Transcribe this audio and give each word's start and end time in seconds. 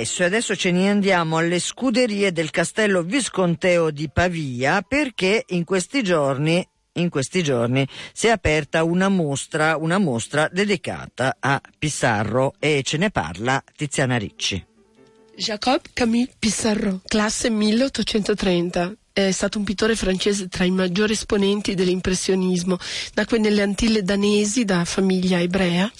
Adesso, 0.00 0.24
adesso 0.24 0.56
ce 0.56 0.70
ne 0.70 0.88
andiamo 0.88 1.36
alle 1.36 1.58
scuderie 1.58 2.32
del 2.32 2.48
castello 2.48 3.02
visconteo 3.02 3.90
di 3.90 4.08
Pavia 4.10 4.80
perché 4.80 5.44
in 5.48 5.64
questi 5.64 6.02
giorni 6.02 6.66
in 6.92 7.10
questi 7.10 7.42
giorni 7.42 7.86
si 8.14 8.28
è 8.28 8.30
aperta 8.30 8.82
una 8.82 9.10
mostra, 9.10 9.76
una 9.76 9.98
mostra 9.98 10.48
dedicata 10.50 11.36
a 11.38 11.60
Pissarro 11.78 12.54
e 12.58 12.80
ce 12.82 12.96
ne 12.96 13.10
parla 13.10 13.62
Tiziana 13.76 14.16
Ricci. 14.16 14.64
Jacob 15.36 15.82
Camille 15.92 16.32
Pissarro, 16.38 17.00
classe 17.04 17.50
1830, 17.50 18.94
è 19.12 19.30
stato 19.32 19.58
un 19.58 19.64
pittore 19.64 19.96
francese 19.96 20.48
tra 20.48 20.64
i 20.64 20.70
maggiori 20.70 21.12
esponenti 21.12 21.74
dell'impressionismo. 21.74 22.78
Nacque 23.14 23.38
nelle 23.38 23.62
Antille 23.62 24.02
danesi 24.02 24.64
da 24.64 24.84
famiglia 24.84 25.40
ebrea 25.40 25.90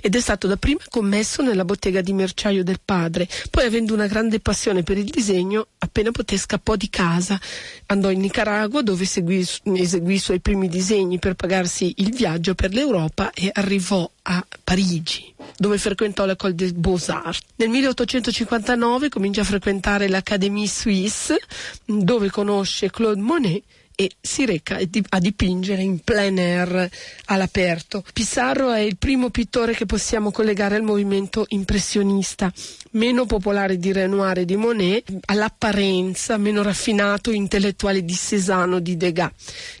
ed 0.00 0.14
è 0.14 0.20
stato 0.20 0.46
dapprima 0.46 0.80
commesso 0.88 1.42
nella 1.42 1.64
bottega 1.64 2.00
di 2.00 2.12
merciaio 2.12 2.62
del 2.62 2.80
padre. 2.84 3.28
Poi, 3.50 3.64
avendo 3.64 3.94
una 3.94 4.06
grande 4.06 4.40
passione 4.40 4.82
per 4.82 4.98
il 4.98 5.08
disegno, 5.10 5.68
appena 5.78 6.10
poté 6.10 6.36
scappò 6.36 6.76
di 6.76 6.90
casa. 6.90 7.40
Andò 7.86 8.10
in 8.10 8.20
Nicaragua 8.20 8.82
dove 8.82 9.04
eseguì, 9.04 9.46
eseguì 9.74 10.14
i 10.14 10.18
suoi 10.18 10.40
primi 10.40 10.68
disegni 10.68 11.18
per 11.18 11.34
pagarsi 11.34 11.94
il 11.98 12.12
viaggio 12.14 12.54
per 12.54 12.72
l'Europa 12.72 13.32
e 13.32 13.50
arrivò 13.52 14.08
a 14.30 14.46
Parigi, 14.62 15.32
dove 15.56 15.78
frequentò 15.78 16.26
l'École 16.26 16.54
des 16.54 16.72
Beaux-Arts. 16.72 17.40
Nel 17.56 17.70
1859 17.70 19.08
comincia 19.08 19.40
a 19.40 19.44
frequentare 19.44 20.06
l'Académie 20.08 20.68
Suisse, 20.68 21.38
dove 21.86 22.30
dimanche 22.58 22.70
chez 22.70 22.88
Claude 22.90 23.18
Monet. 23.18 23.62
E 24.00 24.12
si 24.20 24.46
reca 24.46 24.78
a 25.08 25.18
dipingere 25.18 25.82
in 25.82 25.98
plein 25.98 26.38
air 26.38 26.88
all'aperto. 27.24 28.04
Pissarro 28.12 28.70
è 28.70 28.78
il 28.78 28.96
primo 28.96 29.30
pittore 29.30 29.74
che 29.74 29.86
possiamo 29.86 30.30
collegare 30.30 30.76
al 30.76 30.82
movimento 30.82 31.46
impressionista, 31.48 32.52
meno 32.92 33.26
popolare 33.26 33.76
di 33.76 33.90
Renoir 33.90 34.38
e 34.38 34.44
di 34.44 34.54
Monet, 34.54 35.12
all'apparenza 35.24 36.36
meno 36.36 36.62
raffinato 36.62 37.32
intellettuale 37.32 38.04
di 38.04 38.14
Cézanne 38.14 38.76
o 38.76 38.78
di 38.78 38.96
Degas. 38.96 39.32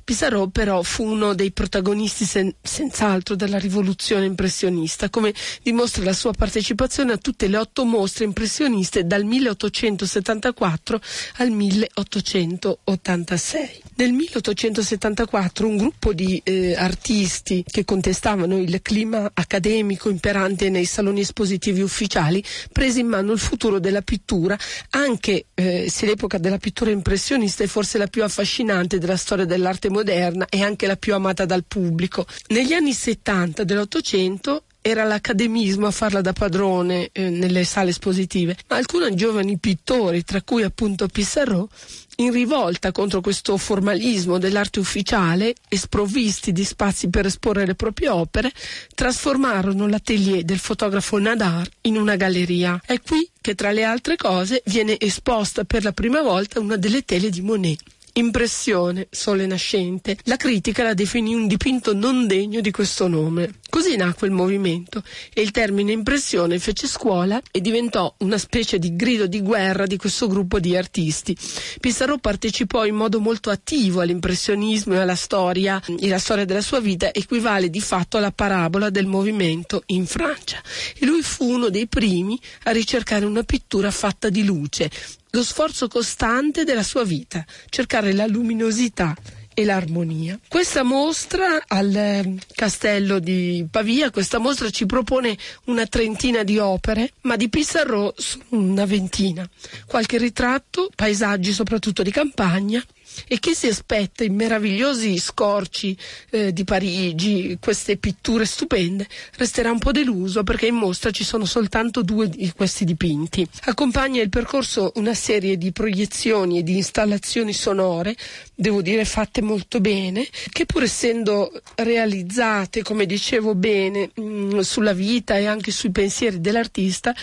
Pissarro 0.02 0.48
però 0.48 0.82
fu 0.82 1.04
uno 1.04 1.32
dei 1.32 1.52
protagonisti 1.52 2.24
sen- 2.24 2.52
senz'altro 2.60 3.36
della 3.36 3.58
rivoluzione 3.58 4.24
impressionista, 4.24 5.10
come 5.10 5.32
dimostra 5.62 6.02
la 6.02 6.12
sua 6.12 6.32
partecipazione 6.32 7.12
a 7.12 7.18
tutte 7.18 7.46
le 7.46 7.56
otto 7.56 7.84
mostre 7.84 8.24
impressioniste 8.24 9.06
dal 9.06 9.22
1874 9.22 11.00
al 11.36 11.50
1886. 11.50 13.82
Nel 13.94 14.06
1874 14.12 15.66
un 15.66 15.76
gruppo 15.76 16.12
di 16.12 16.40
eh, 16.44 16.74
artisti 16.74 17.64
che 17.66 17.84
contestavano 17.84 18.58
il 18.58 18.80
clima 18.82 19.30
accademico 19.32 20.08
imperante 20.08 20.70
nei 20.70 20.84
saloni 20.84 21.20
espositivi 21.20 21.80
ufficiali 21.80 22.42
prese 22.72 23.00
in 23.00 23.08
mano 23.08 23.32
il 23.32 23.38
futuro 23.38 23.78
della 23.78 24.02
pittura, 24.02 24.56
anche 24.90 25.46
eh, 25.54 25.86
se 25.90 26.06
l'epoca 26.06 26.38
della 26.38 26.58
pittura 26.58 26.90
impressionista 26.90 27.64
è 27.64 27.66
forse 27.66 27.98
la 27.98 28.06
più 28.06 28.22
affascinante 28.22 28.98
della 28.98 29.16
storia 29.16 29.44
dell'arte 29.44 29.90
moderna 29.90 30.46
e 30.48 30.62
anche 30.62 30.86
la 30.86 30.96
più 30.96 31.14
amata 31.14 31.44
dal 31.44 31.64
pubblico. 31.66 32.26
Negli 32.48 32.72
anni 32.72 32.92
70 32.92 33.64
dell'Ottocento 33.64 34.64
era 34.88 35.04
l'accademismo 35.04 35.86
a 35.86 35.90
farla 35.90 36.22
da 36.22 36.32
padrone 36.32 37.10
eh, 37.12 37.28
nelle 37.28 37.64
sale 37.64 37.90
espositive, 37.90 38.56
ma 38.68 38.76
alcuni 38.76 39.14
giovani 39.14 39.58
pittori, 39.58 40.24
tra 40.24 40.40
cui 40.40 40.62
appunto 40.62 41.06
Pissarro, 41.08 41.68
in 42.16 42.32
rivolta 42.32 42.90
contro 42.90 43.20
questo 43.20 43.56
formalismo 43.58 44.38
dell'arte 44.38 44.80
ufficiale 44.80 45.54
e 45.68 45.76
sprovvisti 45.76 46.52
di 46.52 46.64
spazi 46.64 47.10
per 47.10 47.26
esporre 47.26 47.66
le 47.66 47.74
proprie 47.74 48.08
opere, 48.08 48.50
trasformarono 48.94 49.86
l'atelier 49.86 50.42
del 50.42 50.58
fotografo 50.58 51.18
Nadar 51.18 51.68
in 51.82 51.98
una 51.98 52.16
galleria. 52.16 52.80
È 52.84 52.98
qui 53.00 53.28
che 53.40 53.54
tra 53.54 53.70
le 53.70 53.84
altre 53.84 54.16
cose 54.16 54.62
viene 54.66 54.98
esposta 54.98 55.64
per 55.64 55.84
la 55.84 55.92
prima 55.92 56.22
volta 56.22 56.60
una 56.60 56.76
delle 56.76 57.04
tele 57.04 57.28
di 57.28 57.42
Monet. 57.42 57.82
Impressione, 58.14 59.06
sole 59.10 59.46
nascente. 59.46 60.18
La 60.24 60.36
critica 60.36 60.82
la 60.82 60.94
definì 60.94 61.34
un 61.34 61.46
dipinto 61.46 61.94
non 61.94 62.26
degno 62.26 62.60
di 62.60 62.72
questo 62.72 63.06
nome. 63.06 63.60
Così 63.70 63.96
nacque 63.96 64.26
il 64.26 64.32
movimento 64.32 65.02
e 65.32 65.42
il 65.42 65.50
termine 65.50 65.92
impressione 65.92 66.58
fece 66.58 66.86
scuola 66.86 67.40
e 67.50 67.60
diventò 67.60 68.14
una 68.18 68.38
specie 68.38 68.78
di 68.78 68.96
grido 68.96 69.26
di 69.26 69.42
guerra 69.42 69.84
di 69.84 69.98
questo 69.98 70.26
gruppo 70.26 70.58
di 70.58 70.74
artisti. 70.74 71.36
Pissarro 71.78 72.16
partecipò 72.16 72.86
in 72.86 72.94
modo 72.94 73.20
molto 73.20 73.50
attivo 73.50 74.00
all'impressionismo 74.00 74.94
e 74.94 74.98
alla 74.98 75.14
storia 75.14 75.82
e 75.98 76.08
la 76.08 76.18
storia 76.18 76.46
della 76.46 76.62
sua 76.62 76.80
vita 76.80 77.12
equivale 77.12 77.68
di 77.68 77.80
fatto 77.80 78.16
alla 78.16 78.32
parabola 78.32 78.88
del 78.88 79.06
movimento 79.06 79.82
in 79.86 80.06
Francia. 80.06 80.62
E 80.98 81.04
lui 81.04 81.20
fu 81.20 81.44
uno 81.44 81.68
dei 81.68 81.86
primi 81.86 82.40
a 82.64 82.70
ricercare 82.70 83.26
una 83.26 83.42
pittura 83.42 83.90
fatta 83.90 84.30
di 84.30 84.44
luce, 84.44 84.90
lo 85.32 85.42
sforzo 85.42 85.88
costante 85.88 86.64
della 86.64 86.82
sua 86.82 87.04
vita, 87.04 87.44
cercare 87.68 88.14
la 88.14 88.26
luminosità 88.26 89.14
e 89.58 89.64
l'armonia. 89.64 90.38
Questa 90.46 90.84
mostra 90.84 91.64
al 91.66 91.92
eh, 91.92 92.34
castello 92.54 93.18
di 93.18 93.66
Pavia, 93.68 94.12
questa 94.12 94.38
mostra 94.38 94.70
ci 94.70 94.86
propone 94.86 95.36
una 95.64 95.84
trentina 95.86 96.44
di 96.44 96.58
opere, 96.58 97.10
ma 97.22 97.34
di 97.34 97.48
Pissarro 97.48 98.14
una 98.50 98.84
ventina. 98.84 99.48
Qualche 99.84 100.16
ritratto, 100.16 100.90
paesaggi 100.94 101.52
soprattutto 101.52 102.04
di 102.04 102.12
campagna, 102.12 102.80
e 103.26 103.38
chi 103.38 103.54
si 103.54 103.66
aspetta 103.66 104.24
i 104.24 104.28
meravigliosi 104.28 105.18
scorci 105.18 105.96
eh, 106.30 106.52
di 106.52 106.64
Parigi, 106.64 107.58
queste 107.60 107.96
pitture 107.96 108.44
stupende, 108.44 109.06
resterà 109.36 109.70
un 109.70 109.78
po' 109.78 109.92
deluso 109.92 110.42
perché 110.44 110.66
in 110.66 110.76
mostra 110.76 111.10
ci 111.10 111.24
sono 111.24 111.44
soltanto 111.44 112.02
due 112.02 112.28
di 112.28 112.52
questi 112.54 112.84
dipinti. 112.84 113.46
Accompagna 113.64 114.22
il 114.22 114.28
percorso 114.28 114.92
una 114.96 115.14
serie 115.14 115.56
di 115.56 115.72
proiezioni 115.72 116.58
e 116.58 116.62
di 116.62 116.76
installazioni 116.76 117.52
sonore, 117.52 118.16
devo 118.54 118.82
dire 118.82 119.04
fatte 119.04 119.42
molto 119.42 119.80
bene, 119.80 120.26
che 120.50 120.66
pur 120.66 120.82
essendo 120.82 121.50
realizzate, 121.76 122.82
come 122.82 123.06
dicevo 123.06 123.54
bene, 123.54 124.10
mh, 124.14 124.22
mm, 124.22 124.58
sulla 124.60 124.92
vita 124.92 125.36
e 125.36 125.46
anche 125.46 125.70
sui 125.70 125.90
pensieri 125.90 126.40
dell'artista, 126.40 127.14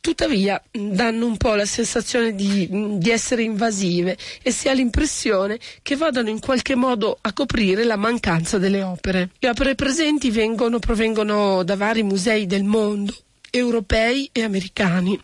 tuttavia 0.00 0.60
danno 0.70 1.26
un 1.26 1.36
po' 1.36 1.54
la 1.54 1.66
sensazione 1.66 2.34
di, 2.34 2.68
di, 2.98 3.10
essere 3.10 3.42
invasive 3.42 4.16
e 4.42 4.50
si 4.50 4.68
ha 4.68 4.72
l'impressione 4.72 5.58
che 5.82 5.96
vadano 5.96 6.28
in 6.30 6.40
qualche 6.40 6.74
modo 6.74 7.18
a 7.20 7.32
coprire 7.32 7.84
la 7.84 7.96
mancanza 7.96 8.58
delle 8.58 8.82
opere. 8.82 9.30
Le 9.38 9.48
opere 9.50 9.74
presenti 9.74 10.30
vengono, 10.30 10.78
provengono 10.78 11.62
da 11.62 11.76
vari 11.76 12.02
musei 12.02 12.46
del 12.46 12.64
mondo, 12.64 13.14
europei 13.50 14.28
e 14.32 14.42
americani 14.42 15.20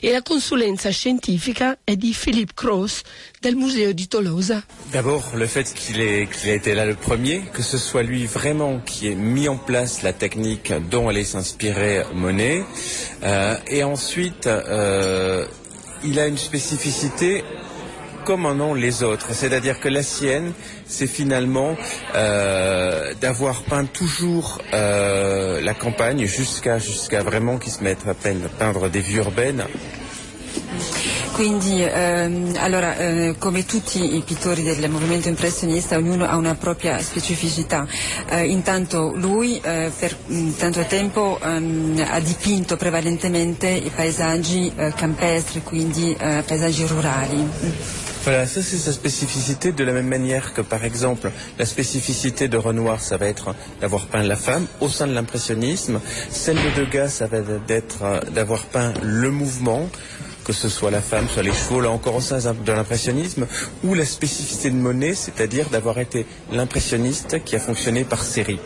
e 0.00 0.10
la 0.10 0.22
consulenza 0.22 0.90
scientifica 0.90 1.78
è 1.84 1.94
di 1.94 2.14
Philippe 2.18 2.52
Cross 2.54 3.02
del 3.40 3.54
museo 3.54 3.92
di 3.92 4.08
Tolosa. 4.08 4.64
D'abord, 4.90 5.36
le 5.36 5.46
fait 5.46 5.72
qu'il 5.72 5.96
qu 6.28 6.48
a 6.48 6.54
été 6.54 6.74
là 6.74 6.84
le 6.84 6.96
premier, 6.96 7.42
que 7.52 7.62
ce 7.62 7.78
soit 7.78 8.02
lui 8.02 8.26
vraiment 8.26 8.80
qui 8.80 9.08
ait 9.08 9.14
mis 9.14 9.48
en 9.48 9.56
place 9.56 10.02
la 10.02 10.12
technique 10.12 10.72
dont 10.90 11.08
allait 11.08 11.24
s'inspirer 11.24 12.02
Monet, 12.14 12.64
euh, 13.22 13.56
et 13.68 13.84
ensuite, 13.84 14.46
euh, 14.46 15.46
il 16.04 16.18
a 16.18 16.26
une 16.26 16.38
spécificité 16.38 17.44
comme 18.30 18.46
en 18.46 18.60
ont 18.60 18.74
les 18.74 19.02
autres. 19.02 19.26
C'est-à-dire 19.32 19.80
que 19.80 19.88
la 19.88 20.04
sienne, 20.04 20.52
c'est 20.86 21.08
finalement 21.08 21.76
euh, 22.14 23.12
d'avoir 23.20 23.62
peint 23.62 23.86
toujours 23.86 24.60
euh, 24.72 25.60
la 25.60 25.74
campagne 25.74 26.26
jusqu'à 26.26 26.78
jusqu'à 26.78 27.24
vraiment 27.24 27.58
qu'ils 27.58 27.72
se 27.72 27.82
mettent 27.82 28.06
à 28.06 28.14
peine 28.14 28.42
peindre 28.56 28.88
des 28.88 29.00
vies 29.00 29.16
urbaines. 29.16 29.64
Quindi, 31.34 31.82
ehm, 31.82 32.54
allora, 32.58 32.96
eh, 32.98 33.34
come 33.36 33.64
tutti 33.64 34.14
i 34.14 34.20
pittori 34.20 34.62
del 34.62 34.88
movimento 34.88 35.28
impressionista, 35.28 35.96
ognuno 35.96 36.24
ha 36.24 36.36
una 36.36 36.54
propria 36.54 37.00
specificità. 37.00 37.84
Eh, 38.28 38.46
intanto 38.46 39.12
lui 39.16 39.58
eh, 39.60 39.90
per 39.98 40.16
mh, 40.24 40.50
tanto 40.56 40.84
tempo 40.84 41.36
ehm, 41.42 42.06
ha 42.08 42.20
dipinto 42.20 42.76
prevalentemente 42.76 43.66
i 43.68 43.90
paesaggi 43.92 44.70
eh, 44.76 44.92
campestri, 44.94 45.62
quindi 45.64 46.14
eh, 46.16 46.44
paesaggi 46.46 46.86
rurali. 46.86 48.09
Voilà, 48.22 48.46
ça 48.46 48.60
c'est 48.60 48.76
sa 48.76 48.92
spécificité, 48.92 49.72
de 49.72 49.82
la 49.82 49.92
même 49.92 50.06
manière 50.06 50.52
que 50.52 50.60
par 50.60 50.84
exemple 50.84 51.30
la 51.58 51.64
spécificité 51.64 52.48
de 52.48 52.58
Renoir, 52.58 53.00
ça 53.00 53.16
va 53.16 53.26
être 53.26 53.54
d'avoir 53.80 54.06
peint 54.06 54.22
la 54.22 54.36
femme 54.36 54.66
au 54.80 54.88
sein 54.88 55.06
de 55.06 55.14
l'impressionnisme, 55.14 56.00
celle 56.28 56.56
de 56.56 56.84
Degas, 56.84 57.08
ça 57.08 57.26
va 57.26 57.38
être 57.68 58.02
euh, 58.02 58.20
d'avoir 58.34 58.64
peint 58.64 58.92
le 59.02 59.30
mouvement, 59.30 59.88
que 60.44 60.52
ce 60.52 60.68
soit 60.68 60.90
la 60.90 61.00
femme, 61.00 61.28
soit 61.32 61.42
les 61.42 61.52
chevaux, 61.52 61.80
là 61.80 61.90
encore 61.90 62.16
au 62.16 62.20
sein 62.20 62.38
de 62.38 62.72
l'impressionnisme, 62.72 63.46
ou 63.84 63.94
la 63.94 64.04
spécificité 64.04 64.68
de 64.68 64.76
Monet, 64.76 65.14
c'est-à-dire 65.14 65.70
d'avoir 65.70 65.98
été 65.98 66.26
l'impressionniste 66.52 67.42
qui 67.44 67.56
a 67.56 67.58
fonctionné 67.58 68.04
par 68.04 68.22
série. 68.22 68.60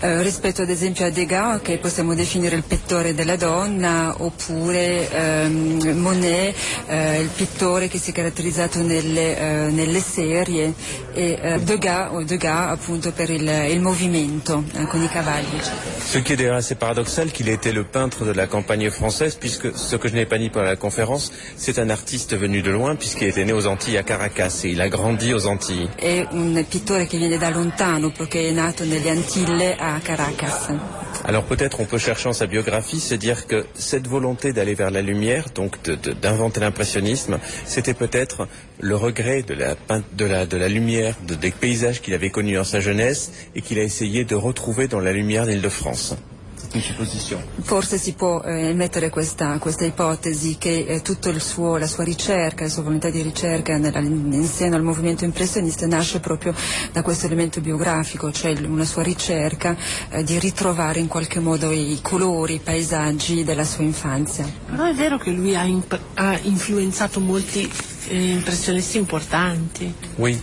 Eh, 0.00 0.22
rispetto 0.22 0.62
ad 0.62 0.70
esempio 0.70 1.06
a 1.06 1.10
Degas 1.10 1.60
che 1.62 1.78
possiamo 1.78 2.14
definire 2.14 2.56
il 2.56 2.64
pittore 2.64 3.14
della 3.14 3.36
donna 3.36 4.14
oppure 4.18 5.10
ehm, 5.10 5.98
Monet 5.98 6.54
eh, 6.86 7.20
il 7.20 7.28
pittore 7.28 7.88
che 7.88 7.98
si 7.98 8.10
è 8.10 8.14
caratterizzato 8.14 8.82
nelle, 8.82 9.38
eh, 9.38 9.70
nelle 9.70 10.00
serie 10.00 10.74
e 11.14 11.38
eh, 11.40 11.58
Degas, 11.60 12.10
o 12.12 12.22
Degas 12.24 12.72
appunto 12.72 13.12
per 13.12 13.30
il, 13.30 13.48
il 13.70 13.80
movimento 13.80 14.64
eh, 14.74 14.86
con 14.86 15.02
i 15.02 15.08
cavalli. 15.08 15.60
Ce 16.04 16.18
qui 16.18 16.32
est 16.32 16.36
d'ailleurs 16.36 16.56
assez 16.56 16.74
paradoxal 16.74 17.30
qu'il 17.30 17.48
ait 17.48 17.54
été 17.54 17.72
le 17.72 17.84
peintre 17.84 18.24
de 18.24 18.32
la 18.32 18.46
campagne 18.46 18.90
française 18.90 19.36
puisque 19.36 19.76
ce 19.76 19.96
que 19.96 20.08
je 20.08 20.14
n'ai 20.14 20.26
pas 20.26 20.38
dit 20.38 20.50
pendant 20.50 20.66
la 20.66 20.76
conférence 20.76 21.32
c'est 21.56 21.78
un 21.78 21.90
artiste 21.90 22.36
venu 22.36 22.62
de 22.62 22.70
loin 22.70 22.96
puisqu'il 22.96 23.28
était 23.28 23.44
né 23.44 23.52
aux 23.52 23.66
Antilles 23.66 23.98
à 23.98 24.02
Caracas 24.02 24.62
et 24.64 24.70
il 24.70 24.80
a 24.80 24.88
grandi 24.88 25.32
aux 25.32 25.46
Antilles. 25.46 25.88
È 25.96 26.26
un 26.32 26.64
pittore 26.68 27.06
che 27.06 27.16
viene 27.16 27.38
da 27.38 27.50
lontano 27.50 28.10
perché 28.10 28.48
è 28.48 28.52
nato 28.52 28.84
nelle 28.84 29.10
Antille 29.10 29.76
a 29.78 30.00
Caracas. 30.02 30.68
Alors 31.26 31.44
peut-être 31.44 31.80
on 31.80 31.86
peut 31.86 31.98
chercher 31.98 32.28
en 32.28 32.32
sa 32.32 32.46
biographie 32.46 33.00
se 33.00 33.14
dire 33.14 33.46
que 33.46 33.64
cette 33.74 34.06
volonté 34.06 34.52
d'aller 34.52 34.74
vers 34.74 34.90
la 34.90 35.00
lumière, 35.00 35.46
donc 35.54 35.76
d'inventer 36.20 36.60
l'impressionnisme, 36.60 37.38
c'était 37.64 37.94
peut-être 37.94 38.48
le 38.80 38.96
regret 38.96 39.42
de 39.42 39.54
la, 39.54 39.74
pein- 39.74 40.02
de 40.12 40.24
la, 40.24 40.44
de 40.46 40.56
la 40.56 40.68
lumière, 40.68 41.03
de- 41.26 41.34
des 41.34 41.50
paysages 41.52 42.00
qu'il 42.00 42.14
avait 42.14 42.30
connus 42.30 42.54
dans 42.56 42.64
sa 42.64 42.80
jeunesse 42.80 43.30
et 43.54 43.60
qu'il 43.62 43.78
a 43.78 43.82
essayé 43.82 44.24
de 44.24 44.34
retrouver 44.34 44.88
dans 44.88 45.00
la 45.00 45.12
lumière 45.12 45.44
d'Île-de-France. 45.46 46.14
C'est 46.56 46.76
une 46.76 46.82
supposition. 46.82 47.38
Forse 47.62 47.98
si 47.98 48.12
può 48.14 48.42
eh, 48.42 48.70
emettere 48.70 49.10
questa, 49.10 49.58
questa 49.58 49.84
ipotesi 49.84 50.56
che 50.58 50.86
eh, 50.88 51.02
tutta 51.02 51.30
la 51.30 51.38
sua 51.38 51.78
ricerca, 52.04 52.64
la 52.64 52.70
sua 52.70 52.82
volontà 52.82 53.10
di 53.10 53.20
ricerca 53.22 53.76
nella- 53.76 54.00
in 54.00 54.44
seno 54.46 54.74
al 54.74 54.82
movimento 54.82 55.24
impressionista 55.24 55.86
nasce 55.86 56.20
proprio 56.20 56.54
da 56.90 57.02
questo 57.02 57.26
elemento 57.26 57.60
biografico, 57.60 58.32
cioè 58.32 58.58
una 58.66 58.86
sua 58.86 59.02
ricerca 59.02 59.76
eh, 60.10 60.24
di 60.24 60.38
ritrovare 60.38 61.00
in 61.00 61.06
qualche 61.06 61.38
modo 61.38 61.70
i 61.70 61.98
colori, 62.02 62.54
i 62.54 62.60
paesaggi 62.64 63.44
della 63.44 63.64
sua 63.64 63.84
infanzia. 63.84 64.50
Però 64.70 64.84
è 64.86 64.94
vero 64.94 65.18
che 65.18 65.30
lui 65.30 65.54
ha, 65.54 65.64
imp- 65.64 66.00
ha 66.14 66.36
influenzato 66.42 67.20
molti 67.20 67.70
eh, 68.08 68.30
impressionisti 68.32 68.96
importanti. 68.98 69.92
Oui. 70.16 70.40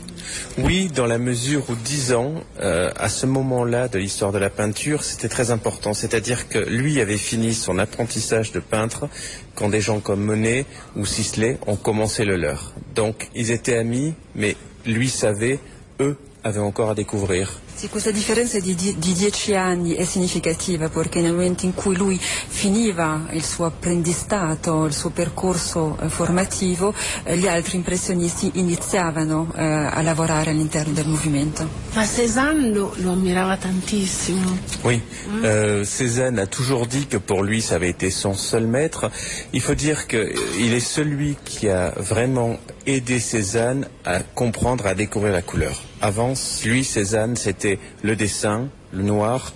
Oui, 0.57 0.89
dans 0.93 1.05
la 1.05 1.17
mesure 1.17 1.69
où 1.69 1.75
10 1.75 2.13
ans, 2.13 2.33
euh, 2.59 2.91
à 2.97 3.09
ce 3.09 3.25
moment-là 3.25 3.87
de 3.87 3.97
l'histoire 3.99 4.31
de 4.31 4.37
la 4.37 4.49
peinture, 4.49 5.03
c'était 5.03 5.29
très 5.29 5.51
important. 5.51 5.93
C'est-à-dire 5.93 6.47
que 6.47 6.59
lui 6.59 6.99
avait 6.99 7.17
fini 7.17 7.53
son 7.53 7.77
apprentissage 7.79 8.51
de 8.51 8.59
peintre 8.59 9.07
quand 9.55 9.69
des 9.69 9.81
gens 9.81 9.99
comme 9.99 10.21
Monet 10.21 10.65
ou 10.95 11.05
Sisley 11.05 11.57
ont 11.67 11.75
commencé 11.75 12.25
le 12.25 12.37
leur. 12.37 12.73
Donc 12.95 13.29
ils 13.35 13.51
étaient 13.51 13.77
amis, 13.77 14.13
mais 14.35 14.55
lui 14.85 15.09
savait, 15.09 15.59
eux 15.99 16.17
avaient 16.43 16.59
encore 16.59 16.89
à 16.89 16.95
découvrir. 16.95 17.49
Sì, 17.73 17.89
questa 17.89 18.11
differenza 18.11 18.59
di, 18.59 18.75
di 18.75 19.13
dieci 19.13 19.55
anni 19.55 19.93
è 19.93 20.05
significativa 20.05 20.87
perché 20.89 21.19
nel 21.19 21.33
momento 21.33 21.65
in 21.65 21.73
cui 21.73 21.95
lui 21.95 22.19
finiva 22.19 23.27
il 23.31 23.43
suo 23.43 23.65
apprendistato, 23.65 24.85
il 24.85 24.93
suo 24.93 25.09
percorso 25.09 25.97
eh, 25.99 26.09
formativo, 26.09 26.93
eh, 27.23 27.37
gli 27.37 27.47
altri 27.47 27.77
impressionisti 27.77 28.51
iniziavano 28.55 29.51
eh, 29.55 29.63
a 29.63 30.01
lavorare 30.03 30.51
all'interno 30.51 30.93
del 30.93 31.07
movimento. 31.07 31.67
Ma 31.93 32.05
Cézanne 32.05 32.69
lo, 32.69 32.93
lo 32.97 33.11
ammirava 33.11 33.57
tantissimo. 33.57 34.57
Oui, 34.83 35.01
euh, 35.43 35.83
Cézanne 35.83 36.39
a 36.39 36.45
toujours 36.45 36.85
dit 36.85 37.07
que 37.07 37.17
pour 37.17 37.41
lui 37.43 37.61
ça 37.61 37.75
avait 37.75 37.89
été 37.89 38.11
son 38.11 38.35
seul 38.35 38.67
maître. 38.67 39.09
Il 39.53 39.61
faut 39.61 39.75
dire 39.75 40.05
qu'il 40.05 40.73
est 40.73 40.79
celui 40.79 41.35
qui 41.43 41.67
a 41.67 41.93
vraiment 41.97 42.57
aidé 42.85 43.19
Cézanne 43.19 43.87
à 44.05 44.19
comprendre, 44.19 44.85
à 44.87 44.95
découvrir 44.95 45.33
la 45.33 45.41
couleur. 45.41 45.81
Avant, 46.01 46.33
lui, 46.65 46.83
Cézanne, 46.83 47.35
c'était 47.35 47.79
le 48.01 48.15
dessin, 48.15 48.69
le 48.91 49.03
noir, 49.03 49.53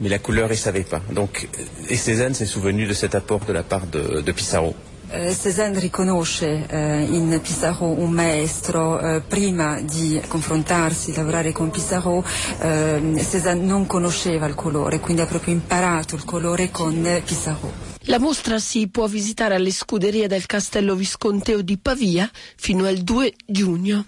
mais 0.00 0.08
la 0.08 0.18
couleur, 0.18 0.50
il 0.50 0.56
savait 0.56 0.82
pas. 0.82 1.02
Donc, 1.12 1.48
et 1.88 1.96
Cézanne 1.96 2.34
s'est 2.34 2.46
souvenu 2.46 2.86
de 2.86 2.94
cet 2.94 3.14
apport 3.14 3.40
de 3.40 3.52
la 3.52 3.62
part 3.62 3.86
de, 3.86 4.20
de 4.20 4.32
Pissarro. 4.32 4.74
Eh, 5.12 5.34
Cézanne 5.34 5.76
riconosce 5.76 6.66
eh, 6.70 7.08
in 7.10 7.40
Pissarro 7.42 7.96
un 7.98 8.12
maestro, 8.12 9.00
eh, 9.00 9.20
prima 9.20 9.80
di 9.80 10.20
confrontarsi, 10.28 11.12
lavorare 11.16 11.50
con 11.50 11.70
Pissarro, 11.70 12.24
eh, 12.60 13.24
Cézanne 13.28 13.64
non 13.64 13.86
conosceva 13.86 14.46
il 14.46 14.54
colore, 14.54 15.00
quindi 15.00 15.22
ha 15.22 15.26
proprio 15.26 15.52
imparato 15.52 16.14
il 16.14 16.24
colore 16.24 16.70
con 16.70 17.22
Pissarro. 17.24 17.89
La 18.10 18.18
mostra 18.18 18.58
si 18.58 18.88
può 18.88 19.06
visitare 19.06 19.54
alle 19.54 19.70
scuderie 19.70 20.26
del 20.26 20.44
Castello 20.46 20.96
Visconteo 20.96 21.62
di 21.62 21.78
Pavia 21.78 22.28
fino 22.56 22.84
al 22.86 22.96
2 22.96 23.34
giugno. 23.46 24.06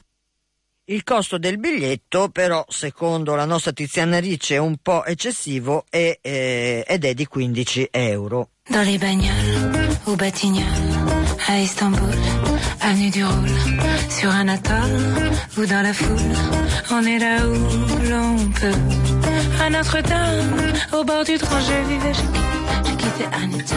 Il 0.87 1.05
costo 1.05 1.39
del 1.39 1.57
biglietto, 1.57 2.29
però, 2.29 2.65
secondo 2.69 3.37
la 3.37 3.45
nostra 3.45 3.71
Tiziana 3.71 4.19
Ricci, 4.19 4.55
è 4.55 4.57
un 4.57 4.79
po' 4.83 5.05
eccessivo 5.05 5.85
e, 5.89 6.19
eh, 6.21 6.85
ed 6.85 7.05
è 7.05 7.15
di 7.15 7.27
15 7.27 7.91
euro. 7.93 8.49
Dans 8.69 8.85
les 8.85 8.99
bagnoles, 8.99 10.01
au 10.07 10.17
Batignolles, 10.17 11.37
à 11.47 11.61
Istanbul, 11.61 12.19
avenue 12.81 13.11
du 13.11 13.23
Roule, 13.23 13.51
sur 14.09 14.31
un 14.31 14.49
atoll 14.49 15.31
ou 15.59 15.65
dans 15.65 15.83
la 15.83 15.93
foule, 15.93 16.37
on 16.91 17.07
est 17.07 17.21
là 17.21 17.47
où 17.47 17.55
l'on 18.11 18.51
peut. 18.51 19.42
À 19.63 19.71
Notre-Dame, 19.71 20.73
au 20.93 21.05
bord 21.05 21.23
du 21.23 21.39
Grand, 21.39 21.61
je 21.61 21.89
vivais. 21.89 22.13
J'ai 22.85 22.97
quitté 22.97 23.25
Anita. 23.31 23.77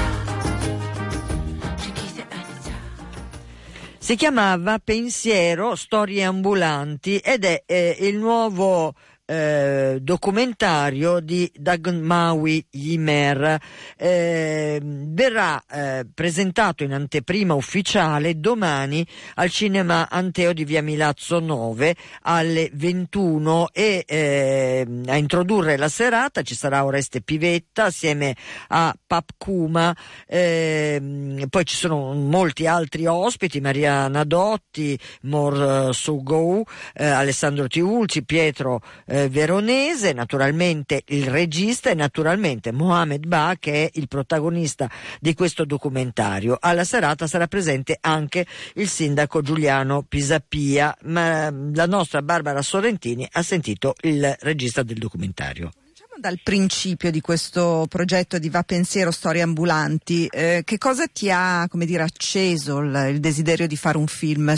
Si 3.99 4.15
chiamava 4.15 4.79
Pensiero, 4.79 5.75
Storie 5.75 6.23
ambulanti 6.23 7.17
ed 7.17 7.45
è 7.45 7.61
eh, 7.67 7.97
il 7.99 8.17
nuovo 8.17 8.95
eh, 9.25 9.97
documentario 10.01 11.19
di 11.19 11.51
Dagmawi 11.55 12.65
Yimer. 12.71 13.59
Eh, 13.97 14.79
verrà 14.83 15.63
eh, 15.69 16.05
presentato 16.13 16.83
in 16.83 16.93
anteprima 16.93 17.53
ufficiale 17.53 18.39
domani 18.39 19.05
al 19.35 19.49
Cinema 19.49 20.09
Anteo 20.09 20.53
di 20.53 20.63
Via 20.63 20.81
Milazzo 20.81 21.39
9 21.39 21.95
alle 22.23 22.69
21 22.73 23.69
e 23.73 24.03
eh, 24.07 24.87
a 25.07 25.15
introdurre 25.17 25.77
la 25.77 25.89
serata 25.89 26.41
ci 26.41 26.55
sarà 26.55 26.85
Oreste 26.85 27.21
Pivetta 27.21 27.85
assieme 27.85 28.35
a 28.67 28.95
Pap 29.05 29.31
Kuma, 29.37 29.95
ehm, 30.27 31.47
poi 31.49 31.65
ci 31.65 31.75
sono 31.75 32.13
molti 32.13 32.67
altri 32.67 33.05
ospiti, 33.05 33.59
Mariana 33.61 34.23
Dotti, 34.23 34.97
Mor 35.21 35.89
eh, 35.89 35.93
Sugou, 35.93 36.63
Alessandro 36.95 37.67
Tiulci, 37.67 38.23
Pietro 38.23 38.81
eh, 39.05 39.14
Veronese, 39.29 40.13
naturalmente 40.13 41.03
il 41.07 41.27
regista 41.27 41.89
e 41.89 41.93
naturalmente 41.93 42.71
Mohamed 42.71 43.25
Ba 43.25 43.55
che 43.59 43.85
è 43.85 43.89
il 43.93 44.07
protagonista 44.07 44.89
di 45.19 45.33
questo 45.33 45.65
documentario. 45.65 46.57
Alla 46.59 46.83
serata 46.83 47.27
sarà 47.27 47.47
presente 47.47 47.97
anche 48.01 48.45
il 48.75 48.87
sindaco 48.87 49.41
Giuliano 49.41 50.03
Pisapia, 50.07 50.95
ma 51.03 51.49
la 51.73 51.85
nostra 51.85 52.21
Barbara 52.21 52.61
Sorrentini 52.61 53.27
ha 53.31 53.41
sentito 53.41 53.95
il 54.01 54.35
regista 54.41 54.83
del 54.83 54.97
documentario. 54.97 55.71
Dal 56.17 56.39
principio 56.41 57.11
di 57.11 57.19
questo 57.19 57.87
progetto 57.89 58.39
di 58.39 58.49
Va 58.49 58.63
Pensiero 58.63 59.11
Storie 59.11 59.41
Ambulanti. 59.41 60.27
Eh, 60.27 60.61
che 60.63 60.77
cosa 60.77 61.07
ti 61.07 61.29
ha, 61.29 61.67
dire, 61.85 62.03
acceso 62.03 62.79
il, 62.79 63.09
il 63.11 63.19
desiderio 63.19 63.67
di 63.67 63.75
fare 63.75 63.97
un 63.97 64.07
film 64.07 64.53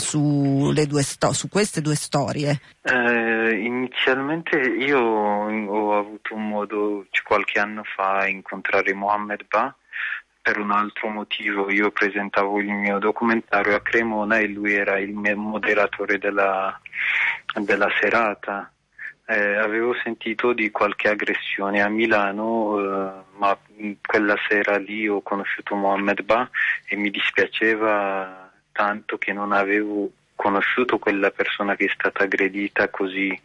due 0.86 1.02
sto- 1.02 1.34
su 1.34 1.50
queste 1.50 1.82
due 1.82 1.96
storie? 1.96 2.62
Eh, 2.84 3.60
inizialmente 3.60 4.56
io 4.60 5.00
ho 5.00 5.98
avuto 5.98 6.36
un 6.36 6.48
modo 6.48 7.08
qualche 7.24 7.60
anno 7.60 7.82
fa 7.84 8.28
incontrare 8.28 8.94
Mohammed 8.94 9.48
Ba 9.50 9.76
per 10.40 10.60
un 10.60 10.72
altro 10.72 11.10
motivo. 11.10 11.72
Io 11.72 11.90
presentavo 11.90 12.60
il 12.60 12.72
mio 12.72 13.00
documentario 13.00 13.76
a 13.76 13.82
Cremona 13.82 14.38
e 14.38 14.48
lui 14.48 14.74
era 14.74 15.00
il 15.00 15.14
moderatore 15.14 16.20
della, 16.20 16.80
della 17.56 17.90
serata. 18.00 18.72
Eh, 19.29 19.57
avevo 19.57 19.93
sentito 20.03 20.53
di 20.53 20.72
qualche 20.72 21.10
aggressione 21.10 21.81
a 21.81 21.89
Milano, 21.89 22.79
eh, 22.79 23.12
ma 23.36 23.57
quella 24.05 24.38
sera 24.48 24.77
lì 24.77 25.05
ho 25.05 25.22
conosciuto 25.22 25.75
Mohammed 25.75 26.22
Ba 26.22 26.50
e 26.88 26.96
mi 26.96 27.10
dispiaceva 27.12 28.50
tanto 28.72 29.17
che 29.17 29.34
non 29.34 29.51
avevo 29.51 30.10
conosciuto 30.34 30.98
quella 30.98 31.31
persona 31.31 31.75
che 31.75 31.86
è 31.86 31.89
stata 31.93 32.24
aggredita 32.24 32.88
così 32.88 33.38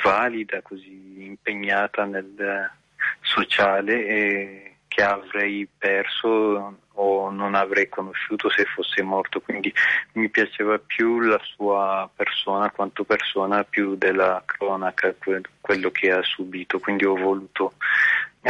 valida, 0.00 0.60
così 0.62 1.24
impegnata 1.24 2.04
nel 2.04 2.32
eh, 2.38 2.70
sociale 3.22 4.06
e 4.06 4.75
che 4.96 5.02
avrei 5.02 5.68
perso 5.76 6.74
o 6.94 7.30
non 7.30 7.54
avrei 7.54 7.86
conosciuto 7.86 8.48
se 8.48 8.64
fosse 8.64 9.02
morto. 9.02 9.42
Quindi 9.42 9.70
mi 10.12 10.30
piaceva 10.30 10.78
più 10.78 11.20
la 11.20 11.38
sua 11.54 12.08
persona 12.16 12.70
quanto 12.70 13.04
persona 13.04 13.62
più 13.62 13.94
della 13.96 14.42
cronaca, 14.46 15.14
que- 15.18 15.42
quello 15.60 15.90
che 15.90 16.10
ha 16.10 16.22
subito. 16.22 16.78
Quindi 16.78 17.04
ho 17.04 17.14
voluto 17.14 17.74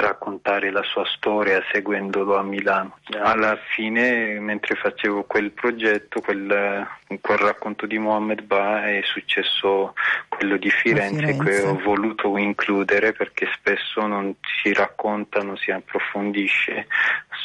raccontare 0.00 0.70
la 0.70 0.82
sua 0.82 1.04
storia 1.16 1.62
seguendolo 1.72 2.36
a 2.36 2.42
Milano. 2.42 2.98
Alla 3.20 3.58
fine, 3.74 4.38
mentre 4.40 4.74
facevo 4.74 5.24
quel 5.24 5.50
progetto, 5.52 6.20
quel, 6.20 6.86
quel 7.20 7.38
racconto 7.38 7.86
di 7.86 7.98
Mohammed 7.98 8.42
Ba, 8.42 8.86
è 8.88 9.00
successo 9.04 9.94
quello 10.28 10.56
di 10.56 10.70
Firenze, 10.70 11.32
Firenze, 11.32 11.44
che 11.44 11.62
ho 11.62 11.78
voluto 11.78 12.36
includere 12.36 13.12
perché 13.12 13.48
spesso 13.54 14.06
non 14.06 14.34
si 14.62 14.72
racconta, 14.72 15.40
non 15.40 15.56
si 15.56 15.70
approfondisce 15.70 16.86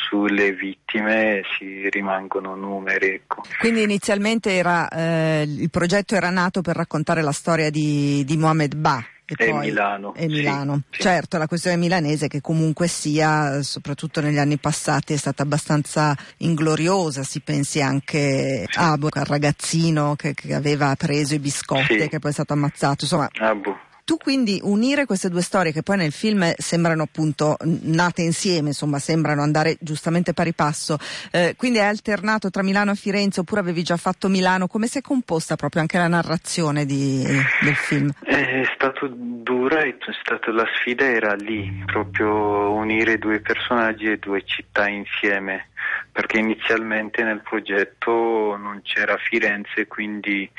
sulle 0.09 0.51
vittime, 0.51 1.43
si 1.57 1.89
rimangono 1.89 2.55
numeri. 2.55 3.07
Ecco. 3.07 3.43
Quindi 3.59 3.83
inizialmente 3.83 4.51
era, 4.51 4.89
eh, 4.89 5.43
il 5.47 5.69
progetto 5.69 6.15
era 6.15 6.29
nato 6.29 6.61
per 6.61 6.75
raccontare 6.75 7.21
la 7.21 7.31
storia 7.31 7.69
di, 7.69 8.23
di 8.25 8.37
Mohammed 8.37 8.75
Ba. 8.75 9.03
E, 9.37 9.45
e 9.45 9.53
Milano. 9.53 10.13
E 10.13 10.27
Milano. 10.27 10.81
Sì, 10.89 11.01
certo, 11.01 11.37
la 11.37 11.47
questione 11.47 11.77
milanese 11.77 12.27
che 12.27 12.41
comunque 12.41 12.87
sia, 12.87 13.61
soprattutto 13.63 14.21
negli 14.21 14.37
anni 14.37 14.57
passati, 14.57 15.13
è 15.13 15.17
stata 15.17 15.43
abbastanza 15.43 16.15
ingloriosa, 16.37 17.23
si 17.23 17.41
pensi 17.41 17.81
anche 17.81 18.65
a 18.73 18.91
Abu, 18.91 19.07
al 19.09 19.25
ragazzino 19.25 20.15
che, 20.15 20.33
che, 20.33 20.53
aveva 20.53 20.95
preso 20.95 21.35
i 21.35 21.39
biscotti 21.39 21.95
e 21.95 22.09
che 22.09 22.19
poi 22.19 22.31
è 22.31 22.33
stato 22.33 22.53
ammazzato, 22.53 23.03
insomma... 23.03 23.29
Abu. 23.39 23.75
Tu 24.03 24.17
quindi 24.17 24.59
unire 24.63 25.05
queste 25.05 25.29
due 25.29 25.41
storie 25.41 25.71
che 25.71 25.83
poi 25.83 25.97
nel 25.97 26.11
film 26.11 26.51
sembrano 26.57 27.03
appunto 27.03 27.57
nate 27.63 28.21
insieme, 28.21 28.69
insomma 28.69 28.99
sembrano 28.99 29.41
andare 29.41 29.77
giustamente 29.79 30.33
pari 30.33 30.53
passo, 30.53 30.97
eh, 31.31 31.55
quindi 31.57 31.79
hai 31.79 31.87
alternato 31.87 32.49
tra 32.49 32.63
Milano 32.63 32.91
e 32.91 32.95
Firenze 32.95 33.39
oppure 33.39 33.61
avevi 33.61 33.83
già 33.83 33.97
fatto 33.97 34.27
Milano, 34.27 34.67
come 34.67 34.87
si 34.87 34.97
è 34.97 35.01
composta 35.01 35.55
proprio 35.55 35.81
anche 35.81 35.97
la 35.97 36.07
narrazione 36.07 36.85
di, 36.85 37.23
del 37.61 37.75
film? 37.75 38.11
È 38.23 38.63
stato 38.75 39.09
dura, 39.11 39.81
è 39.81 39.95
stato, 40.21 40.51
la 40.51 40.67
sfida 40.75 41.05
era 41.05 41.33
lì, 41.33 41.83
proprio 41.85 42.71
unire 42.71 43.17
due 43.17 43.39
personaggi 43.39 44.05
e 44.05 44.17
due 44.17 44.43
città 44.45 44.87
insieme 44.87 45.69
perché 46.11 46.37
inizialmente 46.37 47.23
nel 47.23 47.41
progetto 47.41 48.55
non 48.57 48.81
c'era 48.83 49.17
Firenze, 49.17 49.87
quindi 49.87 50.49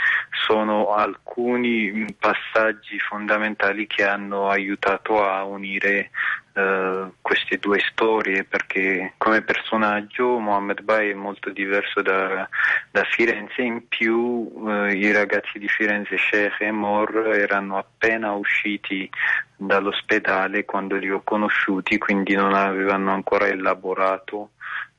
sono 0.47 0.95
alcuni 0.95 2.07
passaggi 2.19 2.99
fondamentali 2.99 3.87
che 3.87 4.05
hanno 4.05 4.49
aiutato 4.49 5.25
a 5.25 5.45
unire 5.45 6.11
uh, 6.55 7.13
queste 7.21 7.59
due 7.59 7.81
storie, 7.81 8.45
perché 8.45 9.15
come 9.19 9.43
personaggio 9.43 10.39
Mohammed 10.39 10.81
Bay 10.83 11.11
è 11.11 11.15
molto 11.15 11.51
diverso 11.51 12.01
da, 12.01 12.49
da 12.91 13.05
Firenze, 13.05 13.63
in 13.63 13.89
più 13.89 14.17
uh, 14.17 14.87
i 14.87 15.13
ragazzi 15.13 15.59
di 15.59 15.69
Firenze, 15.69 16.17
Sheikh 16.17 16.61
e 16.61 16.71
Mor, 16.71 17.35
erano 17.35 17.77
appena 17.77 18.33
usciti 18.33 19.09
dall'ospedale 19.57 20.65
quando 20.65 20.97
li 20.97 21.11
ho 21.11 21.21
conosciuti, 21.23 21.99
quindi 21.99 22.35
non 22.35 22.55
avevano 22.55 23.13
ancora 23.13 23.47
elaborato 23.47 24.51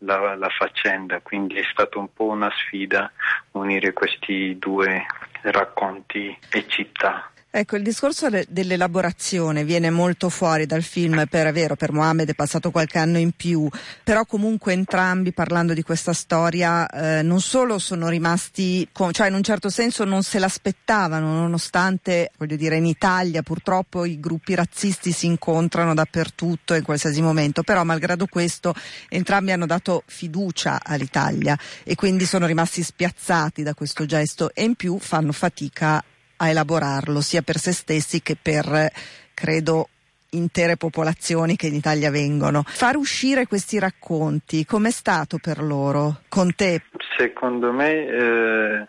la, 0.05 0.35
la 0.35 0.49
faccenda, 0.49 1.19
quindi 1.21 1.55
è 1.55 1.63
stata 1.71 1.99
un 1.99 2.11
po' 2.13 2.25
una 2.25 2.51
sfida 2.51 3.11
unire 3.51 3.93
questi 3.93 4.57
due 4.59 5.05
racconti 5.41 6.37
e 6.49 6.67
città. 6.67 7.31
Ecco, 7.55 7.75
il 7.75 7.83
discorso 7.83 8.31
de- 8.31 8.47
dell'elaborazione 8.49 9.63
viene 9.63 9.91
molto 9.91 10.29
fuori 10.29 10.65
dal 10.65 10.81
film, 10.81 11.27
per 11.29 11.51
vero, 11.51 11.75
per 11.75 11.91
Mohammed 11.91 12.27
è 12.27 12.33
passato 12.33 12.71
qualche 12.71 12.97
anno 12.97 13.19
in 13.19 13.33
più, 13.33 13.69
però 14.03 14.25
comunque 14.25 14.73
entrambi 14.73 15.33
parlando 15.33 15.75
di 15.75 15.83
questa 15.83 16.13
storia 16.13 16.87
eh, 16.87 17.21
non 17.21 17.41
solo 17.41 17.77
sono 17.77 18.09
rimasti, 18.09 18.89
con, 18.91 19.11
cioè 19.11 19.27
in 19.27 19.35
un 19.35 19.43
certo 19.43 19.69
senso 19.69 20.03
non 20.03 20.23
se 20.23 20.39
l'aspettavano, 20.39 21.31
nonostante, 21.31 22.31
voglio 22.39 22.55
dire, 22.55 22.77
in 22.77 22.87
Italia 22.87 23.43
purtroppo 23.43 24.03
i 24.03 24.19
gruppi 24.19 24.55
razzisti 24.55 25.11
si 25.11 25.27
incontrano 25.27 25.93
dappertutto 25.93 26.73
in 26.73 26.81
qualsiasi 26.81 27.21
momento, 27.21 27.61
però 27.61 27.83
malgrado 27.83 28.25
questo 28.25 28.73
entrambi 29.09 29.51
hanno 29.51 29.67
dato 29.67 30.01
fiducia 30.07 30.79
all'Italia 30.83 31.55
e 31.83 31.93
quindi 31.93 32.25
sono 32.25 32.47
rimasti 32.47 32.81
spiazzati 32.81 33.61
da 33.61 33.75
questo 33.75 34.07
gesto 34.07 34.49
e 34.55 34.63
in 34.63 34.73
più 34.73 34.97
fanno 34.97 35.31
fatica 35.31 36.03
a 36.37 36.49
elaborarlo 36.49 37.21
sia 37.21 37.41
per 37.41 37.57
se 37.57 37.71
stessi 37.71 38.21
che 38.21 38.35
per, 38.41 38.91
credo, 39.33 39.89
intere 40.33 40.77
popolazioni 40.77 41.55
che 41.55 41.67
in 41.67 41.75
Italia 41.75 42.11
vengono. 42.11 42.63
Far 42.65 42.95
uscire 42.95 43.47
questi 43.47 43.79
racconti, 43.79 44.65
com'è 44.65 44.91
stato 44.91 45.37
per 45.41 45.61
loro, 45.61 46.21
con 46.27 46.53
te? 46.55 46.81
Secondo 47.17 47.71
me 47.71 48.07
eh, 48.07 48.87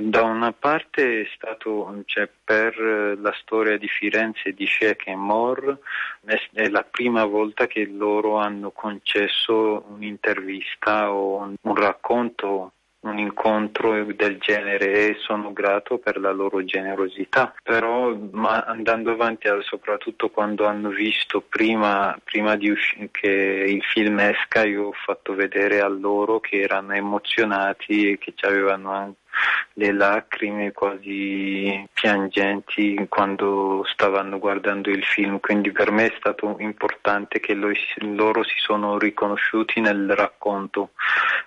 da 0.00 0.22
una 0.22 0.52
parte 0.52 1.22
è 1.22 1.28
stato, 1.34 2.02
cioè, 2.06 2.28
per 2.44 2.78
la 3.20 3.34
storia 3.40 3.76
di 3.76 3.88
Firenze 3.88 4.52
di 4.52 4.66
Sheikh 4.66 5.06
e 5.06 5.16
Mor, 5.16 5.78
è, 6.24 6.68
la 6.68 6.84
prima 6.88 7.24
volta 7.24 7.66
che 7.66 7.86
loro 7.86 8.38
hanno 8.38 8.70
concesso 8.70 9.84
un'intervista 9.88 11.10
o 11.12 11.54
un 11.60 11.74
racconto 11.74 12.72
un 13.02 13.18
incontro 13.18 14.04
del 14.04 14.38
genere 14.38 15.08
e 15.08 15.16
sono 15.18 15.52
grato 15.52 15.98
per 15.98 16.18
la 16.18 16.30
loro 16.30 16.64
generosità, 16.64 17.54
però 17.62 18.16
andando 18.66 19.10
avanti 19.10 19.48
soprattutto 19.62 20.30
quando 20.30 20.66
hanno 20.66 20.90
visto 20.90 21.40
prima, 21.40 22.16
prima 22.22 22.56
usci- 22.60 23.08
che 23.10 23.64
il 23.68 23.82
film 23.82 24.18
esca 24.20 24.64
io 24.64 24.88
ho 24.88 24.92
fatto 24.92 25.34
vedere 25.34 25.80
a 25.80 25.88
loro 25.88 26.38
che 26.40 26.60
erano 26.60 26.92
emozionati 26.92 28.12
e 28.12 28.18
che 28.18 28.34
avevano 28.42 28.92
anche 28.92 29.20
le 29.74 29.92
lacrime 29.92 30.72
quasi 30.72 31.88
piangenti 31.92 33.06
quando 33.08 33.82
stavano 33.90 34.38
guardando 34.38 34.90
il 34.90 35.02
film, 35.04 35.40
quindi 35.40 35.72
per 35.72 35.90
me 35.90 36.06
è 36.06 36.14
stato 36.18 36.56
importante 36.58 37.40
che 37.40 37.54
loro 37.54 38.44
si 38.44 38.54
sono 38.56 38.98
riconosciuti 38.98 39.80
nel 39.80 40.12
racconto 40.14 40.90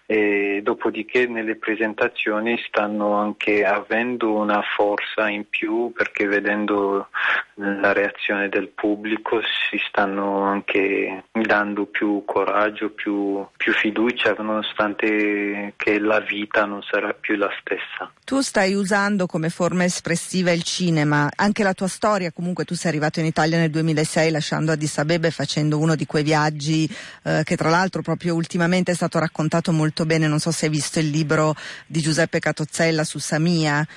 e 0.06 0.62
dopodiché 0.64 1.26
nelle 1.28 1.56
presentazioni 1.56 2.62
stanno 2.68 3.14
anche 3.14 3.66
avendo 3.66 4.34
una 4.34 4.62
forza 4.76 5.28
in 5.30 5.50
più 5.50 5.92
perché 5.94 6.28
vedendo 6.28 7.08
la 7.56 7.94
reazione 7.94 8.50
del 8.50 8.68
pubblico 8.68 9.42
si 9.70 9.80
stanno 9.88 10.44
anche 10.44 11.24
dando 11.32 11.86
più 11.86 12.24
coraggio, 12.26 12.90
più, 12.90 13.46
più 13.58 13.74
fiducia 13.74 14.36
nonostante 14.38 15.74
che 15.78 16.00
la 16.00 16.20
vita 16.20 16.66
non 16.66 16.84
sarà 16.84 17.14
più 17.14 17.36
la 17.36 17.50
stessa. 17.60 18.12
Tu 18.24 18.42
stai 18.42 18.74
usando 18.74 19.26
come 19.26 19.50
forma 19.50 19.86
espressiva 19.86 20.52
il 20.52 20.64
cinema, 20.64 21.30
anche 21.36 21.64
la 21.64 21.74
tua 21.74 21.88
storia, 21.88 22.32
comunque 22.32 22.66
tu 22.66 22.76
sei 22.76 22.92
arrivato 22.92 23.20
in 23.20 23.26
Italia 23.26 23.58
nel 23.58 23.70
2006 23.70 24.32
lasciando 24.32 24.72
Addis 24.72 24.98
Abeba 24.98 25.28
e 25.28 25.32
facendo 25.32 25.80
uno 25.80 25.96
di 25.96 26.06
quei 26.06 26.24
viaggi 26.24 26.90
eh, 27.24 27.42
che 27.44 27.56
tra 27.56 27.70
l'altro 27.70 28.02
proprio 28.02 28.36
ultimamente 28.36 28.92
è 28.92 28.96
stato 28.96 29.18
raccontato 29.18 29.72
molto 29.72 29.95
bene, 30.04 30.28
non 30.28 30.40
so 30.40 30.52
se 30.52 30.66
hai 30.66 30.72
visto 30.72 31.00
il 31.00 31.10
libro 31.10 31.56
di 31.86 32.02
Giuseppe 32.02 32.40
Catozzella 32.40 33.04
su 33.06 33.20
Samia. 33.20 33.88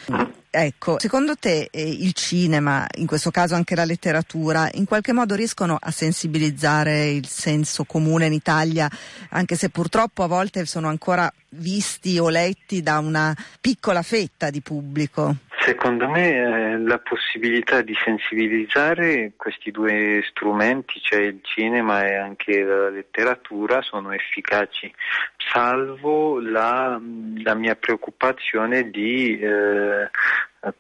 Ecco, 0.51 0.99
secondo 0.99 1.37
te 1.37 1.69
eh, 1.71 1.83
il 1.89 2.13
cinema, 2.13 2.87
in 2.97 3.07
questo 3.07 3.31
caso 3.31 3.55
anche 3.55 3.75
la 3.75 3.85
letteratura, 3.85 4.69
in 4.75 4.85
qualche 4.87 5.13
modo 5.13 5.35
riescono 5.35 5.77
a 5.79 5.91
sensibilizzare 5.91 7.09
il 7.11 7.27
senso 7.27 7.85
comune 7.85 8.27
in 8.27 8.33
Italia, 8.33 8.89
anche 9.31 9.57
se 9.57 9.69
purtroppo 9.69 10.23
a 10.23 10.27
volte 10.27 10.65
sono 10.65 10.89
ancora 10.89 11.31
visti 11.51 12.19
o 12.19 12.29
letti 12.29 12.83
da 12.83 12.99
una 12.99 13.37
piccola 13.61 14.03
fetta 14.03 14.51
di 14.51 14.61
pubblico? 14.61 15.37
Secondo 15.69 16.09
me 16.09 16.31
eh, 16.31 16.79
la 16.79 16.99
possibilità 16.99 17.83
di 17.83 17.95
sensibilizzare 18.03 19.33
questi 19.37 19.71
due 19.71 20.25
strumenti, 20.31 20.99
cioè 20.99 21.21
il 21.21 21.41
cinema 21.43 22.07
e 22.07 22.15
anche 22.15 22.63
la 22.63 22.89
letteratura, 22.89 23.83
sono 23.83 24.13
efficaci, 24.13 24.91
salvo 25.37 26.41
la, 26.41 26.99
la 27.45 27.55
mia 27.55 27.75
preoccupazione 27.75 28.89
di 28.89 29.39
eh, 29.39 30.09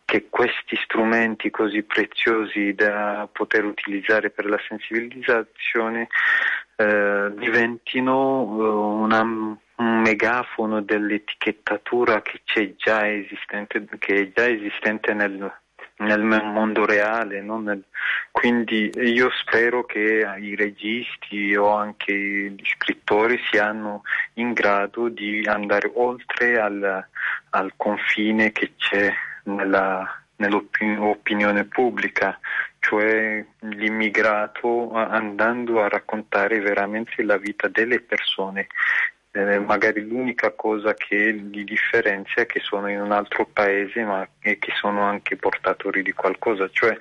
che 0.06 0.26
questi 0.30 0.74
strumenti 0.84 1.50
così 1.50 1.82
preziosi 1.82 2.72
da 2.72 3.28
poter 3.30 3.66
utilizzare 3.66 4.30
per 4.30 4.46
la 4.46 4.58
sensibilizzazione 4.66 6.08
eh, 6.76 7.30
diventino 7.36 8.40
uh, 8.40 9.02
una, 9.02 9.20
un 9.78 10.00
megafono 10.00 10.80
dell'etichettatura 10.80 12.22
che, 12.22 12.40
c'è 12.44 12.74
già 12.76 13.08
esistente, 13.08 13.86
che 13.98 14.14
è 14.14 14.32
già 14.32 14.48
esistente 14.48 15.12
nel, 15.14 15.52
nel 15.98 16.22
mondo 16.22 16.84
reale. 16.84 17.40
Nel... 17.42 17.84
Quindi 18.30 18.90
io 18.96 19.30
spero 19.30 19.84
che 19.84 20.26
i 20.40 20.54
registi 20.54 21.54
o 21.54 21.74
anche 21.74 22.12
gli 22.12 22.64
scrittori 22.64 23.40
siano 23.50 24.02
in 24.34 24.52
grado 24.52 25.08
di 25.08 25.44
andare 25.46 25.90
oltre 25.94 26.60
al, 26.60 27.06
al 27.50 27.72
confine 27.76 28.52
che 28.52 28.72
c'è 28.76 29.12
nell'opinione 30.36 31.64
pubblica, 31.64 32.38
cioè 32.80 33.44
l'immigrato 33.60 34.92
andando 34.92 35.82
a 35.82 35.88
raccontare 35.88 36.58
veramente 36.60 37.22
la 37.22 37.36
vita 37.36 37.68
delle 37.68 38.00
persone. 38.00 38.66
Eh, 39.30 39.58
magari 39.58 40.06
l'unica 40.06 40.52
cosa 40.52 40.94
che 40.94 41.30
li 41.30 41.62
differenzia 41.62 42.42
è 42.42 42.46
che 42.46 42.60
sono 42.60 42.88
in 42.88 43.00
un 43.00 43.12
altro 43.12 43.46
paese 43.46 44.02
ma 44.02 44.26
e 44.40 44.58
che 44.58 44.72
sono 44.80 45.02
anche 45.02 45.36
portatori 45.36 46.02
di 46.02 46.12
qualcosa, 46.12 46.68
cioè 46.70 46.96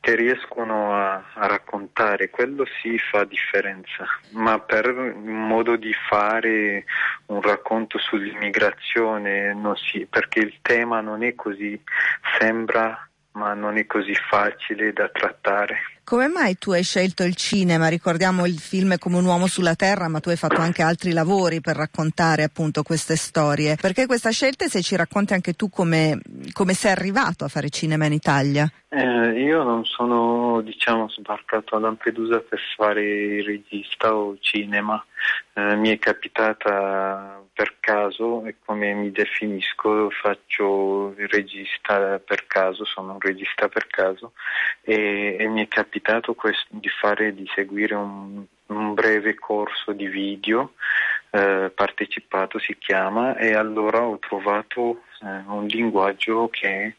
che 0.00 0.16
riescono 0.16 0.92
a, 0.92 1.22
a, 1.34 1.46
raccontare, 1.46 2.28
quello 2.30 2.66
sì 2.80 2.98
fa 2.98 3.22
differenza, 3.22 4.04
ma 4.30 4.58
per 4.58 4.88
un 4.88 5.46
modo 5.46 5.76
di 5.76 5.94
fare 6.08 6.84
un 7.26 7.40
racconto 7.40 7.98
sull'immigrazione, 7.98 9.56
si, 9.76 10.04
perché 10.10 10.40
il 10.40 10.58
tema 10.60 11.00
non 11.00 11.22
è 11.22 11.36
così, 11.36 11.80
sembra 12.40 13.08
ma 13.32 13.54
non 13.54 13.78
è 13.78 13.86
così 13.86 14.14
facile 14.28 14.92
da 14.92 15.08
trattare. 15.08 15.76
Come 16.04 16.28
mai 16.28 16.58
tu 16.58 16.72
hai 16.72 16.82
scelto 16.82 17.22
il 17.22 17.34
cinema? 17.36 17.88
Ricordiamo 17.88 18.44
il 18.44 18.58
film 18.58 18.98
come 18.98 19.16
un 19.16 19.24
uomo 19.24 19.46
sulla 19.46 19.74
terra, 19.74 20.08
ma 20.08 20.20
tu 20.20 20.28
hai 20.30 20.36
fatto 20.36 20.60
anche 20.60 20.82
altri 20.82 21.12
lavori 21.12 21.60
per 21.60 21.76
raccontare 21.76 22.42
appunto 22.42 22.82
queste 22.82 23.16
storie. 23.16 23.76
Perché 23.76 24.06
questa 24.06 24.30
scelta 24.30 24.64
e 24.64 24.68
se 24.68 24.82
ci 24.82 24.96
racconti 24.96 25.32
anche 25.32 25.54
tu 25.54 25.70
come, 25.70 26.20
come 26.52 26.74
sei 26.74 26.90
arrivato 26.90 27.44
a 27.44 27.48
fare 27.48 27.70
cinema 27.70 28.06
in 28.06 28.12
Italia? 28.12 28.70
Eh, 28.94 29.40
io 29.40 29.62
non 29.62 29.86
sono 29.86 30.60
diciamo 30.60 31.08
sbarcato 31.08 31.76
a 31.76 31.78
Lampedusa 31.78 32.40
per 32.40 32.60
fare 32.76 33.02
il 33.02 33.42
regista 33.42 34.14
o 34.14 34.36
cinema, 34.38 35.02
eh, 35.54 35.76
mi 35.76 35.88
è 35.88 35.98
capitata 35.98 37.42
per 37.54 37.76
caso 37.80 38.44
e 38.44 38.56
come 38.62 38.92
mi 38.92 39.10
definisco 39.10 40.10
faccio 40.10 41.14
il 41.16 41.26
regista 41.28 42.18
per 42.18 42.46
caso, 42.46 42.84
sono 42.84 43.12
un 43.12 43.20
regista 43.20 43.66
per 43.68 43.86
caso. 43.86 44.32
E, 44.82 45.36
e 45.38 45.48
mi 45.48 45.62
è 45.62 45.68
capitato 45.68 46.34
questo, 46.34 46.66
di 46.68 46.90
fare, 46.90 47.32
di 47.34 47.50
seguire 47.54 47.94
un, 47.94 48.44
un 48.66 48.92
breve 48.92 49.34
corso 49.36 49.92
di 49.92 50.06
video 50.06 50.74
eh, 51.30 51.72
partecipato 51.74 52.58
si 52.58 52.76
chiama 52.76 53.38
e 53.38 53.54
allora 53.54 54.02
ho 54.02 54.18
trovato 54.18 55.04
eh, 55.22 55.44
un 55.46 55.64
linguaggio 55.64 56.50
che 56.50 56.96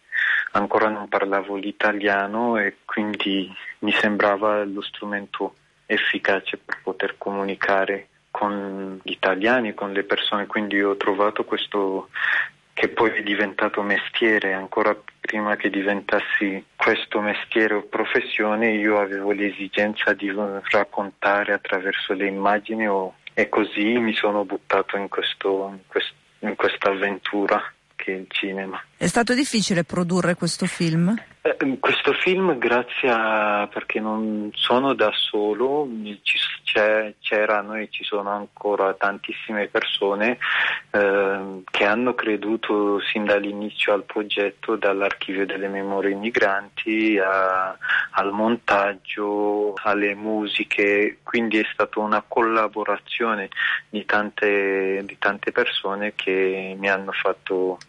ancora 0.52 0.90
non 0.90 1.08
parlavo 1.08 1.56
l'italiano 1.56 2.58
e 2.58 2.78
quindi 2.86 3.52
mi 3.80 3.92
sembrava 3.92 4.64
lo 4.64 4.82
strumento 4.82 5.56
efficace 5.86 6.58
per 6.58 6.80
poter 6.84 7.16
comunicare 7.18 8.08
con 8.32 9.00
gli 9.04 9.12
italiani, 9.12 9.74
con 9.74 9.92
le 9.92 10.04
persone, 10.04 10.48
quindi 10.48 10.82
ho 10.82 10.98
trovato 10.98 11.44
questo 11.44 12.10
che 12.74 12.90
poi 12.90 13.12
è 13.12 13.22
diventato 13.22 13.84
mestiere, 13.84 14.54
ancora 14.54 14.98
prima 15.20 15.56
che 15.56 15.70
diventassi 15.70 16.66
questo 16.76 17.22
mestiere 17.22 17.76
o 17.76 17.84
professione 17.84 18.72
io 18.72 19.00
avevo 19.00 19.32
l'esigenza 19.32 20.14
di 20.14 20.34
raccontare 20.72 21.54
attraverso 21.54 22.14
le 22.14 22.26
immagini 22.26 22.88
o, 22.88 23.14
e 23.34 23.48
così 23.50 24.00
mi 24.00 24.14
sono 24.16 24.44
buttato 24.44 24.98
in, 24.98 25.08
questo, 25.08 25.70
in, 25.72 25.80
quest, 25.86 26.14
in 26.40 26.56
questa 26.56 26.90
avventura 26.90 27.62
che 28.04 28.14
è 28.14 28.18
il 28.18 28.26
cinema. 28.28 28.82
È 28.98 29.08
stato 29.08 29.34
difficile 29.34 29.86
produrre 29.86 30.36
questo 30.36 30.66
film? 30.66 31.16
Eh, 31.46 31.78
questo 31.78 32.14
film, 32.14 32.58
grazie 32.58 33.10
a 33.10 33.68
perché 33.70 34.00
non 34.00 34.50
sono 34.54 34.94
da 34.94 35.12
solo, 35.14 35.86
c'erano 37.20 37.76
e 37.76 37.90
ci 37.92 38.06
sono 38.06 38.30
ancora 38.30 38.94
tantissime 38.94 39.68
persone 39.68 40.38
eh, 40.92 41.64
che 41.70 41.84
hanno 41.84 42.14
creduto 42.16 43.02
sin 43.02 43.26
dall'inizio 43.26 43.92
al 43.92 44.06
progetto, 44.06 44.78
dall'archivio 44.78 45.46
delle 45.46 45.68
memorie 45.68 46.16
migranti 46.16 47.20
a, 47.20 47.78
al 48.12 48.32
montaggio, 48.32 49.74
alle 49.84 50.16
musiche, 50.16 51.18
quindi 51.24 51.60
è 51.60 51.66
stata 51.74 52.00
una 52.00 52.24
collaborazione 52.26 53.50
di 53.90 54.06
tante, 54.06 55.02
di 55.04 55.18
tante 55.20 55.52
persone 55.52 56.14
che 56.16 56.74
mi 56.78 56.90
hanno 56.90 57.12
fatto 57.12 57.80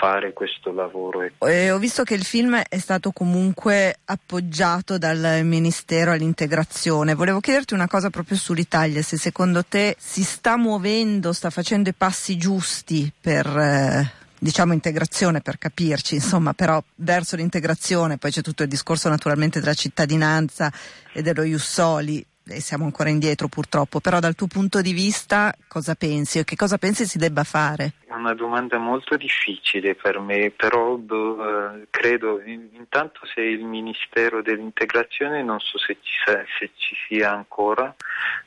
fare 0.00 0.32
questo 0.32 0.72
lavoro. 0.72 1.28
Eh, 1.46 1.70
ho 1.70 1.78
visto 1.78 2.02
che 2.02 2.14
il 2.14 2.24
film 2.24 2.56
è 2.56 2.78
stato 2.78 3.12
comunque 3.12 3.98
appoggiato 4.04 4.98
dal 4.98 5.40
Ministero 5.44 6.12
all'integrazione. 6.12 7.14
Volevo 7.14 7.40
chiederti 7.40 7.74
una 7.74 7.88
cosa 7.88 8.10
proprio 8.10 8.36
sull'Italia, 8.36 9.02
se 9.02 9.18
secondo 9.18 9.64
te 9.64 9.94
si 9.98 10.24
sta 10.24 10.56
muovendo, 10.56 11.32
sta 11.32 11.50
facendo 11.50 11.88
i 11.88 11.94
passi 11.94 12.36
giusti 12.36 13.12
per... 13.20 13.46
Eh, 13.46 14.22
diciamo 14.44 14.74
integrazione 14.74 15.40
per 15.40 15.56
capirci, 15.56 16.16
insomma, 16.16 16.52
però 16.52 16.82
verso 16.96 17.34
l'integrazione, 17.34 18.18
poi 18.18 18.30
c'è 18.30 18.42
tutto 18.42 18.62
il 18.62 18.68
discorso 18.68 19.08
naturalmente 19.08 19.58
della 19.58 19.72
cittadinanza 19.72 20.70
e 21.14 21.22
dello 21.22 21.44
Jussoli, 21.44 22.18
e 22.20 22.26
siamo 22.46 22.84
ancora 22.84 23.08
indietro 23.08 23.48
purtroppo, 23.48 24.00
però 24.00 24.20
dal 24.20 24.34
tuo 24.34 24.46
punto 24.46 24.80
di 24.80 24.92
vista 24.92 25.54
cosa 25.66 25.94
pensi? 25.94 26.38
E 26.38 26.44
che 26.44 26.56
cosa 26.56 26.78
pensi 26.78 27.06
si 27.06 27.18
debba 27.18 27.42
fare? 27.44 27.92
È 28.06 28.12
una 28.12 28.34
domanda 28.34 28.78
molto 28.78 29.16
difficile 29.16 29.94
per 29.94 30.18
me, 30.20 30.50
però 30.50 30.96
eh, 30.98 31.86
credo 31.90 32.40
in, 32.42 32.68
intanto 32.72 33.20
se 33.34 33.40
il 33.40 33.64
Ministero 33.64 34.42
dell'Integrazione 34.42 35.42
non 35.42 35.58
so 35.58 35.78
se 35.78 35.96
ci, 36.02 36.14
se 36.58 36.70
ci 36.76 36.94
sia 37.08 37.32
ancora, 37.32 37.94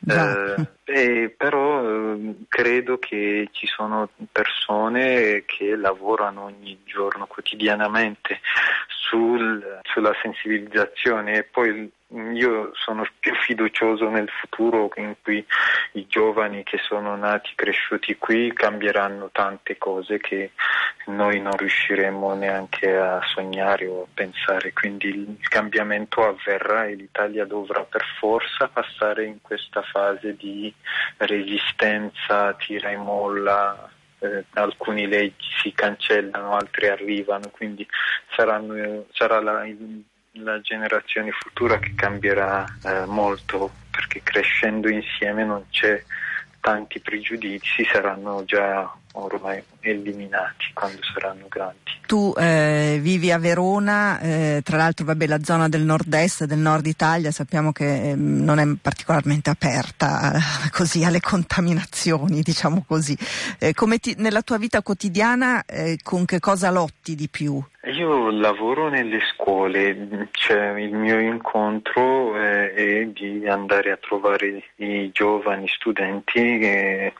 eh, 0.07 0.67
eh, 0.85 1.29
però 1.35 2.13
eh, 2.13 2.35
credo 2.47 2.99
che 2.99 3.49
ci 3.51 3.65
sono 3.65 4.09
persone 4.31 5.43
che 5.45 5.75
lavorano 5.75 6.43
ogni 6.43 6.79
giorno, 6.85 7.25
quotidianamente 7.25 8.39
sul, 8.87 9.79
sulla 9.83 10.13
sensibilizzazione. 10.21 11.37
E 11.37 11.43
poi 11.43 11.91
io 12.09 12.71
sono 12.73 13.05
più 13.19 13.33
fiducioso 13.35 14.09
nel 14.09 14.29
futuro 14.29 14.89
in 14.95 15.15
cui 15.21 15.45
i 15.93 16.07
giovani 16.07 16.63
che 16.63 16.77
sono 16.77 17.15
nati, 17.17 17.51
cresciuti 17.53 18.17
qui 18.17 18.53
cambieranno 18.53 19.29
tante 19.31 19.77
cose 19.77 20.17
che 20.19 20.51
noi 21.07 21.41
non 21.41 21.57
riusciremo 21.57 22.33
neanche 22.33 22.95
a 22.95 23.21
sognare 23.33 23.87
o 23.87 24.03
a 24.03 24.07
pensare, 24.13 24.71
quindi 24.71 25.07
il 25.07 25.47
cambiamento 25.49 26.25
avverrà 26.25 26.85
e 26.85 26.95
l'Italia 26.95 27.45
dovrà 27.45 27.83
per 27.83 28.05
forza 28.17 28.69
passare 28.69 29.25
in 29.25 29.41
questa 29.41 29.81
fase 29.81 30.35
di 30.35 30.73
resistenza, 31.17 32.53
tira 32.53 32.89
e 32.89 32.97
molla, 32.97 33.89
eh, 34.19 34.45
alcune 34.53 35.07
leggi 35.07 35.47
si 35.61 35.73
cancellano, 35.73 36.55
altre 36.55 36.89
arrivano, 36.89 37.49
quindi 37.51 37.87
saranno, 38.33 39.05
sarà 39.11 39.41
la, 39.41 39.65
la, 40.43 40.59
generazione 40.61 41.31
futura 41.31 41.79
che 41.79 41.93
cambierà 41.95 42.65
eh, 42.83 43.05
molto 43.05 43.71
perché 43.89 44.21
crescendo 44.23 44.89
insieme 44.89 45.43
non 45.43 45.65
c'è 45.69 46.03
tanti 46.59 46.99
pregiudizi, 46.99 47.85
saranno 47.91 48.43
già 48.45 48.91
ormai 49.23 49.63
eliminati 49.81 50.71
quando 50.73 50.99
saranno 51.13 51.45
grandi. 51.47 51.77
Tu 52.05 52.33
eh, 52.37 52.99
vivi 53.01 53.31
a 53.31 53.37
Verona, 53.37 54.19
eh, 54.19 54.61
tra 54.63 54.77
l'altro 54.77 55.05
vabbè, 55.05 55.27
la 55.27 55.43
zona 55.43 55.67
del 55.67 55.81
nord-est, 55.81 56.45
del 56.45 56.57
nord 56.57 56.85
Italia, 56.85 57.31
sappiamo 57.31 57.71
che 57.71 58.11
eh, 58.11 58.15
non 58.15 58.59
è 58.59 58.65
particolarmente 58.81 59.49
aperta 59.49 60.33
eh, 60.33 60.69
così 60.71 61.03
alle 61.03 61.19
contaminazioni, 61.19 62.41
diciamo 62.41 62.85
così. 62.87 63.17
Eh, 63.59 63.73
come 63.73 63.97
ti, 63.97 64.15
nella 64.17 64.41
tua 64.41 64.57
vita 64.57 64.81
quotidiana 64.81 65.65
eh, 65.65 65.97
con 66.01 66.25
che 66.25 66.39
cosa 66.39 66.71
lotti 66.71 67.15
di 67.15 67.27
più? 67.27 67.61
Io 67.83 68.31
lavoro 68.31 68.89
nelle 68.89 69.19
scuole, 69.33 70.29
cioè 70.31 70.77
il 70.79 70.93
mio 70.93 71.19
incontro 71.19 72.35
è 72.35 73.05
di 73.13 73.47
andare 73.47 73.91
a 73.91 73.97
trovare 73.97 74.63
i 74.75 75.09
giovani 75.13 75.67
studenti 75.67 77.13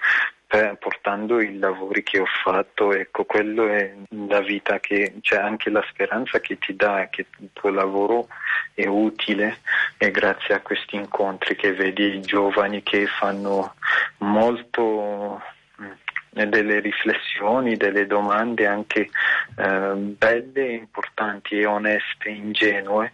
per, 0.48 0.78
portando 0.78 1.42
i 1.42 1.58
lavori 1.58 2.02
che 2.04 2.20
ho 2.20 2.26
fatto, 2.26 2.94
ecco, 2.94 3.26
quello 3.26 3.68
è 3.68 3.94
la 4.28 4.40
vita 4.40 4.80
che, 4.80 5.16
cioè 5.20 5.40
anche 5.40 5.70
la 5.70 5.86
speranza 5.90 6.40
che 6.40 6.58
ti 6.58 6.74
dà 6.74 7.08
che 7.12 7.26
il 7.40 7.50
tuo 7.52 7.70
lavoro 7.70 8.28
è 8.74 8.86
utile 8.86 9.60
e 9.98 10.10
grazie 10.10 10.56
a 10.56 10.62
questi 10.62 10.96
incontri 10.96 11.56
che 11.58 11.74
vedi 11.74 12.16
i 12.16 12.22
giovani 12.22 12.82
che 12.82 13.08
fanno 13.08 13.76
molto 14.20 15.42
mm, 15.82 16.46
delle 16.46 16.80
riflessioni, 16.80 17.76
delle 17.76 18.08
domande 18.08 18.68
anche 18.68 19.10
eh, 19.58 19.94
belle, 19.96 20.72
importanti 20.72 21.60
e 21.60 21.66
oneste, 21.66 22.30
ingenue 22.30 23.12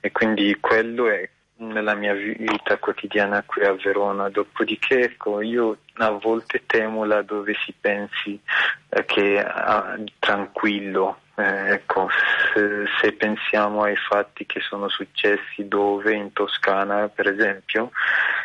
e 0.00 0.10
quindi 0.12 0.56
quello 0.58 1.08
è 1.10 1.28
nella 1.60 1.94
mia 1.94 2.14
vita 2.14 2.78
quotidiana 2.78 3.42
qui 3.44 3.64
a 3.64 3.72
Verona. 3.74 4.28
Dopodiché, 4.28 5.02
ecco, 5.02 5.40
io 5.40 5.78
a 5.94 6.10
volte 6.10 6.62
temo 6.66 7.04
là 7.04 7.22
dove 7.22 7.54
si 7.64 7.74
pensi 7.78 8.38
eh, 8.88 9.04
che 9.04 9.40
ah, 9.40 9.98
tranquillo. 10.18 11.20
Eh, 11.36 11.72
ecco, 11.72 12.08
se, 12.52 12.84
se, 13.00 13.12
pensiamo 13.12 13.82
ai 13.82 13.96
fatti 13.96 14.44
che 14.44 14.60
sono 14.60 14.88
successi 14.88 15.66
dove, 15.66 16.14
in 16.14 16.32
Toscana 16.32 17.08
per 17.08 17.28
esempio, 17.28 17.90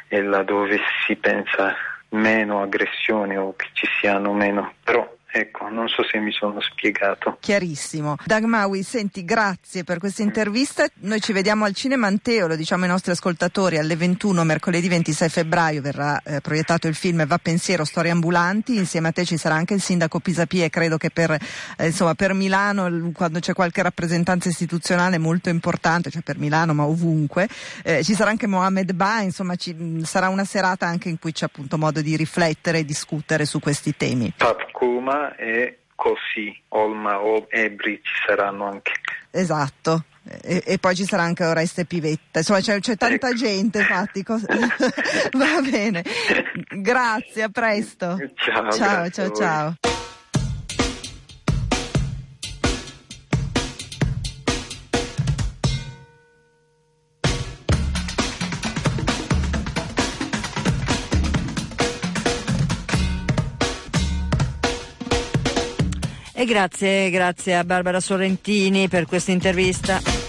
e 0.07 0.21
là 0.21 0.43
dove 0.43 0.79
si 1.05 1.15
pensa 1.15 1.75
meno 2.09 2.61
aggressioni 2.61 3.37
o 3.37 3.53
che 3.55 3.67
ci 3.73 3.87
siano 3.99 4.31
meno, 4.31 4.73
però 4.83 5.14
Ecco, 5.37 5.67
non 5.67 5.89
so 5.89 6.01
se 6.09 6.17
mi 6.19 6.31
sono 6.31 6.61
spiegato. 6.61 7.35
Chiarissimo. 7.41 8.15
Dagmawi, 8.23 8.83
senti, 8.83 9.25
grazie 9.25 9.83
per 9.83 9.97
questa 9.97 10.21
intervista. 10.21 10.87
Noi 11.01 11.19
ci 11.19 11.33
vediamo 11.33 11.65
al 11.65 11.73
Cinema 11.73 12.07
Anteo, 12.07 12.47
lo 12.47 12.55
diciamo 12.55 12.83
ai 12.83 12.89
nostri 12.89 13.11
ascoltatori, 13.11 13.77
alle 13.77 13.97
21, 13.97 14.45
mercoledì 14.45 14.87
26 14.87 15.27
febbraio 15.27 15.81
verrà 15.81 16.21
eh, 16.23 16.39
proiettato 16.39 16.87
il 16.87 16.95
film 16.95 17.27
Va 17.27 17.37
Pensiero, 17.37 17.83
Storie 17.83 18.11
Ambulanti. 18.11 18.77
Insieme 18.77 19.09
a 19.09 19.11
te 19.11 19.25
ci 19.25 19.35
sarà 19.35 19.55
anche 19.55 19.73
il 19.73 19.81
sindaco 19.81 20.21
Pisapia 20.21 20.63
e 20.63 20.69
credo 20.69 20.95
che 20.95 21.09
per, 21.09 21.31
eh, 21.31 21.85
insomma, 21.85 22.13
per 22.13 22.33
Milano, 22.33 23.11
quando 23.11 23.39
c'è 23.39 23.51
qualche 23.51 23.81
rappresentanza 23.81 24.47
istituzionale 24.47 25.17
molto 25.17 25.49
importante, 25.49 26.11
cioè 26.11 26.21
per 26.21 26.37
Milano 26.37 26.73
ma 26.73 26.85
ovunque, 26.85 27.49
eh, 27.83 28.05
ci 28.05 28.13
sarà 28.13 28.29
anche 28.29 28.47
Mohamed 28.47 28.93
Ba, 28.93 29.19
insomma 29.19 29.57
ci, 29.57 29.75
sarà 30.05 30.29
una 30.29 30.45
serata 30.45 30.85
anche 30.85 31.09
in 31.09 31.19
cui 31.19 31.33
c'è 31.33 31.43
appunto 31.43 31.77
modo 31.77 32.01
di 32.01 32.15
riflettere 32.15 32.79
e 32.79 32.85
discutere 32.85 33.43
su 33.43 33.59
questi 33.59 33.97
temi. 33.97 34.33
E 35.35 35.79
così 35.95 36.55
Olma 36.69 37.21
o 37.21 37.47
Ebri 37.49 37.99
ci 38.03 38.13
saranno 38.27 38.67
anche. 38.67 38.91
Esatto. 39.31 40.03
E, 40.41 40.63
e, 40.65 40.77
poi 40.79 40.95
ci 40.95 41.05
sarà 41.05 41.21
anche 41.21 41.45
Oreste 41.45 41.85
Pivetta, 41.85 42.39
insomma 42.39 42.59
c'è, 42.59 42.79
c'è 42.79 42.97
tanta 42.97 43.27
ecco. 43.27 43.37
gente 43.37 43.79
infatti. 43.79 44.23
Va 44.25 45.61
bene, 45.69 46.03
grazie, 46.69 47.43
a 47.43 47.49
presto. 47.49 48.17
Ciao, 48.35 48.71
ciao, 48.71 49.09
ciao, 49.09 49.31
ciao. 49.31 49.75
E 66.37 66.43
grazie, 66.43 67.09
grazie 67.11 67.55
a 67.55 67.63
Barbara 67.63 68.01
Sorrentini 68.01 68.89
per 68.89 69.05
questa 69.05 69.31
intervista. 69.31 70.24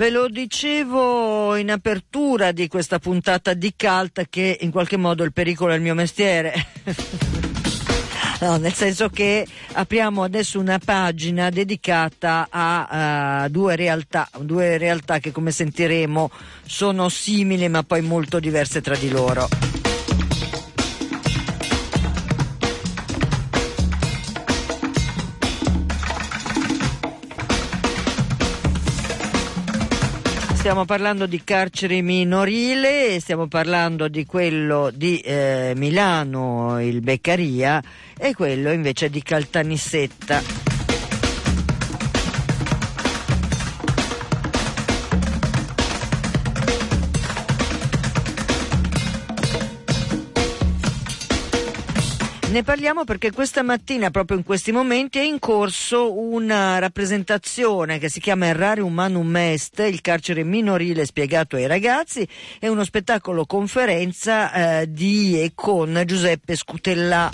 Ve 0.00 0.08
lo 0.08 0.30
dicevo 0.30 1.56
in 1.56 1.70
apertura 1.70 2.52
di 2.52 2.68
questa 2.68 2.98
puntata 2.98 3.52
di 3.52 3.74
Cult 3.76 4.28
che 4.30 4.56
in 4.62 4.70
qualche 4.70 4.96
modo 4.96 5.24
il 5.24 5.34
pericolo 5.34 5.72
è 5.72 5.76
il 5.76 5.82
mio 5.82 5.94
mestiere. 5.94 6.54
No, 8.40 8.56
nel 8.56 8.72
senso 8.72 9.10
che 9.10 9.46
apriamo 9.72 10.22
adesso 10.22 10.58
una 10.58 10.80
pagina 10.82 11.50
dedicata 11.50 12.46
a 12.48 13.44
uh, 13.44 13.50
due, 13.50 13.76
realtà, 13.76 14.30
due 14.38 14.78
realtà 14.78 15.18
che 15.18 15.30
come 15.30 15.50
sentiremo 15.50 16.30
sono 16.64 17.10
simili 17.10 17.68
ma 17.68 17.82
poi 17.82 18.00
molto 18.00 18.40
diverse 18.40 18.80
tra 18.80 18.96
di 18.96 19.10
loro. 19.10 19.46
Stiamo 30.70 30.86
parlando 30.86 31.26
di 31.26 31.42
carcere 31.42 32.00
minorile, 32.00 33.18
stiamo 33.18 33.48
parlando 33.48 34.06
di 34.06 34.24
quello 34.24 34.92
di 34.94 35.18
eh, 35.18 35.72
Milano, 35.74 36.80
il 36.80 37.00
Beccaria, 37.00 37.82
e 38.16 38.32
quello 38.34 38.70
invece 38.70 39.10
di 39.10 39.20
Caltanissetta. 39.20 40.69
Ne 52.50 52.64
parliamo 52.64 53.04
perché 53.04 53.30
questa 53.30 53.62
mattina, 53.62 54.10
proprio 54.10 54.36
in 54.36 54.42
questi 54.42 54.72
momenti, 54.72 55.20
è 55.20 55.22
in 55.22 55.38
corso 55.38 56.18
una 56.18 56.80
rappresentazione 56.80 58.00
che 58.00 58.08
si 58.08 58.18
chiama 58.18 58.46
Errare 58.46 58.80
Humanum 58.80 59.36
Est, 59.36 59.78
il 59.88 60.00
carcere 60.00 60.42
minorile 60.42 61.06
spiegato 61.06 61.54
ai 61.54 61.68
ragazzi, 61.68 62.26
è 62.58 62.66
uno 62.66 62.82
spettacolo 62.82 63.46
conferenza 63.46 64.80
eh, 64.80 64.90
di 64.90 65.40
e 65.40 65.52
con 65.54 66.02
Giuseppe 66.04 66.56
Scutellà. 66.56 67.30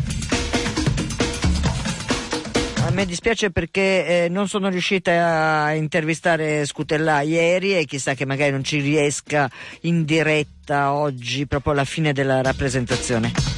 A 2.84 2.90
me 2.90 3.06
dispiace 3.06 3.50
perché 3.50 4.24
eh, 4.24 4.28
non 4.28 4.48
sono 4.48 4.68
riuscita 4.68 5.64
a 5.64 5.72
intervistare 5.72 6.66
Scutellà 6.66 7.22
ieri 7.22 7.74
e 7.74 7.86
chissà 7.86 8.12
che 8.12 8.26
magari 8.26 8.50
non 8.50 8.62
ci 8.62 8.80
riesca 8.80 9.50
in 9.82 10.04
diretta 10.04 10.92
oggi, 10.92 11.46
proprio 11.46 11.72
alla 11.72 11.86
fine 11.86 12.12
della 12.12 12.42
rappresentazione. 12.42 13.55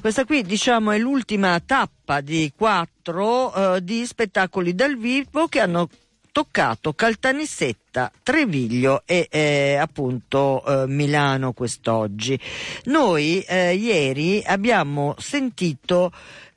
Questa 0.00 0.24
qui 0.24 0.42
diciamo 0.42 0.92
è 0.92 0.98
l'ultima 0.98 1.60
tappa 1.60 2.22
di 2.22 2.50
quattro 2.56 3.74
eh, 3.74 3.84
di 3.84 4.06
spettacoli 4.06 4.74
dal 4.74 4.96
vivo 4.96 5.46
che 5.46 5.60
hanno 5.60 5.90
toccato 6.32 6.94
Caltanissetta, 6.94 8.10
Treviglio 8.22 9.02
e 9.04 9.28
eh, 9.30 9.76
appunto 9.76 10.64
eh, 10.64 10.86
Milano 10.86 11.52
quest'oggi. 11.52 12.40
Noi 12.84 13.42
eh, 13.42 13.74
ieri 13.74 14.42
abbiamo 14.46 15.14
sentito 15.18 16.10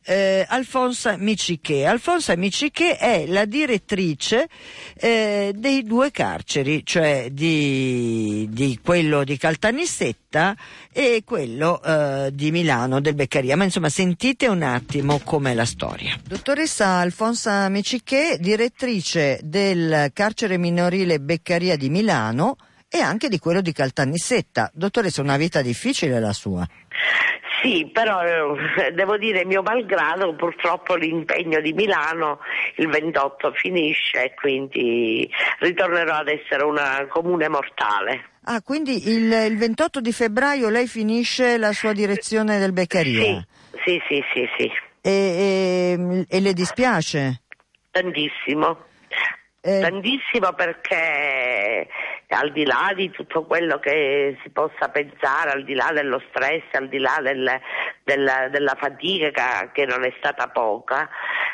eh, 0.06 0.46
Alfonsa 0.48 1.18
Miciche. 1.18 1.86
Alfonsa 1.86 2.36
Miciche 2.36 2.98
è 2.98 3.26
la 3.28 3.46
direttrice 3.46 4.48
eh, 4.96 5.52
dei 5.56 5.84
due 5.84 6.12
carceri, 6.12 6.86
cioè 6.86 7.30
di, 7.32 8.48
di 8.52 8.80
quello 8.84 9.24
di 9.24 9.38
Caltanissetta 9.38 10.56
e 10.92 11.24
quello 11.26 11.82
eh, 11.82 12.30
di 12.34 12.52
Milano 12.52 13.00
del 13.00 13.16
Beccaria. 13.16 13.56
Ma 13.56 13.64
insomma 13.64 13.90
sentite 13.90 14.48
un 14.48 14.62
attimo 14.62 15.20
com'è 15.24 15.54
la 15.54 15.66
storia. 15.66 16.20
Dottoressa 16.24 16.98
Alfonsa 16.98 17.68
Miciche, 17.70 18.38
direttrice 18.40 19.40
del 19.44 20.12
carcere 20.14 20.58
minorile 20.58 21.20
Beccaria 21.20 21.78
di 21.78 21.90
Milano 21.90 22.58
e 22.96 23.00
anche 23.00 23.28
di 23.28 23.40
quello 23.40 23.62
di 23.62 23.72
Caltanissetta. 23.72 24.70
Dottoressa, 24.72 25.22
una 25.22 25.38
vita 25.38 25.64
difficile 25.64 26.20
la 26.20 26.32
sua. 26.32 26.68
Sì, 27.64 27.90
però 27.92 28.22
eh, 28.22 28.92
devo 28.92 29.18
dire 29.18 29.46
mio 29.46 29.62
malgrado 29.62 30.36
purtroppo 30.36 30.96
l'impegno 30.96 31.62
di 31.62 31.72
Milano 31.72 32.40
il 32.76 32.90
28 32.90 33.54
finisce 33.54 34.26
e 34.26 34.34
quindi 34.36 35.30
ritornerò 35.60 36.16
ad 36.16 36.28
essere 36.28 36.66
una 36.66 37.08
comune 37.08 37.48
mortale. 37.48 38.32
Ah, 38.44 38.62
quindi 38.62 39.10
il, 39.10 39.32
il 39.32 39.58
28 39.58 40.02
di 40.02 40.12
febbraio 40.12 40.68
lei 40.68 40.88
finisce 40.88 41.58
la 41.58 41.72
sua 41.72 41.94
direzione 41.94 42.60
del 42.60 42.74
Beccaria? 42.74 43.24
Sì, 43.24 43.42
sì, 43.86 44.02
sì, 44.10 44.24
sì. 44.34 44.50
sì. 44.58 44.72
E, 45.02 45.12
e, 45.12 46.26
e, 46.28 46.40
le 46.42 46.54
dispiace? 46.54 47.44
Tantissimo. 47.92 48.86
Eh... 49.62 49.80
Tantissimo 49.80 50.52
perché 50.54 51.88
al 52.34 52.52
di 52.52 52.66
là 52.66 52.92
di 52.96 53.10
tutto 53.12 53.46
quello 53.46 53.80
che 53.80 54.38
si 54.44 54.50
possa 54.50 54.90
pensare, 54.90 55.52
al 55.52 55.64
di 55.64 55.74
là 55.74 55.92
dello 55.94 56.22
stress, 56.30 56.64
al 56.74 56.90
di 56.90 57.00
là 57.00 57.20
del, 57.22 57.60
del, 58.04 58.50
della 58.52 58.76
fatica 58.80 59.72
che, 59.72 59.86
non 59.86 60.04
è 60.04 60.14
stata 60.18 60.48
poca, 60.48 61.10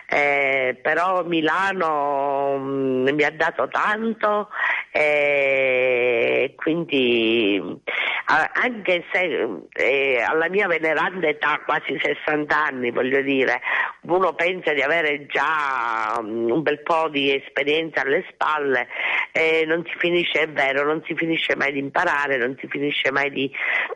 eh, 0.07 0.79
però 0.81 1.23
Milano 1.23 2.57
mh, 2.57 3.09
mm, 3.09 3.09
mi 3.09 3.23
ha 3.23 3.31
dato 3.31 3.67
tanto 3.67 4.49
e 4.91 6.43
eh, 6.51 6.55
quindi 6.55 7.81
anche 8.25 9.05
se 9.11 9.47
eh, 9.73 10.21
alla 10.21 10.49
mia 10.49 10.67
veneranda 10.67 11.27
età, 11.27 11.61
quasi 11.65 11.99
60 11.99 12.55
anni, 12.55 12.91
voglio 12.91 13.21
dire, 13.21 13.59
uno 14.01 14.33
pensa 14.33 14.73
di 14.73 14.81
avere 14.81 15.25
già 15.25 16.19
mm, 16.21 16.51
un 16.51 16.61
bel 16.61 16.81
po' 16.83 17.09
di 17.09 17.33
esperienza 17.33 18.01
alle 18.01 18.25
spalle, 18.29 18.87
eh, 19.31 19.65
non 19.65 19.83
si 19.85 19.93
finisce, 19.97 20.41
è 20.41 20.49
vero, 20.49 20.85
non 20.85 21.01
si 21.05 21.15
finisce 21.15 21.55
mai 21.55 21.71
di 21.71 21.79
imparare, 21.79 22.37
non 22.37 22.55
si 22.59 22.67
finisce 22.67 23.11
mai 23.11 23.29
di 23.31 23.51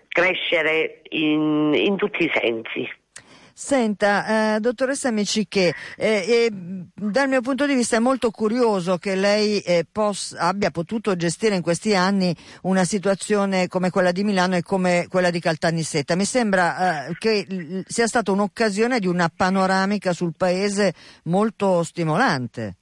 crescere 0.07 1.01
in, 1.09 1.73
in 1.75 1.97
tutti 1.97 2.23
i 2.23 2.31
sensi. 2.33 2.89
Senta, 3.55 4.55
eh, 4.55 4.59
dottoressa 4.59 5.11
Miciche, 5.11 5.75
eh, 5.95 6.25
eh, 6.27 6.49
dal 6.51 7.27
mio 7.27 7.41
punto 7.41 7.67
di 7.67 7.75
vista 7.75 7.95
è 7.95 7.99
molto 7.99 8.31
curioso 8.31 8.97
che 8.97 9.13
lei 9.13 9.59
eh, 9.59 9.85
poss- 9.89 10.35
abbia 10.35 10.71
potuto 10.71 11.15
gestire 11.15 11.53
in 11.53 11.61
questi 11.61 11.95
anni 11.95 12.35
una 12.63 12.83
situazione 12.83 13.67
come 13.67 13.91
quella 13.91 14.11
di 14.11 14.23
Milano 14.23 14.55
e 14.55 14.63
come 14.63 15.05
quella 15.07 15.29
di 15.29 15.39
Caltanissetta. 15.39 16.15
Mi 16.15 16.25
sembra 16.25 17.05
eh, 17.05 17.15
che 17.19 17.83
sia 17.85 18.07
stata 18.07 18.31
un'occasione 18.31 18.97
di 18.99 19.05
una 19.05 19.29
panoramica 19.29 20.13
sul 20.13 20.33
paese 20.35 20.95
molto 21.25 21.83
stimolante. 21.83 22.77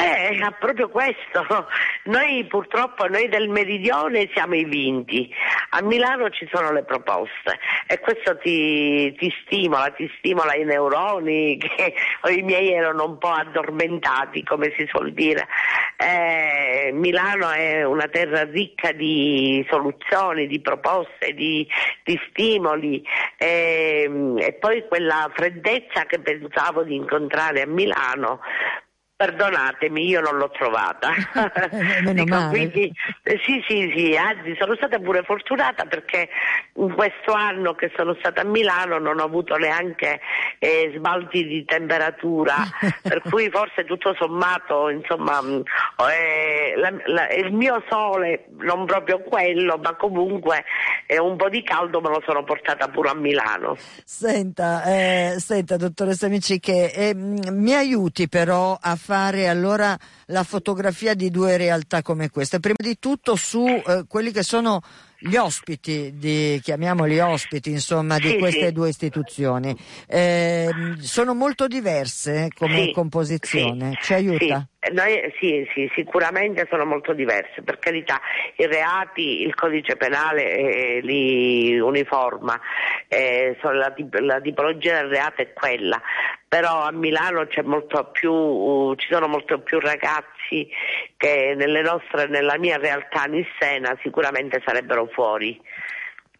Eh, 0.00 0.38
proprio 0.60 0.88
questo. 0.88 1.44
Noi 2.04 2.44
purtroppo, 2.46 3.06
noi 3.08 3.28
del 3.28 3.48
meridione 3.48 4.30
siamo 4.32 4.54
i 4.54 4.64
vinti. 4.64 5.28
A 5.70 5.82
Milano 5.82 6.30
ci 6.30 6.48
sono 6.50 6.72
le 6.72 6.84
proposte 6.84 7.58
e 7.86 7.98
questo 7.98 8.38
ti, 8.38 9.12
ti 9.18 9.30
stimola, 9.42 9.90
ti 9.90 10.10
stimola 10.16 10.54
i 10.54 10.64
neuroni 10.64 11.58
che 11.60 11.94
i 12.30 12.42
miei 12.42 12.72
erano 12.72 13.04
un 13.04 13.18
po' 13.18 13.32
addormentati, 13.32 14.42
come 14.44 14.72
si 14.76 14.86
suol 14.88 15.12
dire. 15.12 15.48
Eh, 15.96 16.92
Milano 16.92 17.50
è 17.50 17.82
una 17.82 18.06
terra 18.06 18.44
ricca 18.44 18.92
di 18.92 19.66
soluzioni, 19.68 20.46
di 20.46 20.60
proposte, 20.60 21.34
di, 21.34 21.68
di 22.04 22.18
stimoli 22.30 23.04
eh, 23.36 24.08
e 24.38 24.52
poi 24.54 24.86
quella 24.86 25.28
freddezza 25.34 26.06
che 26.06 26.20
pensavo 26.20 26.84
di 26.84 26.94
incontrare 26.94 27.62
a 27.62 27.66
Milano 27.66 28.40
Perdonatemi, 29.18 30.06
io 30.06 30.20
non 30.20 30.36
l'ho 30.36 30.48
trovata. 30.48 31.10
Dico, 32.14 32.48
quindi, 32.50 32.88
eh, 33.24 33.40
sì, 33.44 33.60
sì, 33.66 33.92
sì, 33.92 34.16
anzi 34.16 34.54
sono 34.56 34.76
stata 34.76 35.00
pure 35.00 35.24
fortunata 35.24 35.86
perché 35.86 36.28
in 36.74 36.94
questo 36.94 37.32
anno 37.32 37.74
che 37.74 37.90
sono 37.96 38.14
stata 38.20 38.42
a 38.42 38.44
Milano 38.44 39.00
non 39.00 39.18
ho 39.18 39.24
avuto 39.24 39.56
neanche 39.56 40.20
eh, 40.60 40.92
sbalzi 40.96 41.44
di 41.46 41.64
temperatura, 41.64 42.54
per 43.02 43.22
cui 43.28 43.50
forse 43.50 43.84
tutto 43.84 44.14
sommato, 44.16 44.88
insomma, 44.88 45.42
mm, 45.42 45.62
eh, 46.12 46.74
la, 46.76 46.92
la, 47.06 47.28
il 47.30 47.52
mio 47.52 47.82
sole, 47.88 48.44
non 48.58 48.86
proprio 48.86 49.18
quello, 49.18 49.80
ma 49.82 49.96
comunque 49.96 50.62
eh, 51.06 51.18
un 51.18 51.36
po' 51.36 51.48
di 51.48 51.64
caldo 51.64 52.00
me 52.00 52.10
lo 52.10 52.22
sono 52.24 52.44
portata 52.44 52.86
pure 52.86 53.08
a 53.08 53.14
Milano. 53.16 53.76
Senta, 54.04 54.84
eh, 54.84 55.34
senta 55.38 55.76
dottoressa 55.76 56.26
Amici, 56.26 56.60
che 56.60 56.92
ehm, 56.94 57.48
mi 57.50 57.74
aiuti 57.74 58.28
però 58.28 58.78
a 58.80 58.94
fare 59.08 59.48
allora 59.48 59.98
la 60.26 60.42
fotografia 60.42 61.14
di 61.14 61.30
due 61.30 61.56
realtà 61.56 62.02
come 62.02 62.28
queste. 62.28 62.60
Prima 62.60 62.76
di 62.76 62.98
tutto 62.98 63.36
su 63.36 63.66
eh, 63.66 64.04
quelli 64.06 64.32
che 64.32 64.42
sono 64.42 64.82
gli 65.20 65.36
ospiti, 65.36 66.12
di, 66.14 66.60
chiamiamoli 66.62 67.18
ospiti 67.18 67.70
insomma, 67.70 68.18
di 68.18 68.28
Sì, 68.28 68.38
queste 68.38 68.66
sì. 68.66 68.72
due 68.72 68.88
istituzioni. 68.88 69.76
Eh, 70.06 70.70
sono 71.00 71.34
molto 71.34 71.66
diverse 71.66 72.48
come 72.56 72.84
Sì, 72.84 72.92
composizione, 72.92 73.98
ci 74.00 74.14
aiuta? 74.14 74.66
Sì. 74.80 74.92
Noi, 74.92 75.34
sì, 75.40 75.68
sì, 75.74 75.90
sicuramente 75.94 76.66
sono 76.70 76.84
molto 76.84 77.12
diverse, 77.12 77.62
per 77.62 77.78
carità, 77.80 78.20
i 78.56 78.66
reati, 78.66 79.42
il 79.42 79.54
codice 79.54 79.96
penale 79.96 80.56
eh, 80.56 81.00
li 81.02 81.78
uniforma, 81.80 82.58
eh, 83.08 83.58
la, 83.60 83.92
la 84.20 84.40
tipologia 84.40 85.00
del 85.00 85.10
reato 85.10 85.42
è 85.42 85.52
quella, 85.52 86.00
però 86.46 86.84
a 86.84 86.92
Milano 86.92 87.46
c'è 87.46 87.62
molto 87.62 88.08
più, 88.12 88.32
uh, 88.32 88.94
ci 88.94 89.08
sono 89.10 89.26
molto 89.26 89.58
più 89.58 89.80
ragazzi 89.80 90.37
che 91.16 91.54
nelle 91.56 91.82
nostre, 91.82 92.26
nella 92.26 92.58
mia 92.58 92.76
realtà 92.78 93.24
nissena 93.24 93.96
sicuramente 94.02 94.62
sarebbero 94.64 95.06
fuori. 95.06 95.60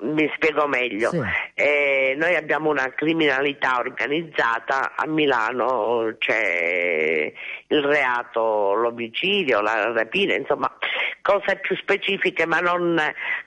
Mi 0.00 0.30
spiego 0.36 0.68
meglio. 0.68 1.10
Sì. 1.10 1.20
Eh, 1.54 2.14
noi 2.16 2.36
abbiamo 2.36 2.70
una 2.70 2.92
criminalità 2.94 3.78
organizzata, 3.78 4.94
a 4.94 5.06
Milano 5.08 6.14
c'è 6.18 7.32
il 7.70 7.82
reato, 7.82 8.72
l'omicidio, 8.74 9.60
la 9.60 9.92
rapina, 9.92 10.34
insomma 10.34 10.72
cose 11.20 11.58
più 11.60 11.76
specifiche 11.76 12.46
ma 12.46 12.60
non, 12.60 12.98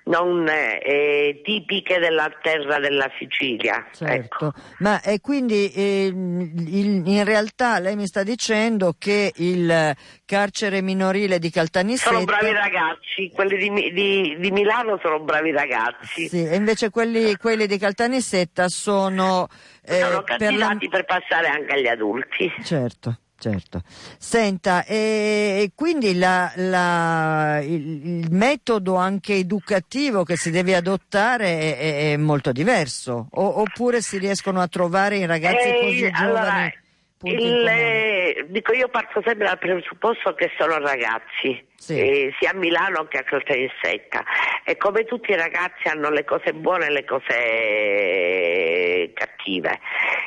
non, 0.04 0.48
eh, 0.48 1.42
tipiche 1.44 1.98
della 1.98 2.32
terra 2.42 2.78
della 2.80 3.10
Sicilia. 3.18 3.78
Ecco. 3.78 4.06
Certo, 4.06 4.54
ma 4.80 5.02
e 5.02 5.20
quindi 5.22 5.72
ehm, 5.74 6.52
il- 6.68 7.02
in 7.08 7.24
realtà 7.24 7.80
lei 7.80 7.96
mi 7.96 8.06
sta 8.06 8.22
dicendo 8.22 8.94
che 9.00 9.32
il 9.38 9.96
carcere 10.26 10.82
minorile 10.82 11.40
di 11.40 11.50
Caltanissetta 11.50 12.12
Sono 12.14 12.24
bravi 12.26 12.52
ragazzi, 12.52 13.32
quelli 13.34 13.58
di, 13.58 13.92
di- 13.92 14.36
di 14.40 14.52
Milano 14.52 15.00
sono 15.02 15.20
bravi 15.20 15.52
ragazzi. 15.52 16.28
Sì, 16.28 16.46
e 16.46 16.56
invece 16.56 16.92
quelli, 16.92 17.36
quelli 17.38 17.66
di 17.66 17.80
Caltanissetta 17.80 18.68
sono, 18.68 19.48
eh, 19.84 20.00
sono 20.02 20.22
per 20.22 20.40
la... 20.40 20.46
candidati 20.46 20.88
per 20.90 21.06
passare 21.06 21.48
anche 21.48 21.74
agli 21.74 21.88
adulti. 21.88 22.52
Certo, 22.64 23.18
certo. 23.42 23.82
Senta, 24.20 24.86
e, 24.86 25.64
e 25.64 25.72
quindi 25.76 26.16
la- 26.18 26.52
la- 26.58 27.60
il, 27.64 28.20
il 28.22 28.32
metodo 28.32 28.96
anche 28.96 29.34
educativo 29.34 30.24
che 30.24 30.38
si 30.38 30.52
deve 30.52 30.76
adottare 30.76 31.76
è, 31.76 32.12
è- 32.14 32.18
molto 32.18 32.52
diverso, 32.52 33.28
O- 33.32 33.62
oppure 33.62 34.02
si 34.02 34.20
riescono 34.20 34.62
a 34.62 34.68
trovare 34.68 35.16
in 35.18 35.26
ragazzi 35.26 35.68
Eh, 35.70 35.80
così 35.82 36.10
allora, 36.14 36.42
giovani 36.44 36.80
il, 37.24 37.68
eh, 37.68 38.46
dico 38.50 38.74
io 38.74 38.88
parto 38.90 39.22
sempre 39.24 39.46
dal 39.46 39.60
presupposto 39.60 40.34
che 40.34 40.50
sono 40.58 40.80
ragazzi, 40.80 41.64
Sì. 41.76 42.00
eh, 42.00 42.34
sia 42.40 42.50
a 42.50 42.56
Milano 42.56 43.06
che 43.08 43.20
a 43.20 43.24
Caltanissetta 43.24 44.24
e 44.66 44.76
come 44.78 45.04
tutti 45.06 45.30
i 45.32 45.36
ragazzi 45.36 45.88
hanno 45.88 46.10
le 46.10 46.26
cose 46.26 46.52
buone 46.54 46.88
e 46.88 46.92
le 46.92 47.06
cose 47.06 49.12
cattive. 49.14 49.80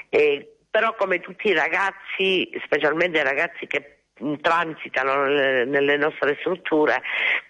Eh, 0.09 0.54
però 0.74 0.96
come 0.96 1.20
tutti 1.20 1.50
i 1.50 1.52
ragazzi, 1.52 2.50
specialmente 2.64 3.20
i 3.20 3.22
ragazzi 3.22 3.68
che 3.68 3.98
mh, 4.18 4.34
transitano 4.40 5.26
nelle, 5.26 5.96
nostre 5.96 6.37
strutture, 6.40 7.00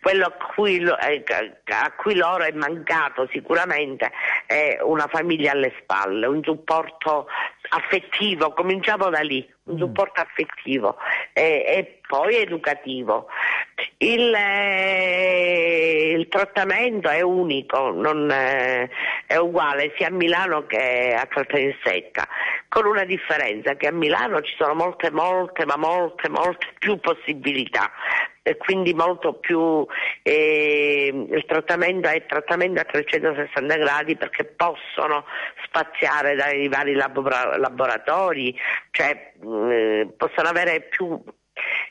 quello 0.02 0.26
a 0.26 0.32
cui, 0.32 0.76
eh, 0.76 1.24
a 1.64 1.92
cui 1.92 2.16
loro 2.16 2.44
è 2.44 2.52
mancato 2.52 3.26
sicuramente 3.32 4.12
è 4.44 4.76
una 4.82 5.06
famiglia 5.06 5.52
alle 5.52 5.72
spalle, 5.80 6.26
un 6.26 6.42
supporto 6.42 7.26
affettivo, 7.70 8.52
cominciamo 8.52 9.08
da 9.08 9.20
lì, 9.20 9.53
un 9.64 9.78
supporto 9.78 10.20
affettivo 10.20 10.96
e, 11.32 11.64
e 11.66 12.00
poi 12.06 12.36
educativo. 12.36 13.28
Il, 13.98 14.32
eh, 14.34 16.14
il 16.16 16.28
trattamento 16.28 17.08
è 17.08 17.22
unico, 17.22 17.90
non, 17.90 18.30
eh, 18.30 18.90
è 19.26 19.36
uguale 19.36 19.92
sia 19.96 20.08
a 20.08 20.10
Milano 20.10 20.66
che 20.66 21.16
a 21.18 21.26
Caltanissetta, 21.26 22.28
con 22.68 22.86
una 22.86 23.04
differenza 23.04 23.74
che 23.74 23.88
a 23.88 23.92
Milano 23.92 24.42
ci 24.42 24.54
sono 24.58 24.74
molte, 24.74 25.10
molte, 25.10 25.64
ma 25.64 25.76
molte, 25.76 26.28
molte 26.28 26.66
più 26.78 26.98
possibilità 26.98 27.90
e 28.46 28.58
quindi 28.58 28.92
molto 28.92 29.32
più 29.32 29.86
eh, 30.22 31.10
il 31.30 31.44
trattamento 31.46 32.08
è 32.08 32.26
trattamento 32.26 32.78
a 32.78 32.84
360 32.84 33.76
gradi 33.76 34.16
perché 34.16 34.44
possono 34.44 35.24
spaziare 35.64 36.34
dai 36.34 36.68
vari 36.68 36.92
labora- 36.92 37.56
laboratori, 37.56 38.54
cioè 38.90 39.32
mh, 39.40 40.10
possono 40.18 40.48
avere 40.48 40.82
più, 40.82 41.18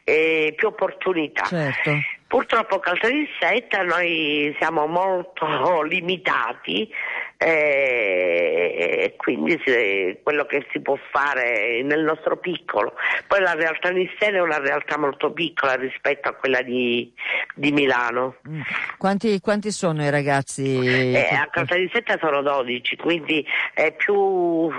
eh, 0.04 0.54
più 0.56 0.68
opportunità. 0.68 1.46
Certo. 1.46 1.92
Purtroppo 2.34 2.80
Caltanissetta 2.80 3.84
noi 3.84 4.56
siamo 4.58 4.88
molto 4.88 5.84
limitati 5.86 6.92
eh, 7.38 9.04
e 9.04 9.14
quindi 9.18 9.62
si- 9.64 10.18
quello 10.24 10.46
che 10.48 10.66
si 10.72 10.80
può 10.80 10.98
fare 11.12 11.84
nel 11.84 12.02
nostro 12.04 12.38
piccolo. 12.38 12.96
Poi 13.28 13.40
la 13.40 13.54
realtà 13.54 13.90
nissena 13.92 14.38
è 14.38 14.42
una 14.42 14.58
realtà 14.58 14.98
molto 14.98 15.32
piccola 15.32 15.76
rispetto 15.76 16.28
a 16.30 16.34
quella 16.34 16.64
di, 16.64 17.14
di 17.54 17.72
Milano. 17.72 18.38
Mm. 18.50 18.62
Quanti, 18.98 19.40
quanti 19.40 19.70
sono 19.70 20.04
i 20.04 20.10
ragazzi? 20.10 21.14
Eh, 21.14 21.36
a 21.36 21.48
Caltanissetta 21.52 22.18
sono 22.20 22.42
12, 22.42 22.96
quindi 22.96 23.46
è 23.76 23.92
più 23.94 24.16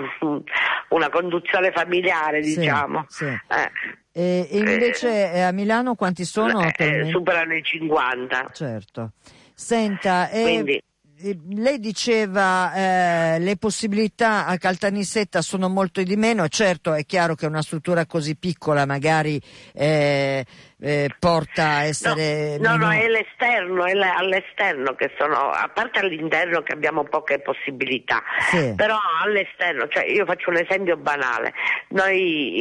una 0.89 1.09
conduzione 1.09 1.71
familiare, 1.71 2.43
Sì, 2.43 2.59
diciamo. 2.59 3.05
sì. 3.07 3.25
Eh, 3.25 3.71
E, 4.17 4.47
invece 4.51 5.33
eh, 5.33 5.41
a 5.41 5.51
Milano 5.51 5.95
quanti 5.95 6.23
sono? 6.23 6.61
eh, 6.63 6.67
attualmente? 6.67 7.11
Superano 7.45 7.55
i 7.55 7.63
50. 7.63 8.49
Certo. 8.51 9.11
Senta, 9.53 10.29
eh, 10.29 10.41
Quindi- 10.41 10.81
eh, 11.17 11.37
lei 11.49 11.79
diceva 11.79 12.73
eh, 13.35 13.39
le 13.39 13.55
possibilità 13.55 14.45
a 14.47 14.57
Caltanissetta 14.57 15.41
sono 15.41 15.69
molto 15.69 16.03
di 16.03 16.15
meno, 16.17 16.47
certo 16.49 16.93
è 16.93 17.05
chiaro 17.05 17.35
che 17.35 17.45
una 17.45 17.61
struttura 17.61 18.05
così 18.05 18.35
piccola 18.35 18.85
magari 18.85 19.41
eh, 19.73 20.45
eh, 20.81 21.09
porta 21.17 21.63
a 21.67 21.83
essere... 21.83 22.57
No, 22.59 22.75
no, 22.75 22.87
meno- 22.87 23.01
è 23.03 23.07
l'esterno, 23.07 23.85
è 23.85 23.93
le- 23.93 24.13
all'esterno 24.15 24.93
che 24.95 25.11
sono, 25.17 25.35
a 25.51 25.69
parte 25.73 25.99
all'interno 25.99 26.61
che 26.61 26.73
abbiamo 26.73 27.03
poche 27.05 27.39
possibilità, 27.39 28.21
Sì. 28.49 28.73
però 28.75 28.97
all'esterno, 29.23 29.87
cioè 29.87 30.05
io 30.05 30.25
faccio 30.25 30.49
un 30.49 30.57
esempio 30.57 30.97
banale, 30.97 31.53
noi 31.89 32.53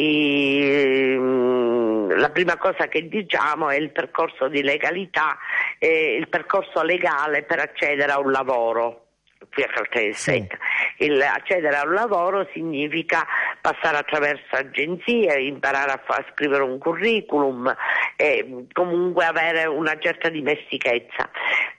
ehm, 1.13 2.17
la 2.19 2.31
prima 2.31 2.57
cosa 2.57 2.87
che 2.87 3.09
diciamo 3.09 3.71
è 3.71 3.77
il 3.77 3.91
percorso 3.91 4.49
di 4.49 4.63
legalità, 4.63 5.37
eh, 5.79 6.17
il 6.17 6.29
percorso 6.29 6.83
legale 6.83 7.43
per 7.43 7.59
accedere 7.61 8.13
a 8.13 8.19
un 8.21 8.31
lavoro. 8.31 9.04
Qui 9.53 9.63
a 9.63 9.67
Caltanissetta. 9.69 10.57
Il 10.99 11.21
accedere 11.21 11.77
a 11.77 11.85
un 11.87 11.95
lavoro 11.95 12.49
significa 12.53 13.27
passare 13.61 13.97
attraverso 13.99 14.45
agenzie, 14.51 15.41
imparare 15.43 15.93
a, 15.93 16.03
fa- 16.05 16.17
a 16.17 16.25
scrivere 16.33 16.63
un 16.63 16.79
curriculum 16.79 17.75
e 18.17 18.67
comunque 18.73 19.25
avere 19.25 19.67
una 19.67 19.99
certa 19.99 20.29
dimestichezza. 20.29 21.31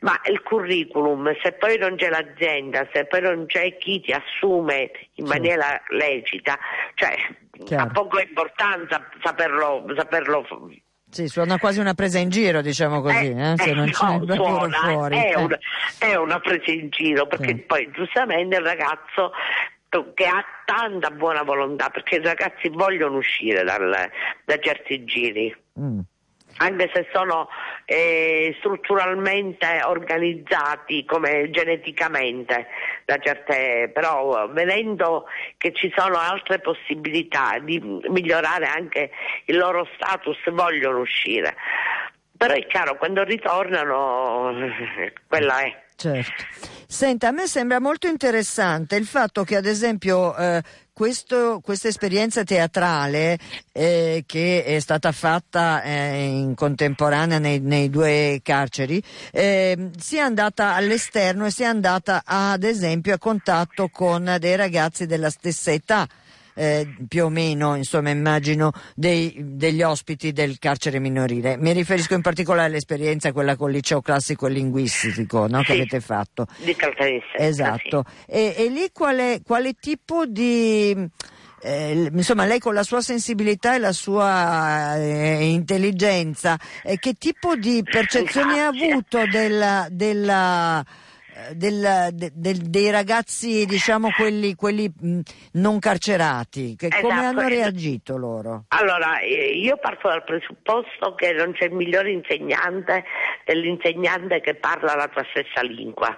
Ma 0.02 0.20
il 0.30 0.42
curriculum, 0.42 1.34
se 1.42 1.54
poi 1.54 1.78
non 1.78 1.96
c'è 1.96 2.10
l'azienda, 2.10 2.88
se 2.94 3.06
poi 3.06 3.22
non 3.22 3.46
c'è 3.46 3.78
chi 3.78 4.02
ti 4.02 4.12
assume 4.12 4.92
in 5.16 5.26
Sì. 5.26 5.32
maniera 5.32 5.82
lecita, 5.90 6.58
cioè 6.96 7.16
Chiaro. 7.64 7.84
ha 7.84 7.88
poca 7.92 8.22
importanza 8.22 9.10
saperlo, 9.24 9.86
saperlo 9.96 10.46
Sì, 11.16 11.30
suona 11.30 11.58
quasi 11.58 11.80
una 11.80 11.94
presa 11.94 12.20
in 12.20 12.28
giro, 12.28 12.62
diciamo 12.62 13.00
così, 13.00 13.30
eh, 13.30 13.54
eh? 13.54 13.56
se 13.56 13.72
non 13.72 13.90
c'è 13.90 14.18
no, 14.18 14.34
suona, 14.34 14.78
fuori. 14.80 15.16
È, 15.16 15.30
eh. 15.30 15.36
un, 15.38 15.58
è, 15.98 16.16
una 16.16 16.42
presa 16.42 16.72
in 16.72 16.90
giro, 16.90 17.26
perché 17.26 17.48
sì. 17.48 17.56
poi 17.56 17.90
giustamente 17.94 18.58
il 18.58 18.62
ragazzo 18.62 19.32
che 20.14 20.26
ha 20.26 20.44
tanta 20.66 21.12
buona 21.12 21.44
volontà, 21.44 21.90
perché 21.90 22.16
i 22.16 22.22
ragazzi 22.22 22.68
vogliono 22.68 23.16
uscire 23.16 23.64
dal, 23.64 24.12
da 24.44 24.60
certi 24.60 25.06
giri. 25.06 25.56
Mm 25.80 26.00
anche 26.58 26.90
se 26.94 27.08
sono 27.12 27.50
eh, 27.86 28.56
strutturalmente 28.60 29.82
organizzati 29.84 31.06
come 31.06 31.50
geneticamente 31.50 32.68
da 33.06 33.18
certe, 33.18 33.92
però 33.94 34.48
vedendo 34.50 35.26
che 35.58 35.74
ci 35.74 35.92
sono 35.96 36.18
altre 36.18 36.60
possibilità 36.60 37.60
di 37.60 37.80
migliorare 37.80 38.66
anche 38.66 39.12
il 39.46 39.58
loro 39.58 39.88
status 39.96 40.38
vogliono 40.52 41.00
uscire. 41.00 41.56
Però 42.38 42.54
è 42.54 42.66
chiaro, 42.68 42.98
quando 42.98 43.24
ritornano, 43.24 44.54
quella 45.28 45.60
è. 45.60 45.84
Certo. 45.96 46.44
Senta, 46.88 47.30
a 47.30 47.32
me 47.32 47.48
sembra 47.48 47.80
molto 47.80 48.08
interessante 48.08 48.96
il 48.96 49.06
fatto 49.06 49.44
che 49.44 49.56
ad 49.56 49.66
esempio 49.66 50.36
eh, 50.36 50.62
questo, 50.96 51.60
questa 51.62 51.90
esperienza 51.90 52.46
teatrale 52.46 53.38
eh, 53.74 54.24
che 54.26 54.64
è 54.64 54.80
stata 54.80 55.12
fatta 55.12 55.84
eh, 55.84 56.24
in 56.24 56.56
contemporanea 56.56 57.38
nei, 57.38 57.60
nei 57.60 57.90
due 57.90 58.40
carceri 58.42 59.04
eh, 59.34 59.90
sia 60.00 60.24
andata 60.24 60.74
all'esterno 60.74 61.48
e 61.48 61.52
sia 61.52 61.68
andata 61.68 62.22
ad 62.24 62.64
esempio 62.64 63.14
a 63.14 63.18
contatto 63.18 63.90
con 63.90 64.38
dei 64.40 64.56
ragazzi 64.56 65.06
della 65.06 65.30
stessa 65.30 65.74
età 65.74 66.08
eh, 66.56 66.88
più 67.08 67.26
o 67.26 67.30
meno, 67.30 67.76
insomma, 67.76 68.10
immagino, 68.10 68.72
dei, 68.96 69.34
degli 69.38 69.82
ospiti 69.82 70.32
del 70.32 70.58
carcere 70.58 71.00
minorile. 71.00 71.58
Mi 71.58 71.74
riferisco 71.74 72.14
in 72.14 72.22
particolare 72.22 72.68
all'esperienza, 72.68 73.32
quella 73.32 73.56
col 73.56 73.72
liceo 73.72 74.02
classico 74.02 74.48
e 74.48 74.52
linguistico 74.52 75.48
no? 75.48 75.60
sì, 75.60 75.66
che 75.66 75.74
avete 75.74 76.00
fatto. 76.00 76.48
Di 76.58 76.76
Caltanissetta. 76.76 77.44
Esatto. 77.44 78.06
Sì. 78.08 78.32
E, 78.32 78.56
e, 78.58 78.70
lì 78.70 78.90
quale, 78.92 79.42
quale 79.44 79.74
tipo 79.74 80.26
di... 80.26 80.96
Eh, 81.62 82.12
insomma, 82.14 82.46
lei 82.46 82.60
con 82.60 82.76
la 82.76 82.84
sua 82.84 83.02
sensibilità 83.02 83.74
e 83.74 83.80
la 83.80 83.92
sua 83.92 84.98
eh, 84.98 85.46
intelligenza, 85.46 86.60
eh, 86.84 87.00
che 87.00 87.14
tipo 87.14 87.56
di 87.56 87.82
percezione 87.84 88.62
ha 88.62 88.68
avuto 88.68 89.26
della, 89.26 89.88
della 89.90 90.86
del, 91.54 92.10
de, 92.14 92.32
del, 92.34 92.58
dei 92.58 92.90
ragazzi, 92.90 93.66
diciamo 93.66 94.10
quelli, 94.16 94.56
quelli 94.56 94.92
mh, 94.98 95.20
non 95.54 95.80
carcerati, 95.80 96.76
che, 96.76 96.88
esatto. 96.88 97.08
come 97.08 97.26
hanno 97.26 97.48
reagito 97.48 98.18
loro? 98.18 98.66
Allora, 98.70 99.20
io 99.22 99.78
parto 99.78 100.08
dal 100.08 100.24
presupposto 100.24 101.16
che 101.16 101.34
non 101.34 101.54
c'è 101.54 101.70
migliore 101.70 102.12
insegnante 102.12 103.04
dell'insegnante 103.46 104.42
che 104.42 104.56
parla 104.56 104.96
la 104.96 105.08
tua 105.08 105.26
stessa 105.32 105.62
lingua 105.62 106.18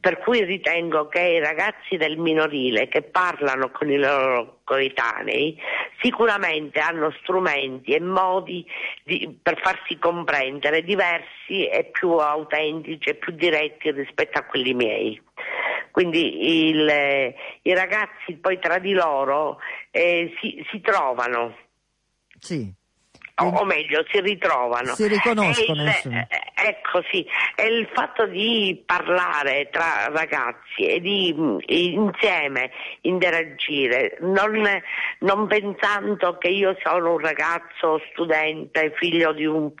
per 0.00 0.18
cui 0.18 0.42
ritengo 0.44 1.06
che 1.08 1.20
i 1.20 1.38
ragazzi 1.38 1.96
del 1.96 2.16
minorile 2.16 2.88
che 2.88 3.02
parlano 3.02 3.70
con 3.70 3.90
i 3.90 3.96
loro 3.96 4.60
coetanei 4.64 5.60
sicuramente 6.00 6.80
hanno 6.80 7.14
strumenti 7.22 7.92
e 7.92 8.00
modi 8.00 8.66
di, 9.04 9.38
per 9.40 9.60
farsi 9.60 9.98
comprendere 9.98 10.82
diversi 10.82 11.66
e 11.68 11.90
più 11.92 12.12
autentici 12.12 13.10
e 13.10 13.14
più 13.14 13.32
diretti 13.32 13.90
rispetto 13.90 14.38
a 14.38 14.44
quelli 14.44 14.74
miei. 14.74 15.20
Quindi 15.90 16.68
il, 16.68 17.34
i 17.62 17.74
ragazzi 17.74 18.34
poi 18.40 18.58
tra 18.58 18.78
di 18.78 18.92
loro 18.92 19.58
eh, 19.90 20.34
si, 20.40 20.64
si 20.70 20.80
trovano. 20.80 21.56
Sì 22.38 22.80
o, 23.42 23.60
o 23.60 23.64
meglio 23.64 24.04
si 24.10 24.20
ritrovano. 24.20 24.94
Si 24.94 25.06
riconoscono. 25.06 25.82
Il, 25.82 26.26
ecco 26.54 27.02
sì, 27.10 27.26
è 27.54 27.64
il 27.64 27.88
fatto 27.92 28.26
di 28.26 28.82
parlare 28.84 29.68
tra 29.70 30.08
ragazzi 30.12 30.86
e 30.86 31.00
di 31.00 31.34
insieme 31.66 32.70
interagire, 33.02 34.16
non, 34.20 34.62
non 35.20 35.46
pensando 35.46 36.38
che 36.38 36.48
io 36.48 36.76
sono 36.82 37.12
un 37.12 37.18
ragazzo 37.18 38.00
studente, 38.12 38.92
figlio 38.96 39.32
di 39.32 39.46
un 39.46 39.72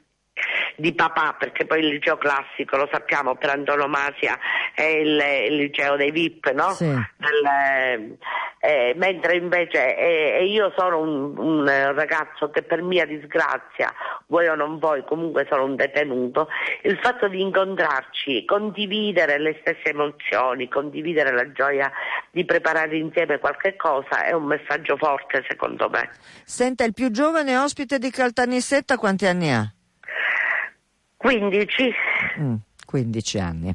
di 0.76 0.92
papà, 0.94 1.36
perché 1.38 1.64
poi 1.64 1.80
il 1.80 1.88
liceo 1.88 2.16
classico, 2.16 2.76
lo 2.76 2.88
sappiamo 2.90 3.36
per 3.36 3.50
antonomasia, 3.50 4.38
è 4.74 4.82
il, 4.82 5.20
il 5.50 5.56
liceo 5.56 5.96
dei 5.96 6.10
VIP, 6.10 6.50
no? 6.52 6.70
Sì. 6.70 6.86
Del, 6.86 8.16
eh, 8.64 8.94
mentre 8.96 9.34
invece 9.36 9.96
eh, 9.96 10.44
io 10.44 10.72
sono 10.76 11.00
un, 11.00 11.36
un, 11.36 11.64
ragazzo 11.66 12.48
che 12.50 12.62
per 12.62 12.80
mia 12.80 13.04
disgrazia, 13.04 13.92
voi 14.28 14.46
o 14.46 14.54
non 14.54 14.78
voi, 14.78 15.04
comunque 15.04 15.46
sono 15.50 15.64
un 15.64 15.74
detenuto, 15.74 16.46
il 16.82 16.96
fatto 17.02 17.26
di 17.26 17.40
incontrarci, 17.40 18.44
condividere 18.44 19.40
le 19.40 19.58
stesse 19.62 19.90
emozioni, 19.90 20.68
condividere 20.68 21.32
la 21.32 21.50
gioia 21.50 21.90
di 22.30 22.44
preparare 22.44 22.96
insieme 22.96 23.40
qualche 23.40 23.74
cosa 23.74 24.24
è 24.24 24.32
un 24.32 24.44
messaggio 24.44 24.96
forte 24.96 25.44
secondo 25.48 25.88
me. 25.90 26.10
Senta, 26.44 26.84
il 26.84 26.94
più 26.94 27.10
giovane 27.10 27.56
ospite 27.56 27.98
di 27.98 28.10
Caltanissetta 28.10 28.96
quanti 28.96 29.26
anni 29.26 29.52
ha? 29.52 29.72
15. 31.22 31.92
Mm, 32.40 32.54
15 32.84 33.38
anni. 33.38 33.74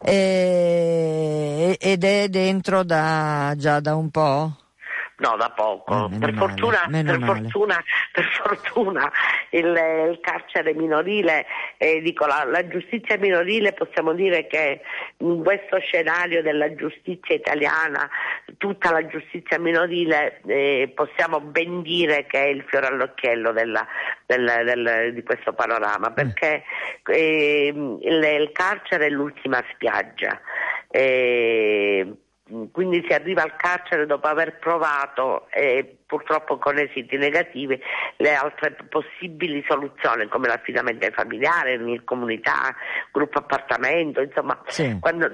E, 0.00 1.76
ed 1.80 2.04
è 2.04 2.28
dentro 2.28 2.84
da, 2.84 3.54
già 3.56 3.80
da 3.80 3.96
un 3.96 4.10
po'? 4.10 4.56
No, 5.18 5.36
da 5.36 5.50
poco. 5.50 6.08
Eh, 6.12 6.18
per, 6.18 6.32
fortuna, 6.34 6.86
per, 6.88 7.20
fortuna, 7.20 7.82
per, 8.12 8.24
fortuna, 8.40 9.10
il, 9.50 9.66
il 9.66 10.18
carcere 10.20 10.74
minorile, 10.74 11.44
eh, 11.76 12.00
dico, 12.00 12.24
la, 12.24 12.44
la, 12.44 12.64
giustizia 12.68 13.18
minorile 13.18 13.72
possiamo 13.72 14.12
dire 14.12 14.46
che 14.46 14.80
in 15.16 15.42
questo 15.42 15.80
scenario 15.80 16.40
della 16.40 16.72
giustizia 16.76 17.34
italiana, 17.34 18.08
tutta 18.58 18.92
la 18.92 19.04
giustizia 19.08 19.58
minorile 19.58 20.40
eh, 20.46 20.92
possiamo 20.94 21.40
ben 21.40 21.82
dire 21.82 22.26
che 22.26 22.44
è 22.44 22.46
il 22.46 22.62
fiore 22.68 22.86
all'occhiello 22.86 23.50
della, 23.50 23.84
del, 24.24 24.44
del, 24.64 25.14
di 25.14 25.24
questo 25.24 25.52
panorama, 25.52 26.12
perché 26.12 26.62
ehm, 27.06 27.98
il, 28.02 28.22
il, 28.22 28.52
carcere 28.52 29.06
è 29.06 29.10
l'ultima 29.10 29.60
spiaggia. 29.72 30.40
Eh, 32.48 32.68
quindi 32.72 33.04
si 33.06 33.12
arriva 33.12 33.42
al 33.42 33.56
carcere 33.56 34.06
dopo 34.06 34.26
aver 34.26 34.58
provato 34.58 35.48
e 35.50 35.96
purtroppo 36.08 36.56
con 36.56 36.78
esiti 36.78 37.18
negativi 37.18 37.78
le 38.16 38.34
altre 38.34 38.74
possibili 38.88 39.62
soluzioni 39.68 40.26
come 40.28 40.48
l'affidamento 40.48 41.04
ai 41.04 41.12
familiari, 41.12 42.00
comunità, 42.02 42.74
gruppo 43.12 43.38
appartamento, 43.38 44.22
insomma 44.22 44.58
sì. 44.68 44.96
quando, 45.00 45.30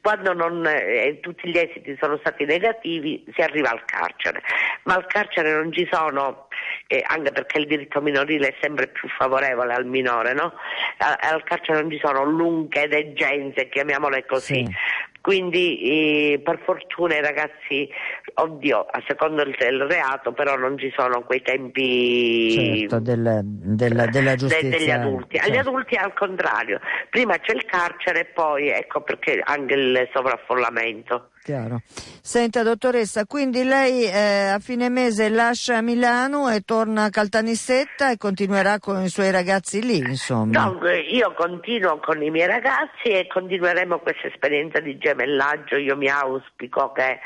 quando 0.00 0.32
non, 0.32 0.66
eh, 0.66 1.20
tutti 1.20 1.50
gli 1.50 1.58
esiti 1.58 1.94
sono 2.00 2.16
stati 2.18 2.46
negativi 2.46 3.22
si 3.34 3.42
arriva 3.42 3.68
al 3.70 3.84
carcere, 3.84 4.42
ma 4.84 4.94
al 4.94 5.06
carcere 5.06 5.52
non 5.52 5.70
ci 5.70 5.86
sono, 5.92 6.48
eh, 6.86 7.04
anche 7.06 7.30
perché 7.30 7.58
il 7.58 7.66
diritto 7.66 8.00
minorile 8.00 8.48
è 8.48 8.56
sempre 8.62 8.86
più 8.86 9.06
favorevole 9.10 9.74
al 9.74 9.84
minore, 9.84 10.32
no? 10.32 10.54
al 10.98 11.42
carcere 11.42 11.82
non 11.82 11.90
ci 11.90 12.00
sono 12.02 12.24
lunghe 12.24 12.88
degenze, 12.88 13.68
chiamiamole 13.68 14.24
così. 14.24 14.64
Sì 14.64 15.12
quindi 15.24 15.80
eh, 15.80 16.40
per 16.44 16.60
fortuna 16.66 17.16
i 17.16 17.22
ragazzi, 17.22 17.88
oddio, 18.34 18.80
a 18.80 19.02
secondo 19.06 19.40
il, 19.40 19.54
reato 19.54 20.32
però 20.32 20.54
non 20.58 20.76
ci 20.76 20.92
sono 20.94 21.22
quei 21.22 21.40
tempi 21.40 22.50
certo, 22.50 23.00
del, 23.00 23.40
del, 23.42 24.08
della 24.10 24.34
giustizia. 24.34 24.68
De, 24.68 24.76
degli 24.76 24.90
adulti. 24.90 25.36
Certo. 25.38 25.50
Agli 25.50 25.56
adulti 25.56 25.94
al 25.94 26.12
contrario, 26.12 26.78
prima 27.08 27.38
c'è 27.38 27.54
il 27.54 27.64
carcere 27.64 28.20
e 28.20 28.24
poi 28.26 28.68
ecco 28.68 29.00
perché 29.00 29.40
anche 29.42 29.72
il 29.72 30.10
sovraffollamento. 30.12 31.30
Chiaro. 31.44 31.82
Senta 32.22 32.62
dottoressa, 32.62 33.26
quindi 33.26 33.64
lei 33.64 34.04
eh, 34.06 34.48
a 34.48 34.58
fine 34.60 34.88
mese 34.88 35.28
lascia 35.28 35.82
Milano 35.82 36.48
e 36.48 36.62
torna 36.62 37.04
a 37.04 37.10
Caltanissetta 37.10 38.10
e 38.10 38.16
continuerà 38.16 38.78
con 38.78 39.02
i 39.02 39.10
suoi 39.10 39.30
ragazzi 39.30 39.82
lì, 39.82 39.98
insomma? 39.98 40.64
No, 40.64 40.88
io 40.88 41.34
continuo 41.34 41.98
con 41.98 42.22
i 42.22 42.30
miei 42.30 42.46
ragazzi 42.46 43.10
e 43.10 43.26
continueremo 43.26 43.98
questa 43.98 44.28
esperienza 44.28 44.80
di 44.80 44.96
gemellaggio. 44.96 45.76
Io 45.76 45.98
mi 45.98 46.08
auspico 46.08 46.92
che 46.92 47.20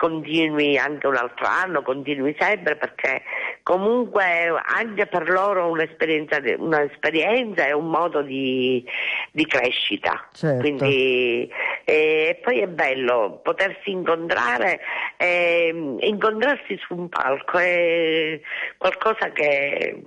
continui 0.00 0.78
anche 0.78 1.06
un 1.06 1.14
altro 1.14 1.44
anno, 1.44 1.82
continui 1.82 2.34
sempre 2.38 2.74
perché 2.74 3.20
comunque 3.62 4.22
anche 4.64 5.06
per 5.06 5.28
loro 5.28 5.68
un'esperienza, 5.68 6.40
un'esperienza 6.56 7.66
è 7.66 7.72
un 7.72 7.90
modo 7.90 8.22
di, 8.22 8.82
di 9.30 9.44
crescita. 9.44 10.26
Certo. 10.32 10.60
Quindi, 10.60 11.52
e 11.84 12.40
poi 12.42 12.60
è 12.60 12.66
bello 12.66 13.40
potersi 13.42 13.90
incontrare 13.90 14.80
e 15.18 15.98
incontrarsi 16.00 16.78
su 16.78 16.94
un 16.94 17.10
palco, 17.10 17.58
è 17.58 18.40
qualcosa 18.78 19.30
che 19.32 20.02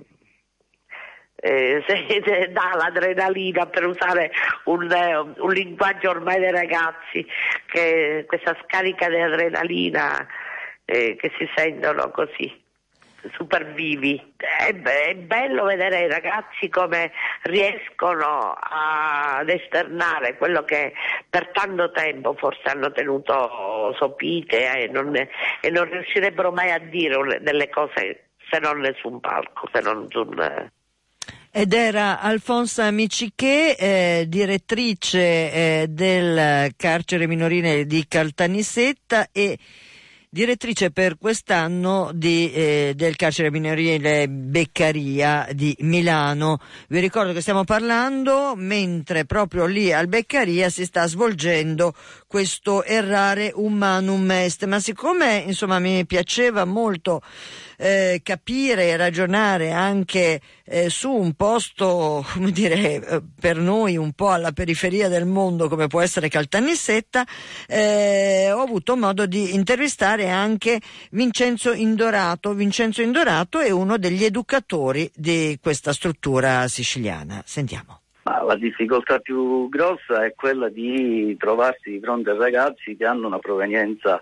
eh, 1.44 1.84
se 1.86 2.50
dà 2.52 2.72
l'adrenalina 2.74 3.66
per 3.66 3.86
usare 3.86 4.32
un, 4.64 4.88
un, 5.36 5.52
linguaggio 5.52 6.08
ormai 6.08 6.40
dei 6.40 6.50
ragazzi, 6.50 7.26
che 7.66 8.24
questa 8.26 8.56
scarica 8.62 9.10
di 9.10 9.20
adrenalina 9.20 10.26
eh, 10.86 11.16
che 11.16 11.30
si 11.36 11.46
sentono 11.54 12.10
così. 12.10 12.62
super 13.34 13.72
vivi. 13.72 14.34
È, 14.36 14.74
è, 14.74 15.14
bello 15.14 15.64
vedere 15.64 16.04
i 16.04 16.08
ragazzi 16.08 16.70
come 16.70 17.12
riescono 17.42 18.56
ad 18.58 19.48
esternare 19.48 20.36
quello 20.38 20.64
che 20.64 20.94
per 21.28 21.50
tanto 21.52 21.90
tempo 21.90 22.34
forse 22.38 22.62
hanno 22.70 22.90
tenuto 22.90 23.94
sopite 23.98 24.84
e 24.84 24.88
non, 24.88 25.14
e 25.14 25.70
non 25.70 25.90
riuscirebbero 25.90 26.52
mai 26.52 26.70
a 26.70 26.78
dire 26.78 27.40
delle 27.42 27.68
cose 27.68 28.28
se 28.50 28.58
non 28.60 28.82
su 28.98 29.08
un 29.08 29.20
palco, 29.20 29.68
se 29.72 29.80
non 29.80 30.06
su 30.10 30.20
un 30.20 30.72
ed 31.56 31.72
era 31.72 32.18
Alfonsa 32.18 32.90
Miciché, 32.90 33.76
eh, 33.76 34.24
direttrice 34.26 35.20
eh, 35.20 35.86
del 35.88 36.72
carcere 36.74 37.28
minorile 37.28 37.86
di 37.86 38.06
Caltanissetta 38.08 39.28
e 39.30 39.56
direttrice 40.28 40.90
per 40.90 41.16
quest'anno 41.16 42.10
di, 42.12 42.50
eh, 42.50 42.92
del 42.96 43.14
carcere 43.14 43.52
minorile 43.52 44.28
Beccaria 44.28 45.46
di 45.52 45.76
Milano. 45.82 46.58
Vi 46.88 46.98
ricordo 46.98 47.32
che 47.32 47.40
stiamo 47.40 47.62
parlando 47.62 48.54
mentre 48.56 49.24
proprio 49.24 49.66
lì 49.66 49.92
al 49.92 50.08
Beccaria 50.08 50.68
si 50.70 50.84
sta 50.84 51.06
svolgendo 51.06 51.94
questo 52.26 52.82
errare 52.82 53.52
humanum 53.54 54.28
est, 54.32 54.64
ma 54.64 54.80
siccome 54.80 55.44
insomma 55.46 55.78
mi 55.78 56.04
piaceva 56.04 56.64
molto 56.64 57.22
eh, 57.84 58.20
capire 58.22 58.88
e 58.88 58.96
ragionare 58.96 59.70
anche 59.70 60.40
eh, 60.64 60.88
su 60.88 61.10
un 61.10 61.34
posto, 61.34 62.24
come 62.32 62.50
dire, 62.50 62.76
eh, 62.76 63.22
per 63.38 63.58
noi 63.58 63.98
un 63.98 64.12
po' 64.12 64.30
alla 64.30 64.52
periferia 64.52 65.08
del 65.08 65.26
mondo 65.26 65.68
come 65.68 65.86
può 65.86 66.00
essere 66.00 66.30
Caltanissetta, 66.30 67.26
eh, 67.68 68.50
ho 68.50 68.62
avuto 68.62 68.96
modo 68.96 69.26
di 69.26 69.54
intervistare 69.54 70.30
anche 70.30 70.80
Vincenzo 71.10 71.74
Indorato. 71.74 72.54
Vincenzo 72.54 73.02
Indorato 73.02 73.60
è 73.60 73.68
uno 73.68 73.98
degli 73.98 74.24
educatori 74.24 75.10
di 75.14 75.58
questa 75.60 75.92
struttura 75.92 76.66
siciliana. 76.68 77.42
Sentiamo. 77.44 78.00
Ma 78.22 78.42
la 78.42 78.56
difficoltà 78.56 79.18
più 79.18 79.68
grossa 79.68 80.24
è 80.24 80.32
quella 80.34 80.70
di 80.70 81.36
trovarsi 81.38 81.90
di 81.90 82.00
fronte 82.00 82.30
a 82.30 82.36
ragazzi 82.36 82.96
che 82.96 83.04
hanno 83.04 83.26
una 83.26 83.38
provenienza 83.38 84.18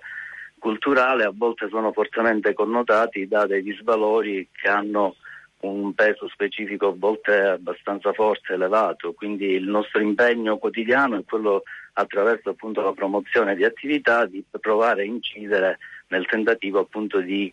culturale, 0.62 1.24
a 1.24 1.32
volte 1.34 1.66
sono 1.68 1.90
fortemente 1.90 2.54
connotati 2.54 3.26
da 3.26 3.46
dei 3.46 3.64
disvalori 3.64 4.48
che 4.52 4.68
hanno 4.68 5.16
un 5.62 5.92
peso 5.92 6.28
specifico 6.28 6.86
a 6.86 6.94
volte 6.96 7.36
abbastanza 7.36 8.12
forte, 8.12 8.52
elevato, 8.52 9.12
quindi 9.12 9.46
il 9.46 9.64
nostro 9.64 10.00
impegno 10.00 10.58
quotidiano 10.58 11.18
è 11.18 11.24
quello 11.24 11.64
attraverso 11.94 12.50
appunto 12.50 12.80
la 12.80 12.92
promozione 12.92 13.56
di 13.56 13.64
attività 13.64 14.24
di 14.24 14.44
provare 14.60 15.02
a 15.02 15.06
incidere 15.06 15.78
nel 16.08 16.26
tentativo 16.26 16.78
appunto 16.78 17.20
di 17.20 17.52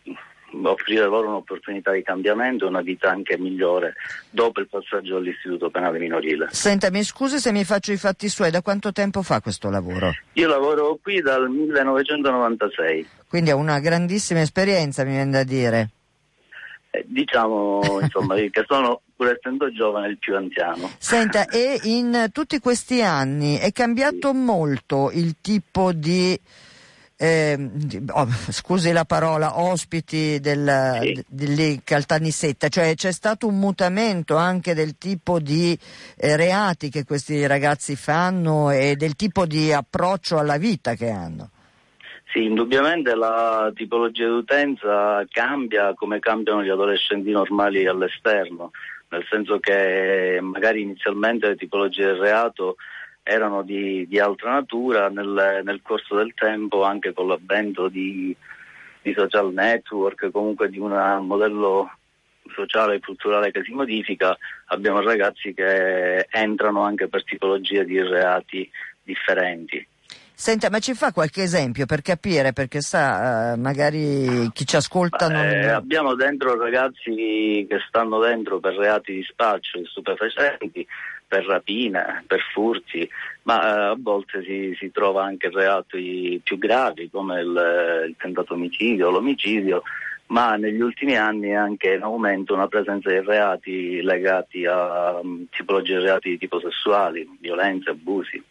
offrire 0.63 1.05
loro 1.05 1.27
un'opportunità 1.27 1.91
di 1.91 2.01
cambiamento 2.01 2.65
e 2.65 2.69
una 2.69 2.81
vita 2.81 3.09
anche 3.09 3.37
migliore 3.37 3.95
dopo 4.29 4.59
il 4.59 4.67
passaggio 4.67 5.17
all'istituto 5.17 5.69
penale 5.69 5.99
minorile. 5.99 6.47
Senta, 6.51 6.89
mi 6.89 7.03
scusi 7.03 7.39
se 7.39 7.51
mi 7.51 7.63
faccio 7.63 7.91
i 7.91 7.97
fatti 7.97 8.29
suoi, 8.29 8.51
da 8.51 8.61
quanto 8.61 8.91
tempo 8.91 9.21
fa 9.21 9.41
questo 9.41 9.69
lavoro? 9.69 10.11
Io 10.33 10.47
lavoro 10.47 10.97
qui 11.01 11.21
dal 11.21 11.49
1996. 11.49 13.07
Quindi 13.27 13.51
ha 13.51 13.55
una 13.55 13.79
grandissima 13.79 14.41
esperienza, 14.41 15.03
mi 15.03 15.11
viene 15.11 15.31
da 15.31 15.43
dire. 15.43 15.89
Eh, 16.91 17.05
diciamo 17.07 17.99
insomma 18.01 18.35
che 18.35 18.63
sono 18.67 19.01
pur 19.15 19.29
essendo 19.29 19.71
giovane 19.71 20.07
il 20.07 20.17
più 20.17 20.35
anziano. 20.35 20.89
Senta, 20.97 21.45
e 21.47 21.79
in 21.83 22.29
tutti 22.31 22.59
questi 22.59 23.01
anni 23.01 23.57
è 23.57 23.71
cambiato 23.71 24.33
molto 24.33 25.11
il 25.13 25.35
tipo 25.41 25.91
di 25.91 26.39
eh, 27.21 27.69
oh, 28.13 28.27
scusi 28.49 28.93
la 28.93 29.03
parola, 29.03 29.59
ospiti 29.59 30.39
del, 30.39 30.99
sì. 31.01 31.25
di 31.27 31.81
Caltanissetta, 31.83 32.69
cioè 32.69 32.95
c'è 32.95 33.11
stato 33.11 33.45
un 33.45 33.59
mutamento 33.59 34.37
anche 34.37 34.73
del 34.73 34.97
tipo 34.97 35.39
di 35.41 35.77
eh, 36.15 36.37
reati 36.37 36.89
che 36.89 37.03
questi 37.03 37.45
ragazzi 37.45 37.97
fanno 37.97 38.71
e 38.71 38.95
del 38.95 39.17
tipo 39.17 39.45
di 39.45 39.73
approccio 39.73 40.37
alla 40.37 40.57
vita 40.57 40.93
che 40.93 41.09
hanno. 41.09 41.49
Sì, 42.31 42.45
indubbiamente 42.45 43.13
la 43.15 43.69
tipologia 43.75 44.25
di 44.25 44.31
utenza 44.31 45.25
cambia 45.29 45.93
come 45.95 46.19
cambiano 46.19 46.63
gli 46.63 46.69
adolescenti 46.69 47.31
normali 47.31 47.85
all'esterno, 47.85 48.71
nel 49.09 49.25
senso 49.29 49.59
che 49.59 50.39
magari 50.41 50.83
inizialmente 50.83 51.49
le 51.49 51.55
tipologie 51.57 52.05
del 52.05 52.19
reato 52.19 52.77
erano 53.29 53.61
di, 53.61 54.07
di 54.07 54.19
altra 54.19 54.53
natura, 54.53 55.07
nel, 55.09 55.61
nel, 55.63 55.81
corso 55.83 56.15
del 56.15 56.33
tempo 56.33 56.83
anche 56.83 57.13
con 57.13 57.27
l'avvento 57.27 57.87
di, 57.87 58.35
di 59.03 59.13
social 59.15 59.53
network, 59.53 60.31
comunque 60.31 60.67
di 60.69 60.79
un 60.79 60.91
modello 61.21 61.91
sociale 62.55 62.95
e 62.95 62.99
culturale 62.99 63.51
che 63.51 63.61
si 63.63 63.71
modifica, 63.71 64.35
abbiamo 64.67 65.01
ragazzi 65.01 65.53
che 65.53 66.25
entrano 66.31 66.81
anche 66.81 67.07
per 67.07 67.23
tipologie 67.23 67.85
di 67.85 68.01
reati 68.01 68.67
differenti. 69.03 69.87
Senta, 70.33 70.69
ma 70.69 70.79
ci 70.79 70.93
fa 70.93 71.11
qualche 71.11 71.43
esempio 71.43 71.85
per 71.85 72.01
capire, 72.01 72.53
perché 72.53 72.79
sa, 72.79 73.51
eh, 73.51 73.57
magari 73.57 74.49
chi 74.53 74.65
ci 74.65 74.77
ascolta 74.77 75.27
Beh, 75.27 75.33
non... 75.33 75.69
Abbiamo 75.75 76.15
dentro 76.15 76.57
ragazzi 76.57 77.65
che 77.67 77.77
stanno 77.87 78.19
dentro 78.19 78.59
per 78.59 78.73
reati 78.75 79.15
di 79.15 79.23
spaccio 79.23 79.79
di 79.79 79.85
stupefacenti, 79.85 80.87
per 81.29 81.45
rapina, 81.45 82.23
per 82.25 82.41
furti, 82.51 83.07
ma 83.43 83.61
eh, 83.61 83.89
a 83.91 83.95
volte 83.97 84.43
si, 84.43 84.75
si, 84.77 84.91
trova 84.91 85.23
anche 85.23 85.49
reati 85.49 86.41
più 86.43 86.57
gravi 86.57 87.07
come 87.09 87.39
il, 87.39 88.05
il 88.07 88.15
tentato 88.17 88.55
omicidio, 88.55 89.11
l'omicidio, 89.11 89.83
ma 90.27 90.55
negli 90.55 90.81
ultimi 90.81 91.15
anni 91.15 91.49
è 91.49 91.53
anche 91.53 91.93
in 91.93 92.01
aumento 92.01 92.55
una 92.55 92.67
presenza 92.67 93.09
di 93.09 93.19
reati 93.19 94.01
legati 94.01 94.65
a 94.65 95.19
um, 95.21 95.45
tipologie 95.51 95.99
di 95.99 96.03
reati 96.03 96.29
di 96.29 96.37
tipo 96.39 96.59
sessuali, 96.59 97.37
violenze, 97.39 97.91
abusi. 97.91 98.43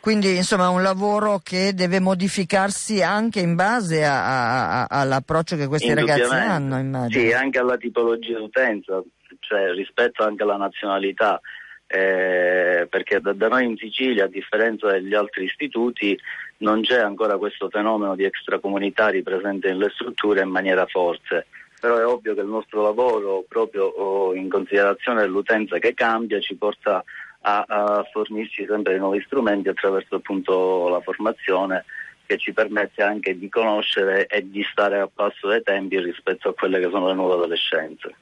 Quindi 0.00 0.36
insomma 0.36 0.68
un 0.68 0.82
lavoro 0.82 1.40
che 1.42 1.72
deve 1.74 2.00
modificarsi 2.00 3.02
anche 3.02 3.40
in 3.40 3.54
base 3.54 4.04
a, 4.04 4.82
a, 4.82 4.86
all'approccio 4.88 5.56
che 5.56 5.66
questi 5.66 5.92
ragazzi 5.92 6.34
hanno, 6.34 6.78
immagino. 6.78 7.24
Sì, 7.24 7.32
anche 7.32 7.58
alla 7.58 7.76
tipologia 7.76 8.38
d'utenza, 8.38 9.02
cioè 9.40 9.72
rispetto 9.72 10.22
anche 10.22 10.42
alla 10.42 10.56
nazionalità 10.56 11.40
eh, 11.88 12.86
perché 12.88 13.18
da, 13.20 13.32
da, 13.32 13.48
noi 13.48 13.64
in 13.64 13.76
Sicilia, 13.76 14.24
a 14.24 14.28
differenza 14.28 14.90
degli 14.90 15.14
altri 15.14 15.44
istituti, 15.44 16.18
non 16.58 16.82
c'è 16.82 17.00
ancora 17.00 17.38
questo 17.38 17.70
fenomeno 17.70 18.14
di 18.14 18.24
extracomunitari 18.24 19.22
presente 19.22 19.68
nelle 19.68 19.90
strutture 19.90 20.42
in 20.42 20.50
maniera 20.50 20.86
forte. 20.86 21.46
Però 21.80 21.96
è 21.96 22.04
ovvio 22.04 22.34
che 22.34 22.40
il 22.40 22.46
nostro 22.46 22.82
lavoro, 22.82 23.44
proprio 23.48 23.86
oh, 23.86 24.34
in 24.34 24.48
considerazione 24.48 25.22
dell'utenza 25.22 25.78
che 25.78 25.94
cambia, 25.94 26.40
ci 26.40 26.56
porta 26.56 27.02
a, 27.40 27.64
a 27.66 28.08
fornirci 28.12 28.66
sempre 28.68 28.98
nuovi 28.98 29.22
strumenti 29.24 29.68
attraverso 29.68 30.16
appunto 30.16 30.88
la 30.88 31.00
formazione 31.00 31.84
che 32.26 32.36
ci 32.36 32.52
permette 32.52 33.02
anche 33.02 33.38
di 33.38 33.48
conoscere 33.48 34.26
e 34.26 34.50
di 34.50 34.62
stare 34.70 34.98
a 34.98 35.08
passo 35.12 35.48
dai 35.48 35.62
tempi 35.62 35.98
rispetto 35.98 36.50
a 36.50 36.54
quelle 36.54 36.78
che 36.78 36.90
sono 36.90 37.06
le 37.06 37.14
nuove 37.14 37.34
adolescenze. 37.34 38.14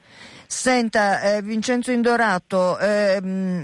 Senta, 0.48 1.36
eh, 1.36 1.42
Vincenzo 1.42 1.90
Indorato, 1.90 2.78
eh, 2.78 3.20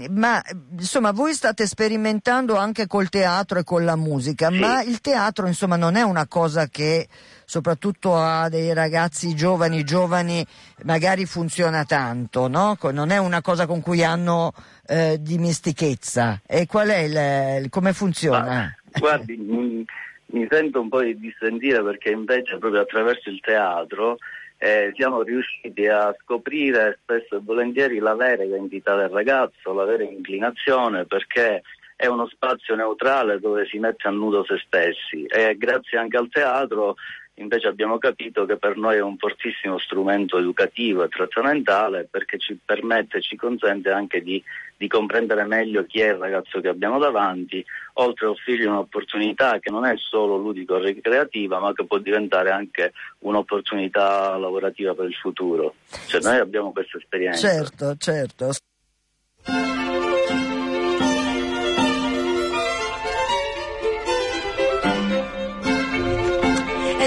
ma 0.09 0.41
insomma 0.71 1.11
voi 1.11 1.33
state 1.33 1.65
sperimentando 1.65 2.55
anche 2.55 2.87
col 2.87 3.09
teatro 3.09 3.59
e 3.59 3.63
con 3.63 3.85
la 3.85 3.95
musica, 3.95 4.49
sì. 4.49 4.59
ma 4.59 4.81
il 4.83 4.99
teatro 5.01 5.47
insomma 5.47 5.75
non 5.75 5.95
è 5.95 6.01
una 6.01 6.27
cosa 6.27 6.67
che 6.67 7.07
soprattutto 7.45 8.15
a 8.15 8.49
dei 8.49 8.73
ragazzi 8.73 9.35
giovani, 9.35 9.83
giovani 9.83 10.45
magari 10.83 11.25
funziona 11.25 11.85
tanto, 11.85 12.47
no? 12.47 12.77
Non 12.91 13.11
è 13.11 13.17
una 13.17 13.41
cosa 13.41 13.65
con 13.65 13.81
cui 13.81 14.03
hanno 14.03 14.51
eh, 14.87 15.17
dimestichezza. 15.19 16.41
E 16.45 16.65
qual 16.65 16.89
è 16.89 17.57
il, 17.59 17.69
come 17.69 17.93
funziona? 17.93 18.45
Ma, 18.45 18.99
guardi, 18.99 19.37
mi, 19.37 19.85
mi 20.27 20.47
sento 20.49 20.81
un 20.81 20.89
po' 20.89 21.01
di 21.01 21.17
dissentire 21.17 21.83
perché 21.83 22.09
invece 22.09 22.57
proprio 22.57 22.81
attraverso 22.81 23.29
il 23.29 23.39
teatro 23.39 24.17
eh, 24.63 24.93
siamo 24.95 25.23
riusciti 25.23 25.87
a 25.87 26.15
scoprire 26.21 26.97
spesso 27.01 27.35
e 27.35 27.41
volentieri 27.43 27.99
la 27.99 28.15
vera 28.15 28.43
identità 28.43 28.95
del 28.95 29.09
ragazzo, 29.09 29.73
la 29.73 29.83
vera 29.83 30.03
inclinazione, 30.03 31.05
perché 31.05 31.63
è 31.97 32.05
uno 32.07 32.27
spazio 32.27 32.73
neutrale 32.73 33.41
dove 33.41 33.65
si 33.65 33.77
mette 33.77 34.07
a 34.07 34.11
nudo 34.11 34.45
se 34.45 34.55
stessi. 34.65 35.25
E 35.25 35.57
grazie 35.57 35.97
anche 35.97 36.15
al 36.15 36.29
teatro 36.29 36.95
invece 37.35 37.67
abbiamo 37.67 37.97
capito 37.97 38.45
che 38.45 38.57
per 38.57 38.77
noi 38.77 38.97
è 38.97 39.01
un 39.01 39.17
fortissimo 39.17 39.79
strumento 39.79 40.37
educativo 40.37 41.03
e 41.03 41.07
trattamentale 41.07 42.07
perché 42.09 42.37
ci 42.37 42.57
permette 42.63 43.21
ci 43.21 43.35
consente 43.35 43.89
anche 43.89 44.21
di, 44.21 44.41
di, 44.77 44.87
comprendere 44.87 45.43
meglio 45.45 45.85
chi 45.85 46.01
è 46.01 46.09
il 46.09 46.15
ragazzo 46.15 46.61
che 46.61 46.67
abbiamo 46.67 46.99
davanti, 46.99 47.65
oltre 47.93 48.27
a 48.27 48.29
offrirgli 48.29 48.65
un'opportunità 48.65 49.59
che 49.59 49.71
non 49.71 49.85
è 49.85 49.95
solo 49.97 50.37
ludico-ricreativa 50.37 51.59
ma 51.59 51.73
che 51.73 51.85
può 51.85 51.97
diventare 51.97 52.51
anche 52.51 52.93
un'opportunità 53.19 54.37
lavorativa 54.37 54.93
per 54.93 55.05
il 55.05 55.15
futuro. 55.15 55.75
Cioè 56.07 56.21
noi 56.21 56.37
abbiamo 56.37 56.71
questa 56.71 56.97
esperienza. 56.97 57.47
Certo, 57.47 57.95
certo. 57.97 58.51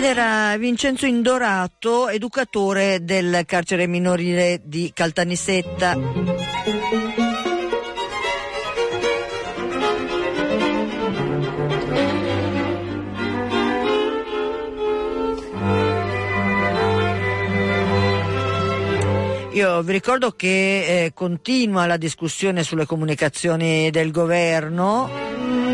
Era 0.06 0.56
Vincenzo 0.56 1.04
Indorato, 1.04 2.08
educatore 2.08 3.02
del 3.02 3.42
carcere 3.44 3.88
minorile 3.88 4.60
di 4.64 4.92
Caltanissetta. 4.94 5.98
Io 19.50 19.82
vi 19.82 19.92
ricordo 19.92 20.30
che 20.32 21.04
eh, 21.06 21.10
continua 21.14 21.86
la 21.86 21.96
discussione 21.96 22.62
sulle 22.62 22.86
comunicazioni 22.86 23.90
del 23.90 24.12
governo. 24.12 25.65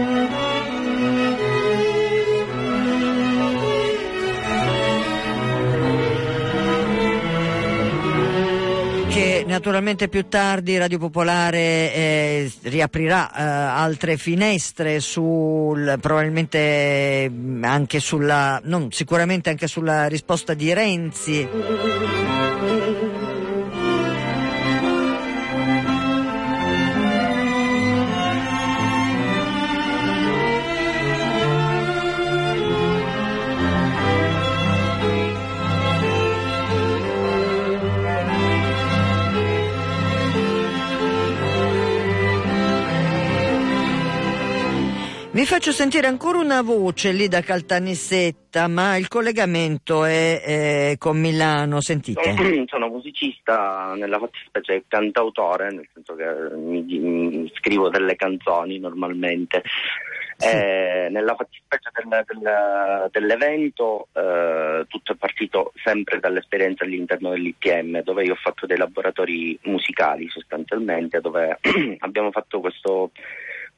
Naturalmente 9.52 10.08
più 10.08 10.28
tardi 10.28 10.78
Radio 10.78 10.98
Popolare 10.98 11.92
eh, 11.94 12.52
riaprirà 12.62 13.30
eh, 13.30 13.42
altre 13.42 14.16
finestre 14.16 14.98
sul 14.98 15.98
probabilmente 16.00 17.30
anche 17.60 18.00
sulla 18.00 18.60
non 18.64 18.90
sicuramente 18.90 19.50
anche 19.50 19.66
sulla 19.66 20.06
risposta 20.06 20.54
di 20.54 20.72
Renzi 20.72 21.48
Vi 45.42 45.48
faccio 45.48 45.72
sentire 45.72 46.06
ancora 46.06 46.38
una 46.38 46.62
voce 46.62 47.10
lì 47.10 47.26
da 47.26 47.40
Caltanissetta, 47.40 48.68
ma 48.68 48.96
il 48.96 49.08
collegamento 49.08 50.04
è, 50.04 50.40
è 50.40 50.94
con 50.98 51.18
Milano, 51.18 51.80
sentite. 51.80 52.36
Sono 52.68 52.86
musicista, 52.94 53.94
nella 53.96 54.20
fattispecie 54.20 54.84
cantautore, 54.86 55.72
nel 55.72 55.88
senso 55.92 56.14
che 56.14 56.24
mi, 56.54 56.82
mi 56.82 57.52
scrivo 57.56 57.88
delle 57.88 58.14
canzoni 58.14 58.78
normalmente. 58.78 59.64
Sì. 60.36 60.46
Eh, 60.46 61.08
nella 61.10 61.34
fattispecie 61.34 61.90
del, 61.92 62.24
del, 62.24 63.08
dell'evento 63.10 64.06
eh, 64.12 64.84
tutto 64.86 65.12
è 65.12 65.16
partito 65.16 65.72
sempre 65.82 66.20
dall'esperienza 66.20 66.84
all'interno 66.84 67.30
dell'IPM 67.30 68.02
dove 68.02 68.24
io 68.24 68.32
ho 68.32 68.38
fatto 68.40 68.66
dei 68.66 68.76
laboratori 68.76 69.58
musicali 69.62 70.28
sostanzialmente 70.28 71.20
dove 71.20 71.58
abbiamo 71.98 72.30
fatto 72.30 72.60
questo 72.60 73.10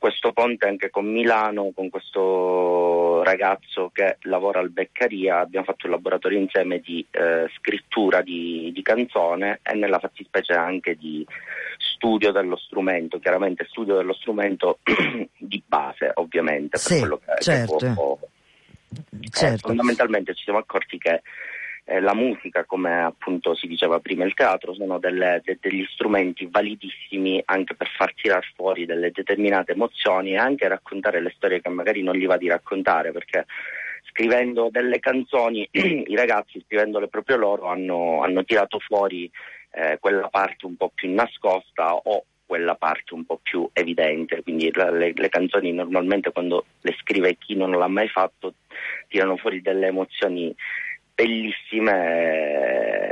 questo 0.05 0.35
ponte 0.35 0.69
anche 0.69 0.91
con 0.91 1.07
Milano, 1.07 1.73
con 1.75 1.89
questo 1.89 3.23
ragazzo 3.23 3.89
che 3.91 4.19
lavora 4.25 4.61
al 4.61 4.69
Beccaria, 4.69 5.39
abbiamo 5.39 5.65
fatto 5.65 5.87
un 5.87 5.93
laboratorio 5.93 6.39
insieme 6.39 6.81
di 6.81 7.07
eh, 7.11 7.49
scrittura 7.57 8.21
di, 8.21 8.71
di, 8.75 8.83
canzone 8.83 9.61
e 9.63 9.73
nella 9.73 9.99
fattispecie 9.99 10.53
anche 10.53 10.97
di 10.97 11.27
studio 11.79 12.33
dello 12.33 12.57
strumento, 12.57 13.19
chiaramente 13.19 13.65
studio 13.67 13.95
dello 13.97 14.13
strumento 14.13 14.81
di 15.39 15.63
base 15.67 16.11
ovviamente, 16.17 16.77
sì, 16.77 16.89
per 16.89 16.99
quello 16.99 17.21
che, 17.25 17.43
certo. 17.43 17.77
che 17.77 17.93
può, 17.95 18.19
certo. 19.31 19.55
Eh, 19.55 19.59
fondamentalmente 19.59 20.35
ci 20.35 20.45
siamo 20.45 20.59
accorti 20.59 20.99
che 20.99 21.23
eh, 21.85 22.01
la 22.01 22.15
musica, 22.15 22.65
come 22.65 23.03
appunto 23.03 23.55
si 23.55 23.67
diceva 23.67 24.01
prima, 24.01 24.25
il 24.25 24.35
teatro, 24.35 24.75
sono 24.75 24.99
delle, 24.99 25.43
de, 25.45 25.59
degli 25.61 25.85
strumenti 25.91 26.49
validissimi 26.51 27.43
anche 27.45 27.75
per 27.75 27.89
far 27.89 28.15
tirar 28.15 28.45
fuori 28.55 28.87
delle 28.87 29.11
determinate 29.11 29.73
emozioni 29.73 30.33
e 30.33 30.39
anche 30.39 30.67
raccontare 30.67 31.21
le 31.21 31.33
storie 31.37 31.61
che 31.61 31.69
magari 31.69 32.03
non 32.03 32.15
gli 32.15 32.27
va 32.27 32.37
di 32.37 32.49
raccontare, 32.49 33.13
perché 33.13 33.45
scrivendo 34.09 34.69
delle 34.71 34.99
canzoni 34.99 35.69
i 35.73 36.17
ragazzi, 36.17 36.63
scrivendole 36.65 37.09
proprio 37.09 37.37
loro, 37.37 37.67
hanno, 37.67 38.23
hanno 38.23 38.45
tirato 38.45 38.79
fuori 38.79 39.31
eh, 39.73 39.99
quella 40.01 40.29
parte 40.29 40.67
un 40.67 40.77
po' 40.77 40.91
più 40.95 41.13
nascosta 41.13 41.95
o 41.95 42.25
quella 42.47 42.77
parte 42.77 43.15
un 43.15 43.25
po' 43.25 43.41
più 43.43 43.69
evidente, 43.73 44.43
quindi 44.43 44.71
le, 44.73 45.13
le, 45.15 45.29
canzoni 45.29 45.73
normalmente 45.73 46.31
quando 46.31 46.67
le 46.83 46.95
scrive 47.01 47.37
chi 47.37 47.57
non 47.57 47.71
l'ha 47.73 47.89
mai 47.89 48.09
fatto 48.09 48.55
tirano 49.09 49.37
fuori 49.37 49.63
delle 49.63 49.87
emozioni 49.87 50.55
bellissime 51.15 53.05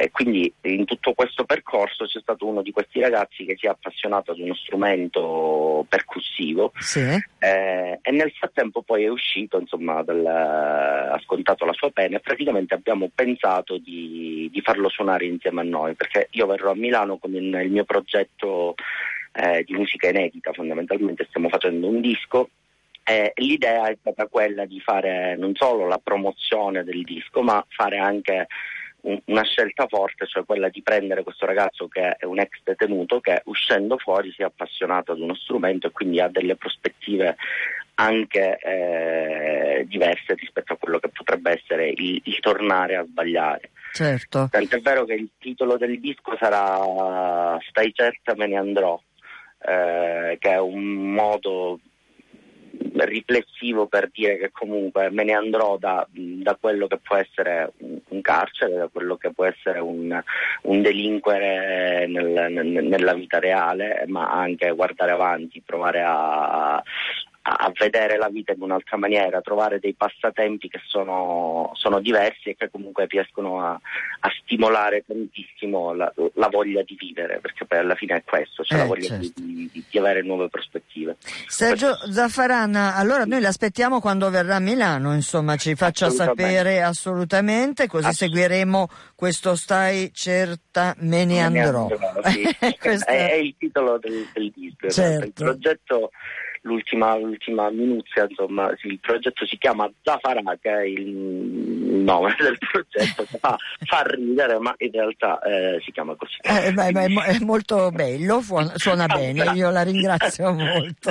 e 0.00 0.10
quindi 0.10 0.50
in 0.62 0.86
tutto 0.86 1.12
questo 1.12 1.44
percorso 1.44 2.06
c'è 2.06 2.20
stato 2.20 2.46
uno 2.46 2.62
di 2.62 2.70
questi 2.70 3.00
ragazzi 3.00 3.44
che 3.44 3.56
si 3.58 3.66
è 3.66 3.68
appassionato 3.68 4.30
ad 4.30 4.38
uno 4.38 4.54
strumento 4.54 5.84
percussivo 5.88 6.72
sì. 6.78 7.00
eh, 7.38 7.98
e 8.00 8.10
nel 8.10 8.32
frattempo 8.32 8.80
poi 8.80 9.04
è 9.04 9.08
uscito, 9.08 9.58
insomma, 9.60 10.02
dal, 10.02 10.24
ha 10.24 11.20
scontato 11.22 11.66
la 11.66 11.74
sua 11.74 11.90
pena 11.90 12.16
e 12.16 12.20
praticamente 12.20 12.72
abbiamo 12.72 13.10
pensato 13.14 13.76
di, 13.76 14.48
di, 14.50 14.60
farlo 14.62 14.88
suonare 14.88 15.26
insieme 15.26 15.60
a 15.60 15.64
noi 15.64 15.94
perché 15.94 16.28
io 16.30 16.46
verrò 16.46 16.70
a 16.70 16.76
Milano 16.76 17.18
con 17.18 17.34
il, 17.34 17.52
il 17.62 17.70
mio 17.70 17.84
progetto 17.84 18.74
eh, 19.32 19.64
di 19.64 19.74
musica 19.74 20.08
inedita, 20.08 20.54
fondamentalmente 20.54 21.26
stiamo 21.28 21.50
facendo 21.50 21.88
un 21.88 22.00
disco 22.00 22.48
eh, 23.04 23.32
l'idea 23.36 23.88
è 23.88 23.96
stata 23.98 24.26
quella 24.26 24.64
di 24.66 24.80
fare 24.80 25.36
non 25.36 25.54
solo 25.54 25.86
la 25.86 26.00
promozione 26.02 26.84
del 26.84 27.02
disco, 27.02 27.42
ma 27.42 27.64
fare 27.68 27.98
anche 27.98 28.46
un, 29.02 29.20
una 29.26 29.42
scelta 29.42 29.86
forte, 29.88 30.26
cioè 30.26 30.44
quella 30.44 30.68
di 30.68 30.82
prendere 30.82 31.22
questo 31.22 31.46
ragazzo 31.46 31.88
che 31.88 32.16
è 32.16 32.24
un 32.24 32.38
ex 32.38 32.60
detenuto 32.62 33.20
che 33.20 33.42
uscendo 33.46 33.96
fuori 33.98 34.32
si 34.32 34.42
è 34.42 34.44
appassionato 34.44 35.12
ad 35.12 35.20
uno 35.20 35.34
strumento 35.34 35.86
e 35.86 35.90
quindi 35.90 36.20
ha 36.20 36.28
delle 36.28 36.56
prospettive 36.56 37.36
anche 37.94 38.58
eh, 38.58 39.84
diverse 39.86 40.34
rispetto 40.34 40.72
a 40.72 40.76
quello 40.76 40.98
che 40.98 41.08
potrebbe 41.08 41.50
essere 41.50 41.88
il, 41.90 42.20
il 42.24 42.40
tornare 42.40 42.96
a 42.96 43.04
sbagliare. 43.04 43.70
Certo. 43.92 44.48
Tant'è 44.50 44.80
vero 44.80 45.04
che 45.04 45.14
il 45.14 45.30
titolo 45.38 45.76
del 45.76 46.00
disco 46.00 46.36
sarà 46.38 47.58
Stai 47.68 47.92
certa 47.92 48.34
me 48.36 48.46
ne 48.46 48.56
andrò, 48.56 48.98
eh, 49.58 50.38
che 50.38 50.50
è 50.50 50.58
un 50.58 51.12
modo 51.12 51.80
riflessivo 53.04 53.86
per 53.86 54.10
dire 54.12 54.38
che 54.38 54.50
comunque 54.50 55.10
me 55.10 55.24
ne 55.24 55.32
andrò 55.32 55.76
da, 55.76 56.06
da 56.10 56.56
quello 56.58 56.86
che 56.86 56.98
può 56.98 57.16
essere 57.16 57.72
un, 57.78 58.20
carcere, 58.20 58.74
da 58.74 58.88
quello 58.88 59.16
che 59.16 59.32
può 59.32 59.44
essere 59.44 59.78
un, 59.78 60.20
un 60.62 60.82
delinquere 60.82 62.06
nel, 62.06 62.46
nel, 62.50 62.84
nella 62.84 63.14
vita 63.14 63.38
reale, 63.38 64.04
ma 64.06 64.30
anche 64.30 64.70
guardare 64.72 65.12
avanti, 65.12 65.62
provare 65.64 66.02
a, 66.02 66.82
a 67.56 67.72
vedere 67.76 68.16
la 68.16 68.28
vita 68.28 68.52
in 68.52 68.62
un'altra 68.62 68.96
maniera, 68.96 69.40
trovare 69.40 69.78
dei 69.78 69.94
passatempi 69.94 70.68
che 70.68 70.80
sono, 70.86 71.70
sono 71.74 72.00
diversi 72.00 72.50
e 72.50 72.56
che 72.56 72.70
comunque 72.70 73.06
riescono 73.06 73.60
a, 73.64 73.70
a 73.72 74.30
stimolare 74.42 75.04
tantissimo 75.06 75.92
la, 75.92 76.12
la, 76.34 76.48
voglia 76.48 76.82
di 76.82 76.96
vivere, 76.98 77.38
perché 77.40 77.64
poi 77.64 77.78
alla 77.78 77.94
fine 77.94 78.16
è 78.16 78.22
questo, 78.24 78.62
cioè 78.64 78.78
eh, 78.78 78.80
la 78.82 78.86
voglia 78.86 79.08
certo. 79.08 79.40
di, 79.40 79.70
di, 79.72 79.84
di, 79.88 79.98
avere 79.98 80.22
nuove 80.22 80.48
prospettive. 80.48 81.16
Sergio 81.46 81.88
questo... 81.88 82.12
Zaffarana, 82.12 82.94
allora 82.94 83.24
noi 83.24 83.40
l'aspettiamo 83.40 84.00
quando 84.00 84.30
verrà 84.30 84.56
a 84.56 84.60
Milano, 84.60 85.14
insomma 85.14 85.56
ci 85.56 85.74
faccia 85.74 86.06
assolutamente. 86.06 86.42
sapere 86.42 86.82
assolutamente, 86.82 87.86
così 87.86 88.06
Assolut- 88.06 88.34
seguiremo 88.34 88.88
questo 89.14 89.54
Stai 89.56 90.10
certa 90.12 90.94
me 90.98 91.24
ne 91.24 91.40
andrò. 91.40 91.88
Me 91.88 91.96
ne 91.98 92.06
andrò 92.06 92.28
sì. 92.30 92.56
Questa... 92.78 93.10
è, 93.10 93.30
è, 93.30 93.34
il 93.34 93.54
titolo 93.58 93.98
del, 93.98 94.26
del 94.32 94.52
disco, 94.54 94.88
certo. 94.88 95.24
il 95.24 95.32
progetto 95.32 96.10
l'ultima, 96.62 97.16
l'ultima 97.16 97.70
minuzia, 97.70 98.26
insomma, 98.28 98.72
sì, 98.78 98.88
il 98.88 99.00
progetto 99.00 99.46
si 99.46 99.56
chiama 99.56 99.90
Zafara, 100.02 100.42
che 100.60 100.70
è 100.70 100.82
il 100.82 101.10
nome 101.10 102.34
del 102.38 102.58
progetto, 102.58 103.24
fa, 103.38 103.56
fa 103.84 104.02
ridere, 104.06 104.58
ma 104.58 104.74
in 104.78 104.90
realtà 104.90 105.38
eh, 105.40 105.80
si 105.84 105.92
chiama 105.92 106.14
così. 106.16 106.36
Eh, 106.42 106.72
beh, 106.72 106.92
beh, 106.92 107.06
è 107.06 107.38
molto 107.40 107.90
bello, 107.90 108.42
suona 108.74 109.06
bene, 109.06 109.52
io 109.54 109.70
la 109.70 109.82
ringrazio 109.82 110.52
molto. 110.52 111.10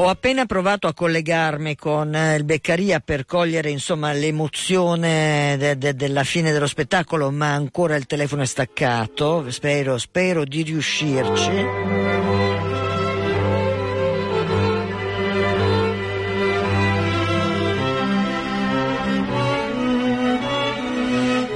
Ho 0.00 0.08
appena 0.08 0.46
provato 0.46 0.86
a 0.86 0.94
collegarmi 0.94 1.76
con 1.76 2.14
eh, 2.14 2.34
il 2.34 2.44
Beccaria 2.44 3.00
per 3.00 3.26
cogliere 3.26 3.68
insomma, 3.68 4.14
l'emozione 4.14 5.56
de- 5.58 5.76
de- 5.76 5.94
della 5.94 6.24
fine 6.24 6.52
dello 6.52 6.66
spettacolo, 6.66 7.30
ma 7.30 7.52
ancora 7.52 7.96
il 7.96 8.06
telefono 8.06 8.40
è 8.40 8.46
staccato. 8.46 9.50
Spero, 9.50 9.98
spero 9.98 10.44
di 10.44 10.62
riuscirci. 10.62 11.50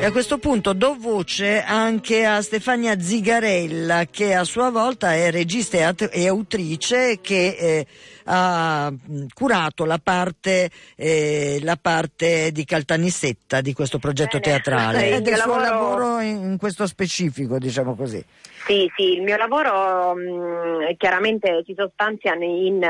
E 0.00 0.04
a 0.04 0.12
questo 0.12 0.36
punto 0.36 0.74
do 0.74 0.98
voce 1.00 1.62
anche 1.62 2.26
a 2.26 2.42
Stefania 2.42 3.00
Zigarella, 3.00 4.04
che 4.10 4.34
a 4.34 4.44
sua 4.44 4.68
volta 4.68 5.14
è 5.14 5.30
regista 5.30 5.94
e 6.10 6.28
autrice 6.28 7.20
che 7.22 7.56
eh, 7.58 7.86
ha 8.24 8.92
curato 9.32 9.84
la 9.84 9.98
parte, 10.02 10.70
eh, 10.96 11.58
la 11.62 11.76
parte, 11.80 12.50
di 12.52 12.64
Caltanissetta 12.64 13.60
di 13.60 13.72
questo 13.72 13.98
progetto 13.98 14.38
Bene. 14.38 14.60
teatrale 14.60 15.10
e 15.10 15.20
del 15.20 15.36
suo 15.36 15.58
lavoro 15.58 16.20
in, 16.20 16.42
in 16.42 16.56
questo 16.58 16.86
specifico, 16.86 17.58
diciamo 17.58 17.94
così. 17.94 18.24
Sì, 18.66 18.90
sì, 18.96 19.12
il 19.12 19.22
mio 19.22 19.36
lavoro 19.36 20.14
mh, 20.14 20.96
chiaramente 20.96 21.62
si 21.66 21.74
sostanzia 21.76 22.34
in 22.34 22.80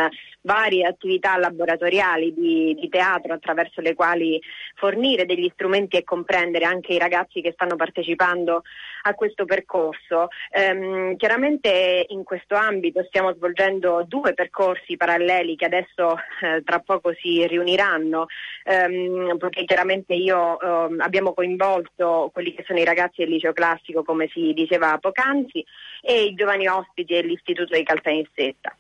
varie 0.43 0.87
attività 0.87 1.37
laboratoriali 1.37 2.33
di, 2.33 2.77
di, 2.79 2.89
teatro 2.89 3.33
attraverso 3.33 3.81
le 3.81 3.95
quali 3.95 4.41
fornire 4.75 5.27
degli 5.27 5.51
strumenti 5.55 5.97
e 5.97 6.05
comprendere 6.05 6.65
anche 6.65 6.93
i 6.93 6.99
ragazzi 6.99 7.41
che 7.41 7.53
stanno 7.53 7.77
partecipando 7.77 8.63
a 9.03 9.15
questo 9.15 9.45
percorso. 9.45 10.29
Ehm, 10.51 11.17
chiaramente 11.17 12.07
in 12.09 12.25
questo 12.25 12.55
ambito 12.55 13.03
stiamo 13.05 13.33
svolgendo 13.35 14.05
due 14.07 14.35
percorsi 14.35 14.97
paralleli 14.97 15.57
che 15.57 15.67
adesso 15.67 16.17
eh, 16.43 16.63
tra 16.65 16.81
poco 16.81 17.13
si 17.15 17.47
riuniranno, 17.47 18.27
ehm, 18.65 19.37
perché 19.39 19.65
chiaramente 19.65 20.15
io 20.15 20.61
eh, 20.61 20.97
abbiamo 20.99 21.35
coinvolto 21.35 22.31
quelli 22.33 22.55
che 22.55 22.65
sono 22.67 22.79
i 22.79 22.85
ragazzi 22.85 23.23
del 23.23 23.31
liceo 23.31 23.53
classico, 23.53 24.03
come 24.03 24.29
si 24.33 24.53
diceva 24.55 24.99
poc'anzi, 24.99 25.65
e 26.01 26.25
i 26.25 26.35
giovani 26.35 26.67
ospiti 26.69 27.15
dell'Istituto 27.15 27.75
di 27.75 27.83
Caltanissetta. 27.83 28.75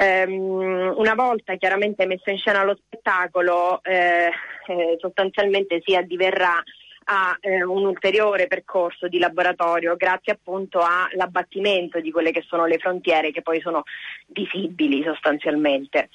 Um, 0.00 0.94
una 0.96 1.14
volta 1.14 1.56
chiaramente 1.56 2.06
messo 2.06 2.30
in 2.30 2.38
scena 2.38 2.62
lo 2.62 2.78
spettacolo, 2.80 3.82
eh, 3.82 4.30
eh, 4.66 4.96
sostanzialmente 5.00 5.82
si 5.84 5.96
addiverrà 5.96 6.62
a 7.10 7.36
eh, 7.40 7.64
un 7.64 7.84
ulteriore 7.84 8.46
percorso 8.46 9.08
di 9.08 9.18
laboratorio 9.18 9.96
grazie 9.96 10.32
appunto 10.32 10.80
all'abbattimento 10.80 12.00
di 12.00 12.10
quelle 12.10 12.30
che 12.30 12.44
sono 12.46 12.66
le 12.66 12.78
frontiere 12.78 13.30
che 13.30 13.42
poi 13.42 13.60
sono 13.60 13.82
visibili 14.26 15.02
sostanzialmente. 15.02 16.10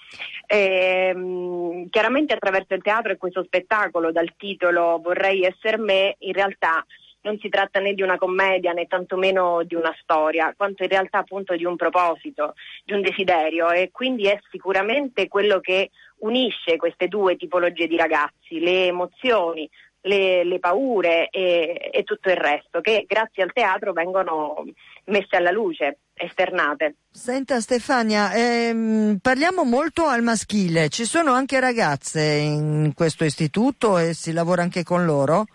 E, 0.46 1.10
ehm, 1.14 1.90
chiaramente 1.90 2.34
attraverso 2.34 2.76
il 2.76 2.82
teatro 2.82 3.12
e 3.12 3.18
questo 3.18 3.44
spettacolo 3.44 4.12
dal 4.12 4.34
titolo 4.38 5.02
Vorrei 5.04 5.44
essere 5.44 5.78
me, 5.78 6.16
in 6.20 6.34
realtà 6.34 6.86
non 7.24 7.38
si 7.40 7.50
tratta 7.50 7.80
né 7.80 7.94
di 7.94 8.02
una 8.02 8.18
commedia 8.18 8.72
né 8.72 8.86
tantomeno 8.86 9.64
di 9.64 9.76
una 9.76 9.96
storia, 10.02 10.54
quanto 10.56 10.84
in 10.84 10.90
realtà 10.90 11.20
appunto 11.20 11.56
di 11.56 11.66
un 11.66 11.76
proposito, 11.76 12.54
di 12.84 12.94
un 12.94 13.02
desiderio 13.02 13.72
e 13.72 13.90
quindi 13.92 14.28
è 14.28 14.40
sicuramente 14.52 15.28
quello 15.28 15.60
che 15.60 15.90
unisce 16.20 16.78
queste 16.78 17.08
due 17.08 17.36
tipologie 17.36 17.88
di 17.88 17.98
ragazzi, 17.98 18.60
le 18.60 18.88
emozioni, 18.88 19.70
le, 20.04 20.44
le 20.44 20.60
paure 20.60 21.30
e, 21.30 21.90
e, 21.92 22.04
tutto 22.04 22.30
il 22.30 22.36
resto, 22.36 22.82
che 22.82 23.06
grazie 23.08 23.44
al 23.44 23.54
teatro 23.54 23.94
vengono 23.94 24.66
messe 25.06 25.38
alla 25.38 25.52
luce, 25.52 26.00
esternate. 26.14 26.96
Senta 27.10 27.60
Stefania, 27.62 28.34
ehm, 28.34 29.20
parliamo 29.22 29.64
molto 29.64 30.06
al 30.06 30.22
maschile, 30.22 30.90
ci 30.90 31.06
sono 31.06 31.32
anche 31.32 31.60
ragazze 31.60 32.22
in 32.22 32.92
questo 32.94 33.24
istituto 33.24 33.98
e 33.98 34.14
si 34.14 34.34
lavora 34.34 34.62
anche 34.62 34.84
con 34.84 35.06
loro? 35.06 35.46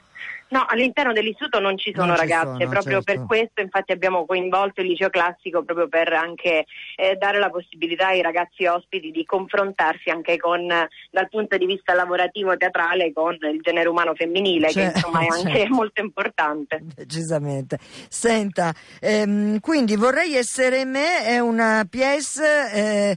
No, 0.51 0.64
all'interno 0.66 1.12
dell'istituto 1.12 1.61
non 1.61 1.76
ci 1.76 1.92
sono 1.94 2.07
non 2.07 2.16
ragazze, 2.16 2.53
ci 2.53 2.62
sono, 2.62 2.70
proprio 2.70 3.03
certo. 3.03 3.12
per 3.12 3.26
questo 3.26 3.61
infatti 3.61 3.92
abbiamo 3.92 4.24
coinvolto 4.24 4.80
il 4.80 4.88
liceo 4.88 5.11
classico 5.11 5.62
proprio 5.62 5.88
per 5.88 6.12
anche 6.12 6.64
eh, 6.96 7.16
dare 7.16 7.38
la 7.38 7.51
possibilità 7.51 8.09
ai 8.09 8.22
ragazzi 8.22 8.66
ospiti 8.66 9.11
di 9.11 9.24
confrontarsi 9.24 10.09
anche 10.09 10.38
con, 10.38 10.66
dal 11.11 11.28
punto 11.28 11.57
di 11.57 11.66
vista 11.66 11.92
lavorativo 11.94 12.57
teatrale 12.57 13.12
con 13.12 13.34
il 13.34 13.61
genere 13.61 13.88
umano 13.88 14.14
femminile, 14.14 14.70
cioè, 14.70 14.90
che 14.90 14.96
insomma 14.96 15.20
è 15.20 15.26
anche 15.36 15.59
certo. 15.59 15.74
molto 15.74 16.01
importante. 16.01 16.80
Decisamente. 16.94 17.78
Senta, 18.09 18.72
ehm, 19.01 19.61
quindi 19.61 19.96
vorrei 19.96 20.34
essere 20.34 20.84
me, 20.84 21.24
è 21.24 21.38
una 21.38 21.86
pièce... 21.88 22.72
Eh, 22.72 23.16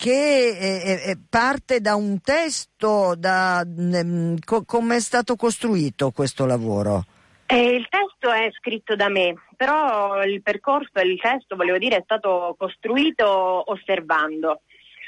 che 0.00 0.48
eh, 0.48 1.10
eh, 1.10 1.18
parte 1.28 1.82
da 1.82 1.94
un 1.94 2.22
testo, 2.22 3.14
da, 3.18 3.62
mm, 3.66 4.36
co- 4.42 4.64
come 4.64 4.96
è 4.96 5.00
stato 5.00 5.36
costruito 5.36 6.10
questo 6.10 6.46
lavoro? 6.46 7.04
Eh, 7.44 7.74
il 7.74 7.86
testo 7.90 8.32
è 8.32 8.48
scritto 8.52 8.96
da 8.96 9.10
me, 9.10 9.34
però 9.56 10.22
il 10.22 10.40
percorso 10.40 11.00
il 11.00 11.20
testo, 11.20 11.54
volevo 11.54 11.76
dire, 11.76 11.96
è 11.96 12.02
stato 12.02 12.54
costruito 12.56 13.70
osservando 13.70 14.62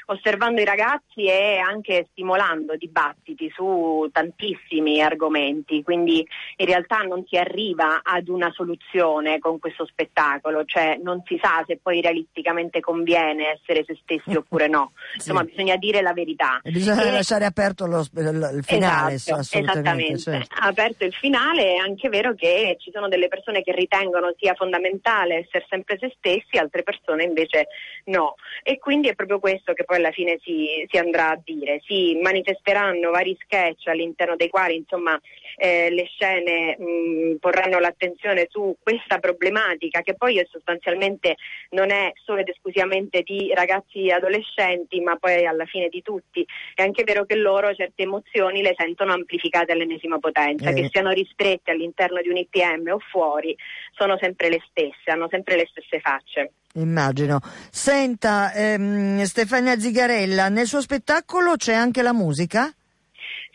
osservando 0.05 0.61
i 0.61 0.65
ragazzi 0.65 1.25
e 1.25 1.57
anche 1.57 2.07
stimolando 2.11 2.75
dibattiti 2.75 3.51
su 3.53 4.07
tantissimi 4.11 5.01
argomenti, 5.01 5.83
quindi 5.83 6.25
in 6.57 6.65
realtà 6.65 6.99
non 6.99 7.23
si 7.27 7.37
arriva 7.37 8.01
ad 8.03 8.27
una 8.27 8.51
soluzione 8.51 9.39
con 9.39 9.59
questo 9.59 9.85
spettacolo, 9.85 10.65
cioè 10.65 10.99
non 11.01 11.21
si 11.25 11.39
sa 11.41 11.63
se 11.65 11.79
poi 11.81 12.01
realisticamente 12.01 12.79
conviene 12.79 13.51
essere 13.53 13.83
se 13.85 13.97
stessi 14.01 14.35
oppure 14.35 14.67
no, 14.67 14.91
insomma 15.15 15.41
sì. 15.41 15.51
bisogna 15.51 15.75
dire 15.77 16.01
la 16.01 16.13
verità. 16.13 16.59
E 16.63 16.71
bisogna 16.71 17.03
e... 17.03 17.11
lasciare 17.11 17.45
aperto 17.45 17.85
lo, 17.85 17.99
il 18.01 18.63
finale. 18.63 19.13
Esatto, 19.13 19.39
esattamente, 19.39 20.17
certo. 20.19 20.55
aperto 20.59 21.05
il 21.05 21.13
finale 21.13 21.75
è 21.75 21.77
anche 21.77 22.09
vero 22.09 22.33
che 22.33 22.77
ci 22.79 22.91
sono 22.91 23.07
delle 23.07 23.27
persone 23.27 23.61
che 23.61 23.73
ritengono 23.73 24.33
sia 24.37 24.53
fondamentale 24.53 25.35
essere 25.35 25.65
sempre 25.69 25.97
se 25.99 26.13
stessi, 26.17 26.57
altre 26.57 26.83
persone 26.83 27.23
invece 27.23 27.67
no. 28.05 28.35
E 28.61 28.79
quindi 28.79 29.09
è 29.09 29.15
proprio 29.15 29.39
questo 29.39 29.73
che 29.73 29.83
poi 29.93 29.97
alla 29.97 30.11
fine 30.11 30.39
si, 30.41 30.85
si, 30.89 30.97
andrà 30.97 31.29
a 31.29 31.41
dire. 31.43 31.81
Si 31.85 32.17
manifesteranno 32.21 33.11
vari 33.11 33.37
sketch 33.39 33.87
all'interno 33.87 34.35
dei 34.35 34.49
quali 34.49 34.75
insomma, 34.75 35.19
eh, 35.55 35.89
le 35.89 36.05
scene 36.05 36.77
mh, 36.77 37.35
porranno 37.39 37.79
l'attenzione 37.79 38.47
su 38.49 38.75
questa 38.81 39.19
problematica 39.19 40.01
che 40.01 40.15
poi 40.15 40.39
è 40.39 40.47
sostanzialmente 40.49 41.35
non 41.69 41.91
è 41.91 42.11
solo 42.23 42.41
ed 42.41 42.49
esclusivamente 42.49 43.21
di 43.21 43.51
ragazzi 43.53 44.07
e 44.07 44.13
adolescenti 44.13 44.99
ma 45.01 45.15
poi 45.15 45.45
alla 45.45 45.65
fine 45.65 45.89
di 45.89 46.01
tutti. 46.01 46.45
È 46.73 46.81
anche 46.81 47.03
vero 47.03 47.25
che 47.25 47.35
loro 47.35 47.73
certe 47.73 48.03
emozioni 48.03 48.61
le 48.61 48.73
sentono 48.77 49.13
amplificate 49.13 49.71
all'ennesima 49.71 50.19
potenza, 50.19 50.69
eh. 50.69 50.73
che 50.73 50.89
siano 50.91 51.11
ristrette 51.11 51.71
all'interno 51.71 52.21
di 52.21 52.29
un 52.29 52.37
IPM 52.37 52.91
o 52.91 52.99
fuori, 52.99 53.55
sono 53.91 54.17
sempre 54.19 54.49
le 54.49 54.61
stesse, 54.69 55.11
hanno 55.11 55.27
sempre 55.29 55.55
le 55.55 55.67
stesse 55.69 55.99
facce. 55.99 56.51
Immagino. 56.75 57.39
Senta, 57.69 58.51
ehm, 58.53 59.21
Stefania 59.23 59.77
Zigarella, 59.77 60.49
nel 60.49 60.65
suo 60.65 60.81
spettacolo 60.81 61.55
c'è 61.55 61.73
anche 61.73 62.01
la 62.01 62.13
musica? 62.13 62.73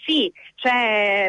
Sì, 0.09 0.33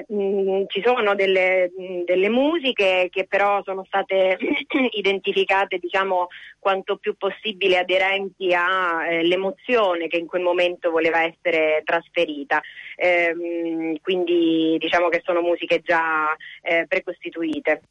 mh, 0.07 0.63
ci 0.67 0.81
sono 0.81 1.13
delle, 1.13 1.69
mh, 1.75 2.03
delle, 2.05 2.29
musiche 2.29 3.09
che 3.11 3.25
però 3.27 3.61
sono 3.63 3.83
state 3.83 4.37
identificate 4.95 5.79
diciamo, 5.79 6.27
quanto 6.59 6.95
più 6.95 7.17
possibile 7.17 7.77
aderenti 7.77 8.53
all'emozione 8.53 10.05
eh, 10.05 10.07
che 10.07 10.15
in 10.15 10.27
quel 10.27 10.43
momento 10.43 10.91
voleva 10.91 11.23
essere 11.23 11.81
trasferita. 11.83 12.61
Eh, 12.95 13.99
quindi 14.01 14.77
diciamo 14.79 15.09
che 15.09 15.21
sono 15.25 15.41
musiche 15.41 15.81
già 15.83 16.33
eh, 16.61 16.85
precostituite. 16.87 17.81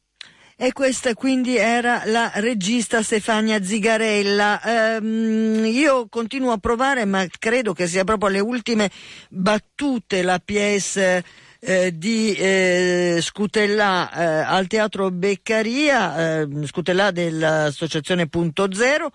E 0.61 0.73
questa 0.73 1.13
quindi 1.13 1.55
era 1.55 2.01
la 2.03 2.33
regista 2.35 3.01
Stefania 3.01 3.63
Zigarella. 3.63 4.97
Ehm, 4.97 5.63
io 5.63 6.09
continuo 6.09 6.51
a 6.51 6.57
provare, 6.57 7.05
ma 7.05 7.25
credo 7.39 7.71
che 7.71 7.87
sia 7.87 8.03
proprio 8.03 8.27
alle 8.27 8.41
ultime 8.41 8.91
battute 9.29 10.21
la 10.21 10.37
pièce 10.43 11.23
eh, 11.61 11.97
di 11.97 12.33
eh, 12.33 13.19
Scutellà 13.21 14.11
eh, 14.11 14.23
al 14.53 14.67
Teatro 14.67 15.09
Beccaria, 15.11 16.41
eh, 16.41 16.47
Scutellà 16.65 17.11
dell'Associazione 17.11 18.27
Punto 18.27 18.73
Zero 18.73 19.13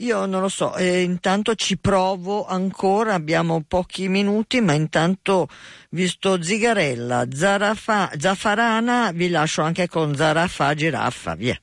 io 0.00 0.26
non 0.26 0.40
lo 0.40 0.48
so, 0.48 0.74
eh, 0.76 1.02
intanto 1.02 1.54
ci 1.54 1.76
provo 1.78 2.46
ancora, 2.46 3.14
abbiamo 3.14 3.62
pochi 3.66 4.08
minuti, 4.08 4.60
ma 4.60 4.72
intanto 4.72 5.48
visto 5.90 6.42
Zigarella, 6.42 7.26
Zarafa, 7.30 8.10
Zaffarana, 8.18 9.10
vi 9.12 9.28
lascio 9.28 9.62
anche 9.62 9.88
con 9.88 10.14
Zarafa 10.14 10.74
Giraffa, 10.74 11.34
via. 11.34 11.58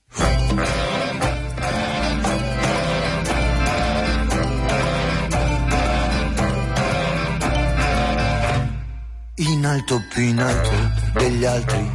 In 9.40 9.66
alto 9.66 10.04
più 10.10 10.24
in 10.24 10.40
alto 10.40 10.72
degli 11.14 11.46
altri, 11.46 11.92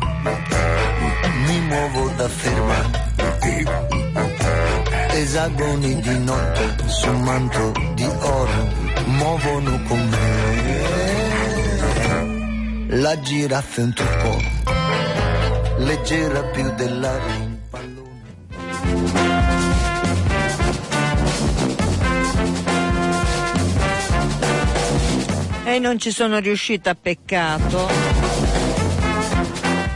mi 1.46 1.60
muovo 1.60 2.08
da 2.16 2.28
ferma 2.28 3.02
esagoni 5.14 6.00
di 6.00 6.18
notte 6.18 6.88
su 6.88 7.10
manto 7.10 7.72
di 7.94 8.04
oro 8.04 8.68
muovono 9.06 9.82
con 9.82 10.08
me. 10.08 11.00
La 13.00 13.18
giraffa 13.20 13.80
è 13.80 13.84
un 13.84 13.92
trucco, 13.94 14.42
leggera 15.78 16.42
più 16.44 16.72
dell'aria 16.74 17.34
in 17.34 17.58
pallone. 17.70 18.20
E 25.64 25.78
non 25.78 25.98
ci 25.98 26.10
sono 26.10 26.38
riuscita, 26.38 26.94
peccato. 26.94 28.21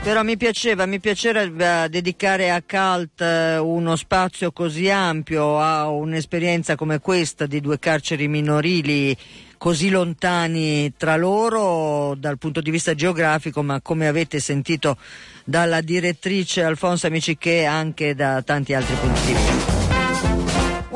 Però 0.06 0.22
mi 0.22 0.36
piaceva, 0.36 0.86
mi 0.86 1.00
piaceva 1.00 1.88
dedicare 1.88 2.52
a 2.52 2.62
Cult 2.64 3.20
eh, 3.20 3.58
uno 3.58 3.96
spazio 3.96 4.52
così 4.52 4.88
ampio 4.88 5.58
a 5.58 5.88
un'esperienza 5.88 6.76
come 6.76 7.00
questa 7.00 7.46
di 7.46 7.60
due 7.60 7.80
carceri 7.80 8.28
minorili 8.28 9.16
così 9.58 9.90
lontani 9.90 10.94
tra 10.96 11.16
loro 11.16 12.14
dal 12.14 12.38
punto 12.38 12.60
di 12.60 12.70
vista 12.70 12.94
geografico, 12.94 13.64
ma 13.64 13.80
come 13.80 14.06
avete 14.06 14.38
sentito 14.38 14.96
dalla 15.42 15.80
direttrice 15.80 16.62
Alfonso 16.62 17.08
Amiciché 17.08 17.64
anche 17.64 18.14
da 18.14 18.42
tanti 18.42 18.74
altri 18.74 18.94
punti 18.94 19.20
di 19.26 19.32
vista. 19.32 19.75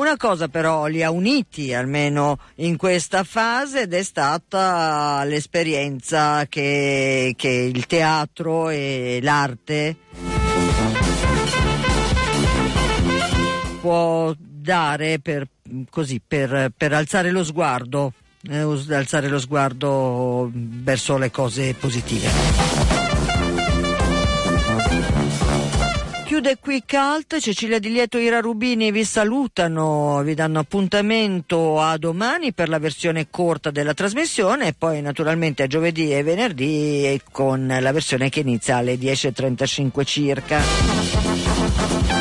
Una 0.01 0.17
cosa 0.17 0.49
però 0.49 0.87
li 0.87 1.03
ha 1.03 1.11
uniti 1.11 1.75
almeno 1.75 2.39
in 2.57 2.79
questa 2.79 3.23
fase 3.23 3.83
ed 3.83 3.93
è 3.93 4.03
stata 4.03 5.23
l'esperienza 5.25 6.47
che, 6.47 7.35
che 7.37 7.49
il 7.49 7.85
teatro 7.85 8.71
e 8.71 9.19
l'arte 9.21 9.97
può 13.83 14.33
dare 14.39 15.19
per, 15.19 15.47
così, 15.91 16.19
per, 16.27 16.73
per 16.75 16.95
alzare 16.95 17.31
lo 17.31 17.45
sguardo, 17.45 18.15
eh, 18.49 18.61
alzare 18.61 19.29
lo 19.29 19.39
sguardo 19.39 20.51
verso 20.51 21.19
le 21.19 21.31
cose 21.31 21.75
positive. 21.75 22.80
Chiude 26.41 26.57
qui 26.59 26.83
Cult, 26.87 27.39
Cecilia 27.39 27.79
Di 27.79 27.93
Lieto 27.93 28.17
e 28.17 28.23
Ira 28.23 28.41
Rubini 28.41 28.91
vi 28.91 29.05
salutano, 29.05 30.23
vi 30.23 30.33
danno 30.33 30.61
appuntamento 30.61 31.83
a 31.83 31.99
domani 31.99 32.55
per 32.55 32.71
la 32.71 32.79
versione 32.79 33.29
corta 33.29 33.71
della 33.71 33.93
trasmissione 33.93 34.69
e 34.69 34.73
poi 34.73 35.03
naturalmente 35.03 35.65
a 35.65 35.67
giovedì 35.67 36.15
e 36.15 36.23
venerdì 36.23 37.21
con 37.31 37.67
la 37.67 37.93
versione 37.93 38.31
che 38.31 38.41
inizia 38.41 38.79
alle 38.79 38.95
10.35 38.95 40.05
circa. 40.07 42.20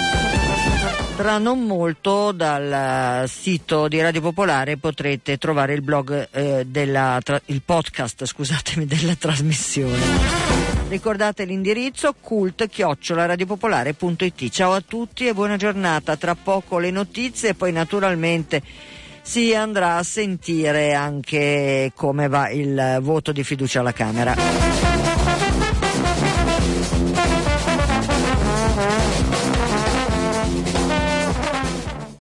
Tra 1.20 1.38
non 1.38 1.66
molto 1.66 2.32
dal 2.32 3.28
sito 3.28 3.90
di 3.90 4.00
Radio 4.00 4.22
Popolare 4.22 4.78
potrete 4.78 5.38
trovare 5.38 5.74
il 5.74 5.82
blog 5.82 6.30
eh, 6.32 6.64
della, 6.66 7.20
il 7.48 7.62
podcast, 7.62 8.26
scusatemi, 8.26 8.86
della 8.88 9.16
trasmissione. 9.16 10.00
Ricordate 10.88 11.44
l'indirizzo 11.44 12.16
cult-radiopopolare.it. 12.22 14.50
Ciao 14.50 14.72
a 14.72 14.80
tutti 14.80 15.28
e 15.28 15.34
buona 15.34 15.58
giornata. 15.58 16.16
Tra 16.16 16.36
poco 16.36 16.80
le 16.80 16.90
notizie 16.90 17.50
e 17.50 17.54
poi 17.54 17.74
naturalmente 17.74 18.62
si 19.22 19.54
andrà 19.54 19.98
a 19.98 20.04
sentire 20.04 20.94
anche 20.94 21.92
come 21.96 22.30
va 22.30 22.50
il 22.50 23.00
voto 23.02 23.34
di 23.34 23.44
fiducia 23.44 23.82
alla 23.82 23.92
Camera. 23.92 25.09